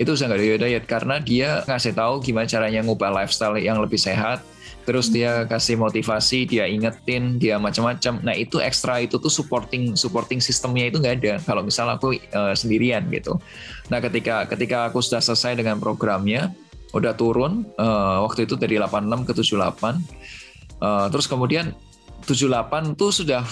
Itu 0.00 0.16
sangat 0.18 0.40
yoyo 0.40 0.58
diet 0.58 0.88
karena 0.88 1.20
dia 1.20 1.62
ngasih 1.68 1.94
tahu 1.96 2.20
gimana 2.24 2.48
caranya 2.48 2.80
ngubah 2.84 3.12
lifestyle 3.12 3.56
yang 3.60 3.78
lebih 3.78 4.00
sehat, 4.00 4.42
terus 4.82 5.08
dia 5.12 5.46
kasih 5.46 5.78
motivasi 5.78 6.48
dia 6.48 6.64
ingetin 6.66 7.38
dia 7.38 7.56
macam-macam. 7.56 8.18
Nah 8.24 8.34
itu 8.34 8.58
ekstra 8.58 8.98
itu 9.04 9.20
tuh 9.20 9.30
supporting 9.30 9.94
supporting 9.94 10.42
sistemnya 10.42 10.90
itu 10.90 10.98
nggak 10.98 11.14
ada. 11.22 11.34
Kalau 11.44 11.62
misal 11.62 11.86
aku 11.92 12.18
uh, 12.34 12.56
sendirian 12.56 13.06
gitu. 13.12 13.38
Nah 13.92 14.02
ketika 14.02 14.48
ketika 14.48 14.90
aku 14.90 14.98
sudah 15.04 15.22
selesai 15.22 15.60
dengan 15.60 15.78
programnya 15.78 16.50
udah 16.92 17.16
turun 17.16 17.64
uh, 17.80 18.24
waktu 18.28 18.44
itu 18.44 18.54
dari 18.60 18.76
86 18.76 19.24
ke 19.24 19.32
78 19.32 19.40
uh, 19.56 19.96
eh, 20.84 21.06
terus 21.08 21.26
kemudian 21.26 21.72
78 22.28 23.00
tuh 23.00 23.10
sudah 23.10 23.42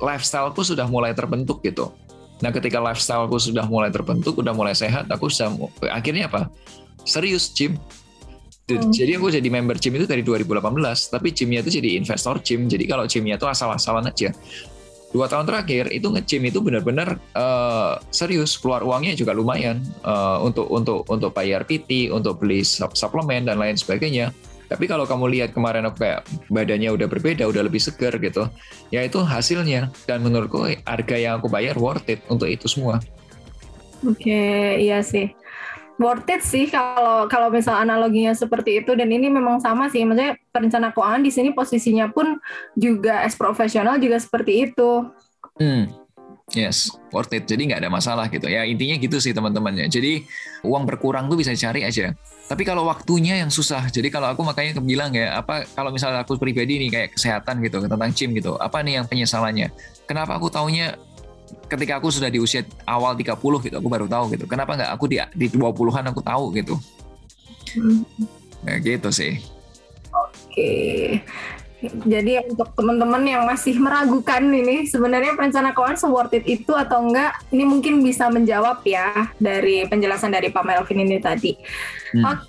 lifestyleku 0.00 0.64
sudah 0.64 0.88
mulai 0.88 1.12
terbentuk 1.12 1.60
gitu 1.60 1.92
nah 2.40 2.50
ketika 2.52 2.80
lifestyleku 2.80 3.36
sudah 3.36 3.64
mulai 3.68 3.92
terbentuk 3.92 4.36
udah 4.40 4.56
mulai 4.56 4.72
sehat 4.72 5.08
aku 5.12 5.28
sudah 5.28 5.52
akhirnya 5.92 6.28
apa 6.28 6.48
serius 7.04 7.52
gym 7.52 7.76
Hmm. 8.78 8.94
Jadi 8.94 9.18
aku 9.18 9.34
jadi 9.34 9.48
member 9.50 9.74
gym 9.82 9.98
itu 9.98 10.06
dari 10.06 10.22
2018, 10.22 10.62
tapi 11.10 11.34
gymnya 11.34 11.66
itu 11.66 11.82
jadi 11.82 11.98
investor 11.98 12.38
gym. 12.38 12.70
Jadi 12.70 12.86
kalau 12.86 13.02
gymnya 13.10 13.34
itu 13.34 13.46
asal-asalan 13.50 14.06
aja. 14.06 14.30
Dua 15.10 15.26
tahun 15.26 15.42
terakhir 15.42 15.90
itu 15.90 16.06
nge-gym 16.06 16.54
itu 16.54 16.62
benar-benar 16.62 17.18
uh, 17.34 17.98
serius, 18.14 18.54
keluar 18.54 18.86
uangnya 18.86 19.18
juga 19.18 19.34
lumayan 19.34 19.82
uh, 20.06 20.38
untuk 20.38 20.70
untuk 20.70 21.02
untuk 21.10 21.34
bayar 21.34 21.66
PT, 21.66 22.14
untuk 22.14 22.38
beli 22.38 22.62
suplemen 22.62 23.50
dan 23.50 23.58
lain 23.58 23.74
sebagainya. 23.74 24.30
Tapi 24.70 24.86
kalau 24.86 25.02
kamu 25.02 25.26
lihat 25.34 25.50
kemarin 25.50 25.82
kayak 25.90 26.22
badannya 26.46 26.94
udah 26.94 27.10
berbeda, 27.10 27.42
udah 27.50 27.66
lebih 27.66 27.82
segar 27.82 28.14
gitu, 28.22 28.46
ya 28.94 29.02
itu 29.02 29.18
hasilnya. 29.18 29.90
Dan 30.06 30.22
menurutku 30.22 30.62
harga 30.86 31.16
yang 31.18 31.42
aku 31.42 31.50
bayar 31.50 31.74
worth 31.74 32.06
it 32.06 32.22
untuk 32.30 32.46
itu 32.46 32.70
semua. 32.70 33.02
Oke, 34.06 34.30
okay, 34.30 34.86
iya 34.86 35.02
sih 35.02 35.34
worth 36.00 36.24
it 36.32 36.40
sih 36.40 36.64
kalau 36.72 37.28
kalau 37.28 37.52
misal 37.52 37.76
analoginya 37.76 38.32
seperti 38.32 38.80
itu 38.80 38.96
dan 38.96 39.12
ini 39.12 39.28
memang 39.28 39.60
sama 39.60 39.92
sih 39.92 40.00
maksudnya 40.08 40.40
perencana 40.48 40.96
keuangan 40.96 41.20
di 41.20 41.28
sini 41.28 41.52
posisinya 41.52 42.08
pun 42.08 42.40
juga 42.72 43.20
as 43.20 43.36
profesional 43.36 44.00
juga 44.00 44.16
seperti 44.16 44.72
itu. 44.72 45.04
Hmm. 45.60 45.92
Yes, 46.50 46.90
worth 47.14 47.30
it. 47.30 47.46
Jadi 47.46 47.70
nggak 47.70 47.86
ada 47.86 47.90
masalah 47.90 48.26
gitu 48.26 48.50
ya. 48.50 48.66
Intinya 48.66 48.98
gitu 48.98 49.22
sih 49.22 49.30
teman-temannya. 49.30 49.86
Jadi 49.86 50.26
uang 50.66 50.82
berkurang 50.82 51.30
tuh 51.30 51.38
bisa 51.38 51.54
cari 51.54 51.86
aja. 51.86 52.10
Tapi 52.50 52.66
kalau 52.66 52.90
waktunya 52.90 53.38
yang 53.38 53.54
susah. 53.54 53.86
Jadi 53.86 54.10
kalau 54.10 54.34
aku 54.34 54.42
makanya 54.42 54.82
bilang 54.82 55.14
ya, 55.14 55.38
apa 55.38 55.62
kalau 55.78 55.94
misalnya 55.94 56.26
aku 56.26 56.34
pribadi 56.34 56.82
nih 56.82 56.90
kayak 56.90 57.08
kesehatan 57.14 57.62
gitu, 57.62 57.86
tentang 57.86 58.10
gym 58.10 58.34
gitu. 58.34 58.58
Apa 58.58 58.82
nih 58.82 58.98
yang 58.98 59.06
penyesalannya? 59.06 59.70
Kenapa 60.10 60.34
aku 60.34 60.50
taunya 60.50 60.98
ketika 61.70 61.98
aku 61.98 62.10
sudah 62.10 62.30
di 62.30 62.38
usia 62.38 62.66
awal 62.86 63.14
30 63.14 63.34
gitu 63.38 63.74
aku 63.78 63.88
baru 63.90 64.06
tahu 64.06 64.34
gitu 64.34 64.44
kenapa 64.46 64.78
nggak 64.78 64.90
aku 64.94 65.04
di 65.10 65.18
di 65.34 65.46
20-an 65.50 66.10
aku 66.10 66.22
tahu 66.22 66.54
gitu 66.54 66.74
hmm. 67.74 68.02
nah, 68.66 68.78
gitu 68.78 69.10
sih 69.10 69.42
oke 70.14 70.70
jadi 71.80 72.44
untuk 72.44 72.76
teman-teman 72.76 73.24
yang 73.24 73.42
masih 73.48 73.80
meragukan 73.80 74.44
ini 74.44 74.84
sebenarnya 74.84 75.32
perencana 75.32 75.72
keuangan 75.72 76.12
worth 76.12 76.36
it 76.36 76.44
itu 76.44 76.76
atau 76.76 77.08
enggak 77.08 77.32
ini 77.48 77.64
mungkin 77.64 78.04
bisa 78.04 78.28
menjawab 78.28 78.84
ya 78.84 79.32
dari 79.40 79.88
penjelasan 79.88 80.28
dari 80.28 80.52
Pak 80.52 80.64
Melvin 80.64 81.08
ini 81.08 81.16
tadi. 81.16 81.56
Hmm. 82.12 82.36
Oke, 82.36 82.44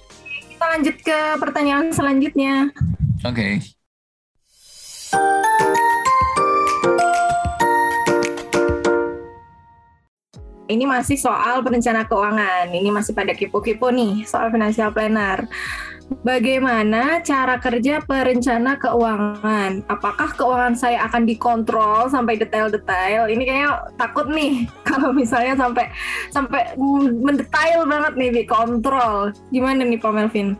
kita 0.51 0.65
lanjut 0.67 0.95
ke 0.99 1.19
pertanyaan 1.39 1.87
selanjutnya. 1.95 2.75
Oke. 3.23 3.35
Okay. 3.35 3.53
ini 10.71 10.87
masih 10.87 11.19
soal 11.19 11.59
perencana 11.59 12.07
keuangan. 12.07 12.71
Ini 12.71 12.89
masih 12.95 13.11
pada 13.11 13.35
kipu-kipu 13.35 13.91
nih 13.91 14.23
soal 14.23 14.47
financial 14.47 14.95
planner. 14.95 15.43
Bagaimana 16.11 17.23
cara 17.23 17.55
kerja 17.55 18.03
perencana 18.03 18.75
keuangan? 18.75 19.87
Apakah 19.87 20.35
keuangan 20.35 20.75
saya 20.75 21.07
akan 21.07 21.23
dikontrol 21.23 22.11
sampai 22.11 22.35
detail-detail? 22.35 23.31
Ini 23.31 23.43
kayaknya 23.47 23.71
takut 23.95 24.27
nih 24.27 24.67
kalau 24.91 25.15
misalnya 25.15 25.55
sampai 25.55 25.87
sampai 26.27 26.75
mendetail 27.23 27.87
banget 27.87 28.13
nih 28.19 28.43
dikontrol. 28.43 29.31
Gimana 29.55 29.87
nih 29.87 29.95
Pak 30.03 30.11
Melvin? 30.11 30.59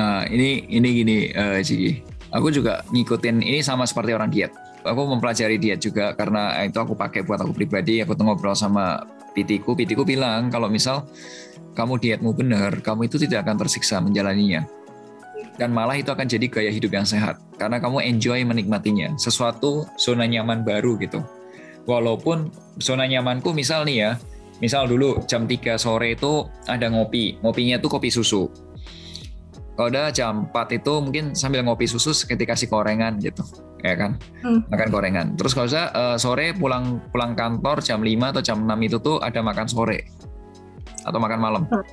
Nah, 0.00 0.24
ini 0.32 0.64
ini 0.72 0.88
gini, 0.96 1.16
uh. 1.36 1.60
Aku 2.34 2.50
juga 2.50 2.82
ngikutin 2.90 3.44
ini 3.44 3.60
sama 3.60 3.84
seperti 3.84 4.16
orang 4.16 4.32
diet. 4.32 4.50
Aku 4.82 5.06
mempelajari 5.06 5.60
diet 5.60 5.78
juga 5.84 6.16
karena 6.16 6.56
itu 6.64 6.80
aku 6.80 6.96
pakai 6.96 7.22
buat 7.22 7.38
aku 7.38 7.52
pribadi. 7.52 8.00
Aku 8.00 8.16
ngobrol 8.16 8.56
sama 8.56 9.06
pitiku, 9.36 9.78
pitiku 9.78 10.02
bilang 10.02 10.48
kalau 10.48 10.66
misal 10.66 11.06
kamu 11.74 12.00
dietmu 12.00 12.30
benar, 12.32 12.80
kamu 12.80 13.10
itu 13.10 13.18
tidak 13.20 13.46
akan 13.46 13.60
tersiksa 13.60 13.98
menjalaninya. 13.98 14.64
Dan 15.54 15.70
malah 15.70 15.94
itu 15.94 16.10
akan 16.10 16.26
jadi 16.26 16.46
gaya 16.50 16.70
hidup 16.70 16.90
yang 16.94 17.06
sehat. 17.06 17.38
Karena 17.58 17.78
kamu 17.78 18.02
enjoy 18.02 18.42
menikmatinya. 18.42 19.14
Sesuatu 19.14 19.86
zona 19.94 20.26
nyaman 20.26 20.66
baru 20.66 20.98
gitu. 20.98 21.22
Walaupun 21.86 22.50
zona 22.82 23.06
nyamanku 23.06 23.54
misal 23.54 23.86
nih 23.86 23.96
ya, 24.02 24.10
misal 24.58 24.90
dulu 24.90 25.22
jam 25.30 25.46
3 25.46 25.78
sore 25.78 26.18
itu 26.18 26.50
ada 26.66 26.90
ngopi. 26.90 27.38
Ngopinya 27.38 27.78
tuh 27.78 27.90
kopi 27.92 28.10
susu 28.10 28.50
kalau 29.74 29.90
udah 29.90 30.10
jam 30.14 30.46
4 30.50 30.78
itu 30.78 30.92
mungkin 31.02 31.24
sambil 31.34 31.66
ngopi 31.66 31.86
susu 31.90 32.14
ketika 32.14 32.54
kasih 32.54 32.70
gorengan 32.70 33.18
gitu 33.18 33.42
ya 33.82 33.98
kan 33.98 34.16
hmm. 34.46 34.70
makan 34.70 34.88
gorengan 34.88 35.26
terus 35.34 35.52
kalau 35.52 35.68
saya 35.68 35.90
uh, 35.92 36.16
sore 36.16 36.54
pulang 36.56 37.02
pulang 37.10 37.34
kantor 37.36 37.82
jam 37.82 38.00
5 38.00 38.32
atau 38.32 38.42
jam 38.42 38.58
6 38.64 38.86
itu 38.86 38.96
tuh 39.02 39.18
ada 39.20 39.42
makan 39.42 39.66
sore 39.66 40.08
atau 41.04 41.18
makan 41.20 41.40
malam. 41.40 41.62
Hmm. 41.68 41.84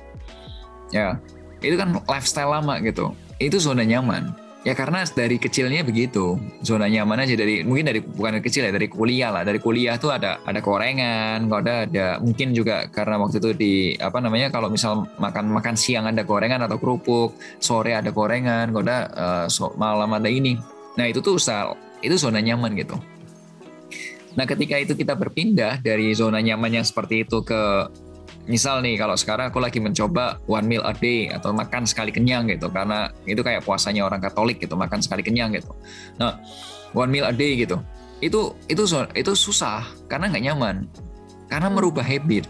ya 0.92 1.16
itu 1.62 1.78
kan 1.78 1.94
lifestyle 2.10 2.50
lama 2.50 2.82
gitu. 2.82 3.14
Itu 3.38 3.62
zona 3.62 3.86
nyaman. 3.86 4.34
Ya 4.62 4.78
karena 4.78 5.02
dari 5.02 5.42
kecilnya 5.42 5.82
begitu. 5.82 6.38
Zona 6.62 6.86
nyaman 6.86 7.26
aja 7.26 7.34
dari 7.34 7.66
mungkin 7.66 7.82
dari 7.82 7.98
bukan 7.98 8.38
dari 8.38 8.44
kecil 8.46 8.70
ya 8.70 8.70
dari 8.70 8.86
kuliah 8.86 9.34
lah. 9.34 9.42
Dari 9.42 9.58
kuliah 9.58 9.98
tuh 9.98 10.14
ada 10.14 10.38
ada 10.46 10.62
gorengan 10.62 11.50
kalau 11.50 11.60
ada 11.66 11.74
ada 11.86 12.06
mungkin 12.22 12.54
juga 12.54 12.86
karena 12.86 13.18
waktu 13.18 13.42
itu 13.42 13.50
di 13.58 13.74
apa 13.98 14.22
namanya 14.22 14.54
kalau 14.54 14.70
misal 14.70 15.02
makan 15.18 15.50
makan 15.50 15.74
siang 15.74 16.06
ada 16.06 16.22
gorengan 16.22 16.62
atau 16.62 16.78
kerupuk 16.78 17.34
sore 17.58 17.98
ada 17.98 18.14
gorengan 18.14 18.70
kalau 18.70 18.86
ada 18.86 18.98
uh, 19.10 19.46
so, 19.50 19.74
malam 19.74 20.14
ada 20.14 20.30
ini. 20.30 20.54
Nah 20.94 21.10
itu 21.10 21.18
tuh 21.18 21.42
style 21.42 21.74
itu 21.98 22.14
zona 22.14 22.38
nyaman 22.38 22.78
gitu. 22.78 22.94
Nah 24.38 24.46
ketika 24.46 24.78
itu 24.78 24.94
kita 24.94 25.18
berpindah 25.18 25.82
dari 25.82 26.14
zona 26.14 26.38
nyaman 26.38 26.78
yang 26.78 26.86
seperti 26.86 27.26
itu 27.26 27.42
ke 27.42 27.90
misal 28.46 28.82
nih 28.82 28.98
kalau 28.98 29.14
sekarang 29.14 29.54
aku 29.54 29.62
lagi 29.62 29.78
mencoba 29.78 30.42
one 30.50 30.66
meal 30.66 30.82
a 30.82 30.90
day 30.94 31.30
atau 31.30 31.54
makan 31.54 31.86
sekali 31.86 32.10
kenyang 32.10 32.50
gitu 32.50 32.66
karena 32.68 33.14
itu 33.22 33.38
kayak 33.38 33.62
puasanya 33.62 34.02
orang 34.02 34.18
Katolik 34.18 34.58
gitu 34.58 34.74
makan 34.74 34.98
sekali 34.98 35.22
kenyang 35.22 35.54
gitu. 35.54 35.70
Nah 36.18 36.42
one 36.90 37.10
meal 37.10 37.26
a 37.26 37.34
day 37.34 37.54
gitu 37.54 37.78
itu 38.22 38.54
itu 38.70 38.82
itu 39.14 39.32
susah 39.34 39.82
karena 40.06 40.30
nggak 40.30 40.44
nyaman 40.50 40.86
karena 41.50 41.68
merubah 41.68 42.06
habit. 42.06 42.48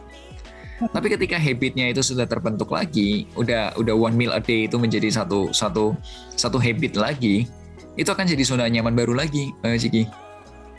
Tapi 0.83 1.15
ketika 1.15 1.39
habitnya 1.39 1.95
itu 1.95 2.03
sudah 2.03 2.27
terbentuk 2.27 2.75
lagi, 2.75 3.31
udah 3.39 3.79
udah 3.79 3.95
one 3.95 4.19
meal 4.19 4.35
a 4.35 4.43
day 4.43 4.67
itu 4.67 4.75
menjadi 4.83 5.15
satu 5.15 5.55
satu 5.55 5.95
satu 6.35 6.59
habit 6.59 6.99
lagi, 6.99 7.47
itu 7.95 8.11
akan 8.11 8.27
jadi 8.27 8.43
zona 8.43 8.67
nyaman 8.67 8.91
baru 8.91 9.15
lagi, 9.15 9.55
Ciki. 9.63 10.11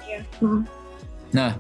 Iya. 0.03 0.19
Hmm. 0.43 0.67
Nah, 1.31 1.55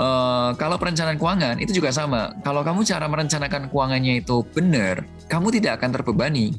Uh, 0.00 0.56
kalau 0.56 0.80
perencanaan 0.80 1.20
keuangan 1.20 1.60
itu 1.60 1.76
juga 1.76 1.92
sama. 1.92 2.32
Kalau 2.40 2.64
kamu 2.64 2.88
cara 2.88 3.04
merencanakan 3.04 3.68
keuangannya 3.68 4.24
itu 4.24 4.40
benar, 4.56 5.04
kamu 5.28 5.52
tidak 5.60 5.76
akan 5.76 5.92
terbebani. 5.92 6.56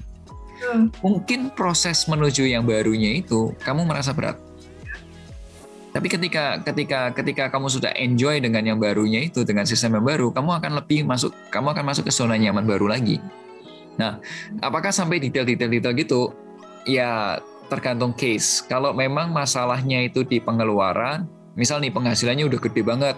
Hmm. 0.61 0.93
Mungkin 1.01 1.49
proses 1.57 2.05
menuju 2.05 2.45
yang 2.45 2.69
barunya 2.69 3.17
itu 3.17 3.49
kamu 3.65 3.89
merasa 3.89 4.13
berat. 4.13 4.37
Tapi 5.89 6.05
ketika 6.05 6.61
ketika 6.61 7.09
ketika 7.17 7.43
kamu 7.49 7.67
sudah 7.67 7.89
enjoy 7.97 8.37
dengan 8.37 8.61
yang 8.61 8.77
barunya 8.77 9.25
itu 9.25 9.41
dengan 9.41 9.65
sistem 9.65 9.97
yang 9.97 10.05
baru, 10.05 10.29
kamu 10.29 10.61
akan 10.61 10.71
lebih 10.77 11.01
masuk 11.09 11.33
kamu 11.49 11.73
akan 11.73 11.85
masuk 11.89 12.03
ke 12.07 12.13
zona 12.13 12.37
nyaman 12.37 12.63
baru 12.63 12.93
lagi. 12.93 13.17
Nah, 13.97 14.21
apakah 14.61 14.93
sampai 14.93 15.17
detail-detail-detail 15.17 15.97
gitu? 15.97 16.21
Ya 16.85 17.41
tergantung 17.73 18.13
case. 18.13 18.61
Kalau 18.69 18.93
memang 18.93 19.33
masalahnya 19.33 20.05
itu 20.05 20.21
di 20.21 20.37
pengeluaran, 20.37 21.25
misal 21.55 21.83
nih 21.83 21.91
penghasilannya 21.91 22.47
udah 22.47 22.59
gede 22.59 22.81
banget 22.83 23.15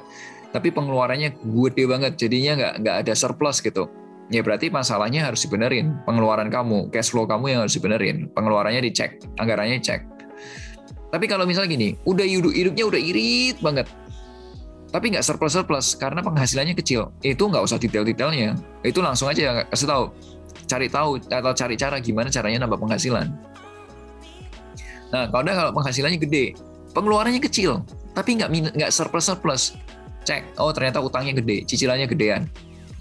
tapi 0.54 0.70
pengeluarannya 0.70 1.34
gede 1.42 1.84
banget 1.90 2.14
jadinya 2.18 2.52
nggak 2.58 2.74
nggak 2.86 2.96
ada 3.06 3.14
surplus 3.18 3.60
gitu. 3.62 3.90
Ya 4.32 4.40
berarti 4.40 4.72
masalahnya 4.72 5.28
harus 5.28 5.44
dibenerin 5.44 6.00
pengeluaran 6.08 6.48
kamu 6.48 6.90
cash 6.90 7.12
flow 7.12 7.28
kamu 7.28 7.54
yang 7.54 7.60
harus 7.68 7.76
dibenerin 7.76 8.32
pengeluarannya 8.32 8.82
dicek 8.86 9.20
anggarannya 9.42 9.82
cek. 9.84 10.02
Tapi 11.14 11.26
kalau 11.30 11.46
misalnya 11.46 11.70
gini 11.74 11.90
udah 12.08 12.26
hidup 12.26 12.54
hidupnya 12.54 12.86
udah 12.90 13.02
irit 13.02 13.58
banget 13.62 13.86
tapi 14.94 15.10
nggak 15.10 15.26
surplus 15.26 15.58
surplus 15.58 15.98
karena 15.98 16.22
penghasilannya 16.22 16.78
kecil 16.78 17.10
itu 17.26 17.42
nggak 17.42 17.66
usah 17.66 17.82
detail-detailnya 17.82 18.54
itu 18.86 19.02
langsung 19.02 19.26
aja 19.26 19.66
kasih 19.74 19.90
tahu 19.90 20.14
cari 20.70 20.86
tahu 20.86 21.18
atau 21.34 21.52
cari 21.58 21.74
cara 21.74 21.98
gimana 21.98 22.30
caranya 22.30 22.70
nambah 22.70 22.78
penghasilan. 22.78 23.26
Nah 25.10 25.26
kalau 25.34 25.50
kalau 25.50 25.72
penghasilannya 25.74 26.22
gede 26.22 26.54
pengeluarannya 26.94 27.42
kecil 27.42 27.82
tapi 28.14 28.40
nggak 28.40 28.74
nggak 28.78 28.92
surplus 28.94 29.26
surplus 29.30 29.64
cek 30.24 30.56
oh 30.62 30.72
ternyata 30.72 31.04
utangnya 31.04 31.36
gede 31.38 31.68
cicilannya 31.68 32.08
gedean. 32.08 32.48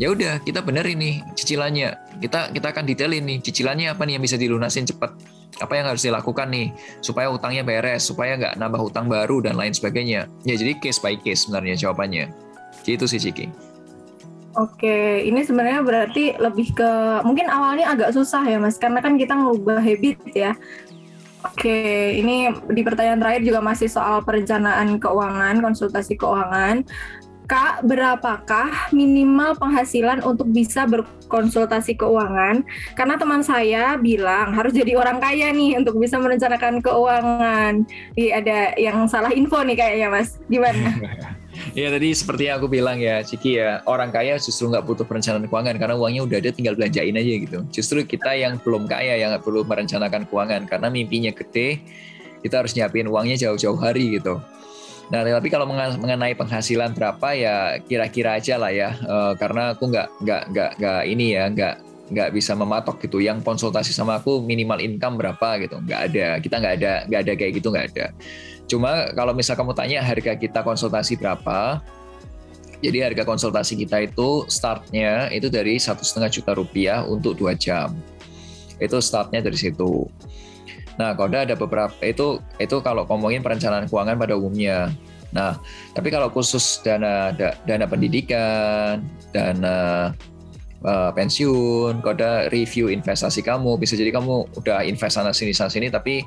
Ya 0.01 0.11
udah 0.11 0.41
kita 0.43 0.65
bener 0.65 0.83
ini 0.89 1.23
cicilannya. 1.37 2.19
Kita 2.19 2.51
kita 2.51 2.67
akan 2.75 2.85
detailin 2.89 3.23
nih 3.29 3.39
cicilannya 3.45 3.93
apa 3.93 4.03
nih 4.09 4.19
yang 4.19 4.25
bisa 4.25 4.41
dilunasin 4.41 4.89
cepat 4.89 5.15
apa 5.61 5.73
yang 5.79 5.87
harus 5.87 6.03
dilakukan 6.03 6.49
nih 6.49 6.73
supaya 7.05 7.29
utangnya 7.29 7.63
beres 7.63 8.09
supaya 8.09 8.35
nggak 8.41 8.57
nambah 8.59 8.83
utang 8.83 9.07
baru 9.07 9.45
dan 9.45 9.55
lain 9.55 9.71
sebagainya. 9.71 10.27
Ya 10.43 10.55
jadi 10.59 10.81
case 10.81 10.99
by 10.99 11.15
case 11.21 11.47
sebenarnya 11.47 11.77
jawabannya. 11.79 12.33
Gitu 12.83 13.05
sih 13.07 13.21
Ciki. 13.21 13.47
Oke, 14.53 15.25
ini 15.25 15.41
sebenarnya 15.49 15.81
berarti 15.81 16.37
lebih 16.37 16.77
ke 16.77 16.91
mungkin 17.25 17.49
awalnya 17.49 17.89
agak 17.89 18.13
susah 18.13 18.45
ya 18.45 18.61
Mas, 18.61 18.77
karena 18.77 19.01
kan 19.01 19.17
kita 19.17 19.33
ngubah 19.33 19.81
habit 19.81 20.21
ya. 20.37 20.53
Oke, 21.43 22.15
ini 22.23 22.47
di 22.71 22.83
pertanyaan 22.87 23.19
terakhir 23.19 23.43
juga 23.43 23.59
masih 23.59 23.91
soal 23.91 24.23
perencanaan 24.23 25.03
keuangan, 25.03 25.59
konsultasi 25.59 26.15
keuangan. 26.15 26.87
Kak, 27.51 27.83
berapakah 27.85 28.95
minimal 28.95 29.59
penghasilan 29.59 30.23
untuk 30.23 30.49
bisa 30.55 30.87
berkonsultasi 30.87 31.99
keuangan? 31.99 32.63
Karena 32.95 33.19
teman 33.19 33.43
saya 33.43 33.99
bilang 33.99 34.55
harus 34.55 34.71
jadi 34.73 34.95
orang 34.95 35.19
kaya 35.19 35.51
nih 35.51 35.77
untuk 35.77 35.99
bisa 35.99 36.17
merencanakan 36.23 36.79
keuangan. 36.79 37.83
Iya, 38.15 38.31
ada 38.39 38.59
yang 38.79 39.05
salah 39.11 39.35
info 39.35 39.61
nih 39.67 39.75
kayaknya, 39.75 40.09
Mas. 40.09 40.39
Gimana? 40.47 40.97
Ya 41.73 41.89
tadi 41.93 42.13
seperti 42.17 42.49
yang 42.49 42.61
aku 42.61 42.69
bilang 42.69 42.97
ya 42.97 43.21
Ciki 43.21 43.61
ya 43.61 43.85
orang 43.85 44.09
kaya 44.09 44.41
justru 44.41 44.73
nggak 44.73 44.85
butuh 44.89 45.05
perencanaan 45.05 45.45
keuangan 45.49 45.77
karena 45.77 45.95
uangnya 45.97 46.23
udah 46.25 46.39
ada 46.41 46.51
tinggal 46.53 46.75
belanjain 46.77 47.13
aja 47.13 47.33
gitu. 47.45 47.59
Justru 47.69 48.05
kita 48.05 48.33
yang 48.37 48.57
belum 48.61 48.89
kaya 48.89 49.21
yang 49.21 49.37
nggak 49.37 49.45
perlu 49.45 49.65
merencanakan 49.65 50.25
keuangan 50.29 50.65
karena 50.65 50.89
mimpinya 50.89 51.33
gede 51.33 51.81
kita 52.43 52.65
harus 52.65 52.75
nyiapin 52.75 53.07
uangnya 53.07 53.37
jauh-jauh 53.49 53.79
hari 53.79 54.19
gitu. 54.19 54.41
Nah 55.13 55.21
tapi 55.29 55.49
kalau 55.53 55.69
mengenai 55.69 56.33
penghasilan 56.33 56.97
berapa 56.97 57.29
ya 57.37 57.77
kira-kira 57.85 58.41
aja 58.41 58.57
lah 58.57 58.73
ya 58.73 58.97
e, 58.97 59.17
karena 59.37 59.77
aku 59.77 59.93
nggak 59.93 60.09
nggak 60.25 60.43
nggak 60.53 60.71
nggak 60.81 61.03
ini 61.05 61.27
ya 61.37 61.45
nggak 61.53 61.75
nggak 62.13 62.37
bisa 62.37 62.53
mematok 62.53 63.01
gitu 63.01 63.19
yang 63.25 63.41
konsultasi 63.41 63.91
sama 63.97 64.21
aku 64.21 64.45
minimal 64.45 64.79
income 64.79 65.17
berapa 65.17 65.59
gitu 65.65 65.81
nggak 65.81 66.01
ada 66.13 66.29
kita 66.39 66.57
nggak 66.61 66.75
ada 66.79 66.93
nggak 67.09 67.21
ada 67.25 67.33
kayak 67.33 67.53
gitu 67.57 67.69
nggak 67.73 67.87
ada 67.97 68.07
Cuma 68.73 69.13
kalau 69.13 69.37
misal 69.37 69.53
kamu 69.53 69.77
tanya 69.77 70.01
harga 70.01 70.33
kita 70.33 70.65
konsultasi 70.65 71.21
berapa, 71.21 71.85
jadi 72.81 73.13
harga 73.13 73.29
konsultasi 73.29 73.77
kita 73.85 74.09
itu 74.09 74.49
startnya 74.49 75.29
itu 75.29 75.53
dari 75.53 75.77
satu 75.77 76.01
setengah 76.01 76.33
juta 76.33 76.53
rupiah 76.57 77.05
untuk 77.05 77.37
dua 77.37 77.53
jam. 77.53 77.93
Itu 78.81 78.97
startnya 79.05 79.45
dari 79.45 79.61
situ. 79.61 80.09
Nah, 80.97 81.13
kalau 81.13 81.37
ada 81.37 81.53
beberapa 81.53 81.93
itu 82.01 82.41
itu 82.57 82.77
kalau 82.81 83.05
ngomongin 83.05 83.45
perencanaan 83.45 83.93
keuangan 83.93 84.17
pada 84.17 84.41
umumnya. 84.41 84.89
Nah, 85.37 85.61
tapi 85.93 86.09
kalau 86.09 86.33
khusus 86.33 86.81
dana 86.81 87.29
dana 87.69 87.85
pendidikan, 87.85 89.05
dana 89.37 90.13
uh, 90.85 91.11
pensiun, 91.15 92.03
kalau 92.03 92.15
ada 92.15 92.47
review 92.51 92.91
investasi 92.91 93.43
kamu, 93.43 93.79
bisa 93.81 93.99
jadi 93.99 94.15
kamu 94.15 94.59
udah 94.59 94.87
invest 94.87 95.19
sana 95.19 95.35
sini 95.35 95.55
sana 95.55 95.73
sini 95.73 95.89
tapi 95.89 96.23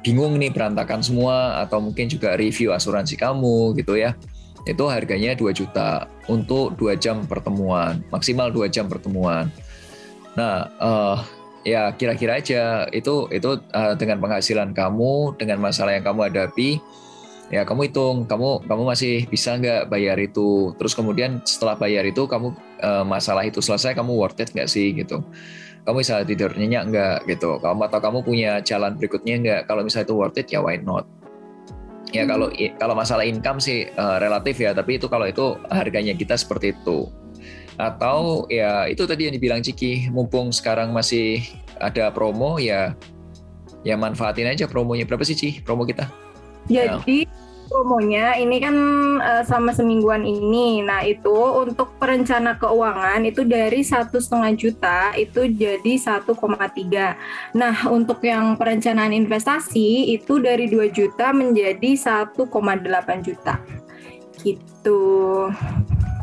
bingung 0.00 0.40
nih 0.40 0.48
berantakan 0.52 1.04
semua 1.04 1.60
atau 1.60 1.80
mungkin 1.80 2.08
juga 2.08 2.36
review 2.40 2.72
asuransi 2.72 3.20
kamu 3.20 3.76
gitu 3.78 3.96
ya. 3.96 4.16
Itu 4.64 4.88
harganya 4.88 5.36
2 5.36 5.52
juta 5.52 6.08
untuk 6.24 6.72
dua 6.80 6.96
jam 6.96 7.28
pertemuan 7.28 8.00
maksimal 8.08 8.48
dua 8.48 8.68
jam 8.68 8.88
pertemuan. 8.88 9.52
Nah 10.40 10.72
uh, 10.80 11.16
ya 11.64 11.92
kira-kira 11.96 12.40
aja 12.40 12.88
itu 12.92 13.28
itu 13.32 13.60
uh, 13.72 13.94
dengan 13.96 14.20
penghasilan 14.20 14.72
kamu 14.72 15.36
dengan 15.36 15.60
masalah 15.60 15.96
yang 15.96 16.04
kamu 16.04 16.32
hadapi 16.32 16.80
ya 17.52 17.62
kamu 17.68 17.92
hitung 17.92 18.24
kamu 18.24 18.64
kamu 18.64 18.82
masih 18.88 19.28
bisa 19.28 19.56
nggak 19.56 19.92
bayar 19.92 20.16
itu? 20.16 20.72
Terus 20.80 20.92
kemudian 20.96 21.44
setelah 21.44 21.76
bayar 21.76 22.04
itu 22.08 22.24
kamu 22.24 22.56
uh, 22.80 23.04
masalah 23.04 23.44
itu 23.44 23.60
selesai 23.60 23.92
kamu 23.92 24.16
worth 24.16 24.40
it 24.40 24.52
nggak 24.52 24.68
sih 24.70 24.96
gitu? 24.96 25.20
Kamu 25.84 26.00
bisa 26.00 26.24
tidur 26.24 26.56
nyenyak 26.56 26.84
nggak 26.88 27.18
gitu? 27.28 27.60
Kamu 27.60 27.84
atau 27.84 28.00
kamu 28.00 28.24
punya 28.24 28.64
jalan 28.64 28.96
berikutnya 28.96 29.34
nggak? 29.40 29.60
Kalau 29.68 29.84
misalnya 29.84 30.06
itu 30.08 30.16
worth 30.16 30.40
it 30.40 30.48
ya 30.48 30.64
why 30.64 30.80
not? 30.80 31.04
Ya 32.14 32.24
hmm. 32.24 32.30
kalau 32.30 32.48
kalau 32.80 32.94
masalah 32.96 33.24
income 33.28 33.60
sih 33.60 33.90
uh, 33.98 34.16
relatif 34.22 34.56
ya 34.62 34.72
tapi 34.72 34.96
itu 34.96 35.10
kalau 35.10 35.28
itu 35.28 35.60
harganya 35.68 36.16
kita 36.16 36.38
seperti 36.40 36.72
itu. 36.72 37.12
Atau 37.76 38.46
ya 38.48 38.86
itu 38.86 39.02
tadi 39.04 39.26
yang 39.26 39.34
dibilang 39.34 39.60
Ciki 39.60 40.08
mumpung 40.14 40.54
sekarang 40.54 40.94
masih 40.94 41.42
ada 41.82 42.08
promo 42.14 42.56
ya 42.56 42.94
ya 43.84 43.98
manfaatin 44.00 44.48
aja 44.48 44.64
promonya. 44.64 45.04
Berapa 45.04 45.26
sih 45.26 45.36
Ci 45.36 45.60
promo 45.60 45.84
kita 45.84 46.23
Jadi 46.68 47.28
promonya 47.74 48.38
ini 48.38 48.62
kan 48.62 48.76
uh, 49.18 49.42
sama 49.42 49.74
semingguan 49.74 50.22
ini. 50.22 50.84
Nah 50.84 51.02
itu 51.02 51.34
untuk 51.34 51.96
perencana 51.98 52.54
keuangan 52.54 53.24
itu 53.26 53.42
dari 53.42 53.82
satu 53.82 54.22
setengah 54.22 54.52
juta 54.54 54.98
itu 55.18 55.50
jadi 55.50 55.92
1,3. 55.98 57.58
Nah 57.58 57.74
untuk 57.90 58.22
yang 58.22 58.54
perencanaan 58.54 59.10
investasi 59.10 60.14
itu 60.14 60.38
dari 60.38 60.70
2 60.70 60.94
juta 60.94 61.34
menjadi 61.34 61.98
1,8 61.98 62.38
juta. 63.26 63.58
Gitu. 64.38 65.02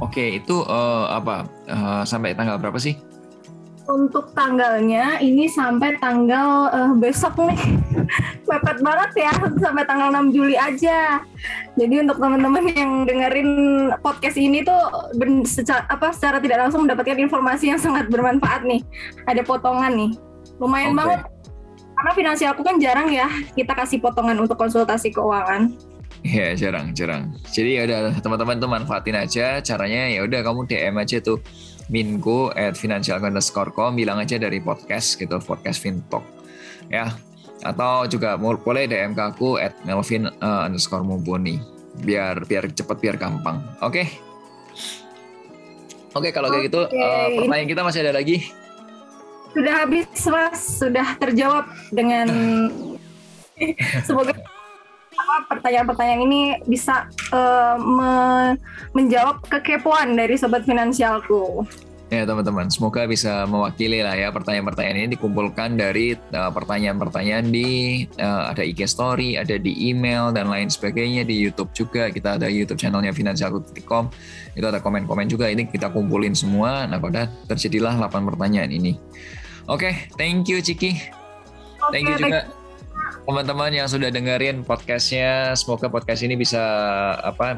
Oke 0.01 0.41
itu 0.41 0.55
uh, 0.65 1.05
apa 1.11 1.45
uh, 1.69 2.03
sampai 2.07 2.31
tanggal 2.31 2.57
berapa 2.57 2.79
sih? 2.79 2.97
Untuk 3.91 4.31
tanggalnya 4.31 5.19
ini 5.19 5.51
sampai 5.51 5.99
tanggal 5.99 6.71
uh, 6.71 6.93
besok 6.95 7.35
nih. 7.43 7.80
Mepet 8.51 8.77
banget 8.83 9.11
ya 9.15 9.31
sampai 9.63 9.83
tanggal 9.87 10.11
6 10.11 10.35
Juli 10.35 10.55
aja. 10.59 11.23
Jadi 11.79 11.95
untuk 12.03 12.19
teman-teman 12.19 12.63
yang 12.75 12.91
dengerin 13.07 13.49
podcast 14.03 14.35
ini 14.35 14.59
tuh 14.67 14.79
secara, 15.47 15.87
apa 15.87 16.11
secara 16.11 16.43
tidak 16.43 16.67
langsung 16.67 16.83
mendapatkan 16.83 17.15
informasi 17.15 17.71
yang 17.71 17.79
sangat 17.79 18.11
bermanfaat 18.11 18.67
nih. 18.67 18.83
Ada 19.25 19.41
potongan 19.47 19.95
nih. 19.95 20.11
Lumayan 20.59 20.93
okay. 20.93 20.99
banget. 20.99 21.19
Karena 21.95 22.11
finansialku 22.17 22.61
kan 22.65 22.75
jarang 22.81 23.13
ya 23.13 23.29
kita 23.53 23.77
kasih 23.77 24.01
potongan 24.03 24.35
untuk 24.43 24.59
konsultasi 24.59 25.15
keuangan. 25.15 25.71
Ya 26.21 26.53
jarang 26.53 26.93
jarang. 26.93 27.33
Jadi 27.49 27.79
ya 27.79 27.81
udah 27.87 28.19
teman-teman 28.19 28.59
tuh 28.59 28.69
manfaatin 28.69 29.17
aja. 29.17 29.63
Caranya 29.63 30.11
ya 30.11 30.21
udah 30.27 30.43
kamu 30.43 30.67
DM 30.69 30.95
aja 31.01 31.17
tuh 31.23 31.41
Mingo 31.91 32.55
at 32.55 32.79
financial 32.79 33.19
underscore 33.19 33.75
com 33.75 33.99
bilang 33.99 34.21
aja 34.23 34.39
dari 34.39 34.63
podcast 34.63 35.19
gitu 35.19 35.35
podcast 35.43 35.83
Fintalk 35.83 36.23
ya 36.87 37.11
atau 37.62 38.09
juga 38.09 38.38
boleh 38.38 38.89
DM 38.89 39.14
ke 39.14 39.24
aku 39.34 39.62
at 39.62 39.78
melvin 39.86 40.30
uh, 40.41 40.66
underscore 40.66 41.05
mumpuni 41.05 41.62
biar 42.01 42.41
biar 42.47 42.72
cepet 42.72 42.97
biar 42.97 43.16
gampang. 43.20 43.62
Oke? 43.84 44.03
Okay? 44.03 44.07
oke 46.12 46.28
okay, 46.28 46.32
kalau 46.36 46.51
kayak 46.51 46.68
gitu 46.68 46.82
uh, 46.88 47.28
pertanyaan 47.39 47.70
kita 47.70 47.82
masih 47.86 47.99
ada 48.07 48.14
lagi? 48.16 48.38
Sudah 49.51 49.74
habis 49.84 50.07
mas. 50.32 50.59
Sudah 50.80 51.07
terjawab 51.20 51.66
dengan 51.91 52.28
semoga 54.07 54.34
pertanyaan-pertanyaan 55.47 56.22
ini 56.28 56.41
bisa 56.68 57.07
uh, 57.32 57.76
me 57.78 58.14
menjawab 58.95 59.43
kekepoan 59.47 60.16
dari 60.16 60.36
sobat 60.39 60.64
finansialku. 60.64 61.68
Ya 62.12 62.28
teman-teman, 62.28 62.68
semoga 62.68 63.07
bisa 63.07 63.47
mewakili 63.47 64.03
lah 64.03 64.12
ya 64.12 64.36
pertanyaan-pertanyaan 64.36 64.97
ini 64.99 65.09
dikumpulkan 65.16 65.80
dari 65.80 66.20
pertanyaan 66.28 66.51
pertanyaan-pertanyaan 66.51 67.45
di 67.55 68.03
uh, 68.20 68.51
ada 68.51 68.68
IG 68.68 68.84
Story, 68.84 69.39
ada 69.39 69.55
di 69.55 69.72
email 69.88 70.36
dan 70.36 70.51
lain 70.51 70.68
sebagainya 70.68 71.24
di 71.24 71.39
YouTube 71.39 71.72
juga 71.72 72.12
kita 72.12 72.36
ada 72.36 72.51
YouTube 72.51 72.84
channelnya 72.84 73.16
finansialku.com 73.16 74.12
itu 74.59 74.66
ada 74.68 74.84
komen-komen 74.84 75.32
juga 75.32 75.47
ini 75.47 75.72
kita 75.72 75.88
kumpulin 75.88 76.36
semua. 76.36 76.84
Nah 76.84 76.99
pada 76.99 77.32
terjadilah 77.47 77.95
8 77.95 78.28
pertanyaan 78.36 78.76
ini. 78.76 78.99
Oke, 79.72 79.88
okay, 79.88 79.93
thank 80.20 80.51
you 80.51 80.59
Ciki. 80.59 80.99
Thank 81.95 82.12
you 82.12 82.20
juga 82.20 82.51
teman-teman 83.24 83.72
yang 83.72 83.88
sudah 83.88 84.12
dengerin 84.12 84.68
podcastnya. 84.68 85.55
Semoga 85.55 85.88
podcast 85.88 86.28
ini 86.28 86.36
bisa 86.36 86.59
apa 87.24 87.55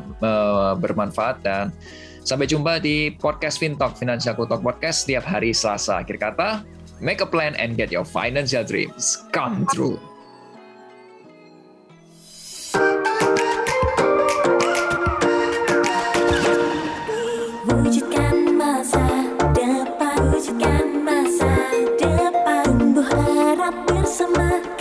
bermanfaat 0.78 1.41
dan 1.41 1.74
Sampai 2.24 2.47
jumpa 2.47 2.80
di 2.80 3.11
podcast 3.11 3.59
FinTalk, 3.59 3.99
Financial 3.99 4.32
Talk 4.32 4.63
Podcast 4.63 5.03
setiap 5.03 5.28
hari 5.28 5.51
Selasa. 5.51 5.99
Akhir 5.99 6.15
kata, 6.15 6.63
make 7.03 7.19
a 7.19 7.28
plan 7.28 7.51
and 7.59 7.76
get 7.76 7.91
your 7.91 8.07
financial 8.07 8.63
dreams 8.63 9.19
come 9.36 9.67
true. 9.76 9.99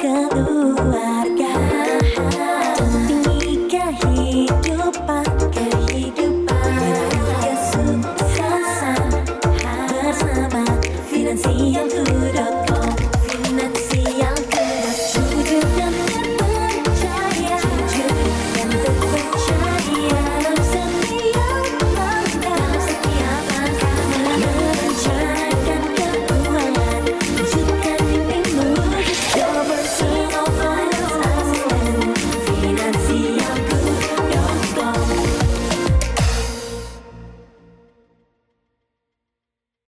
Kedua. 0.02 1.11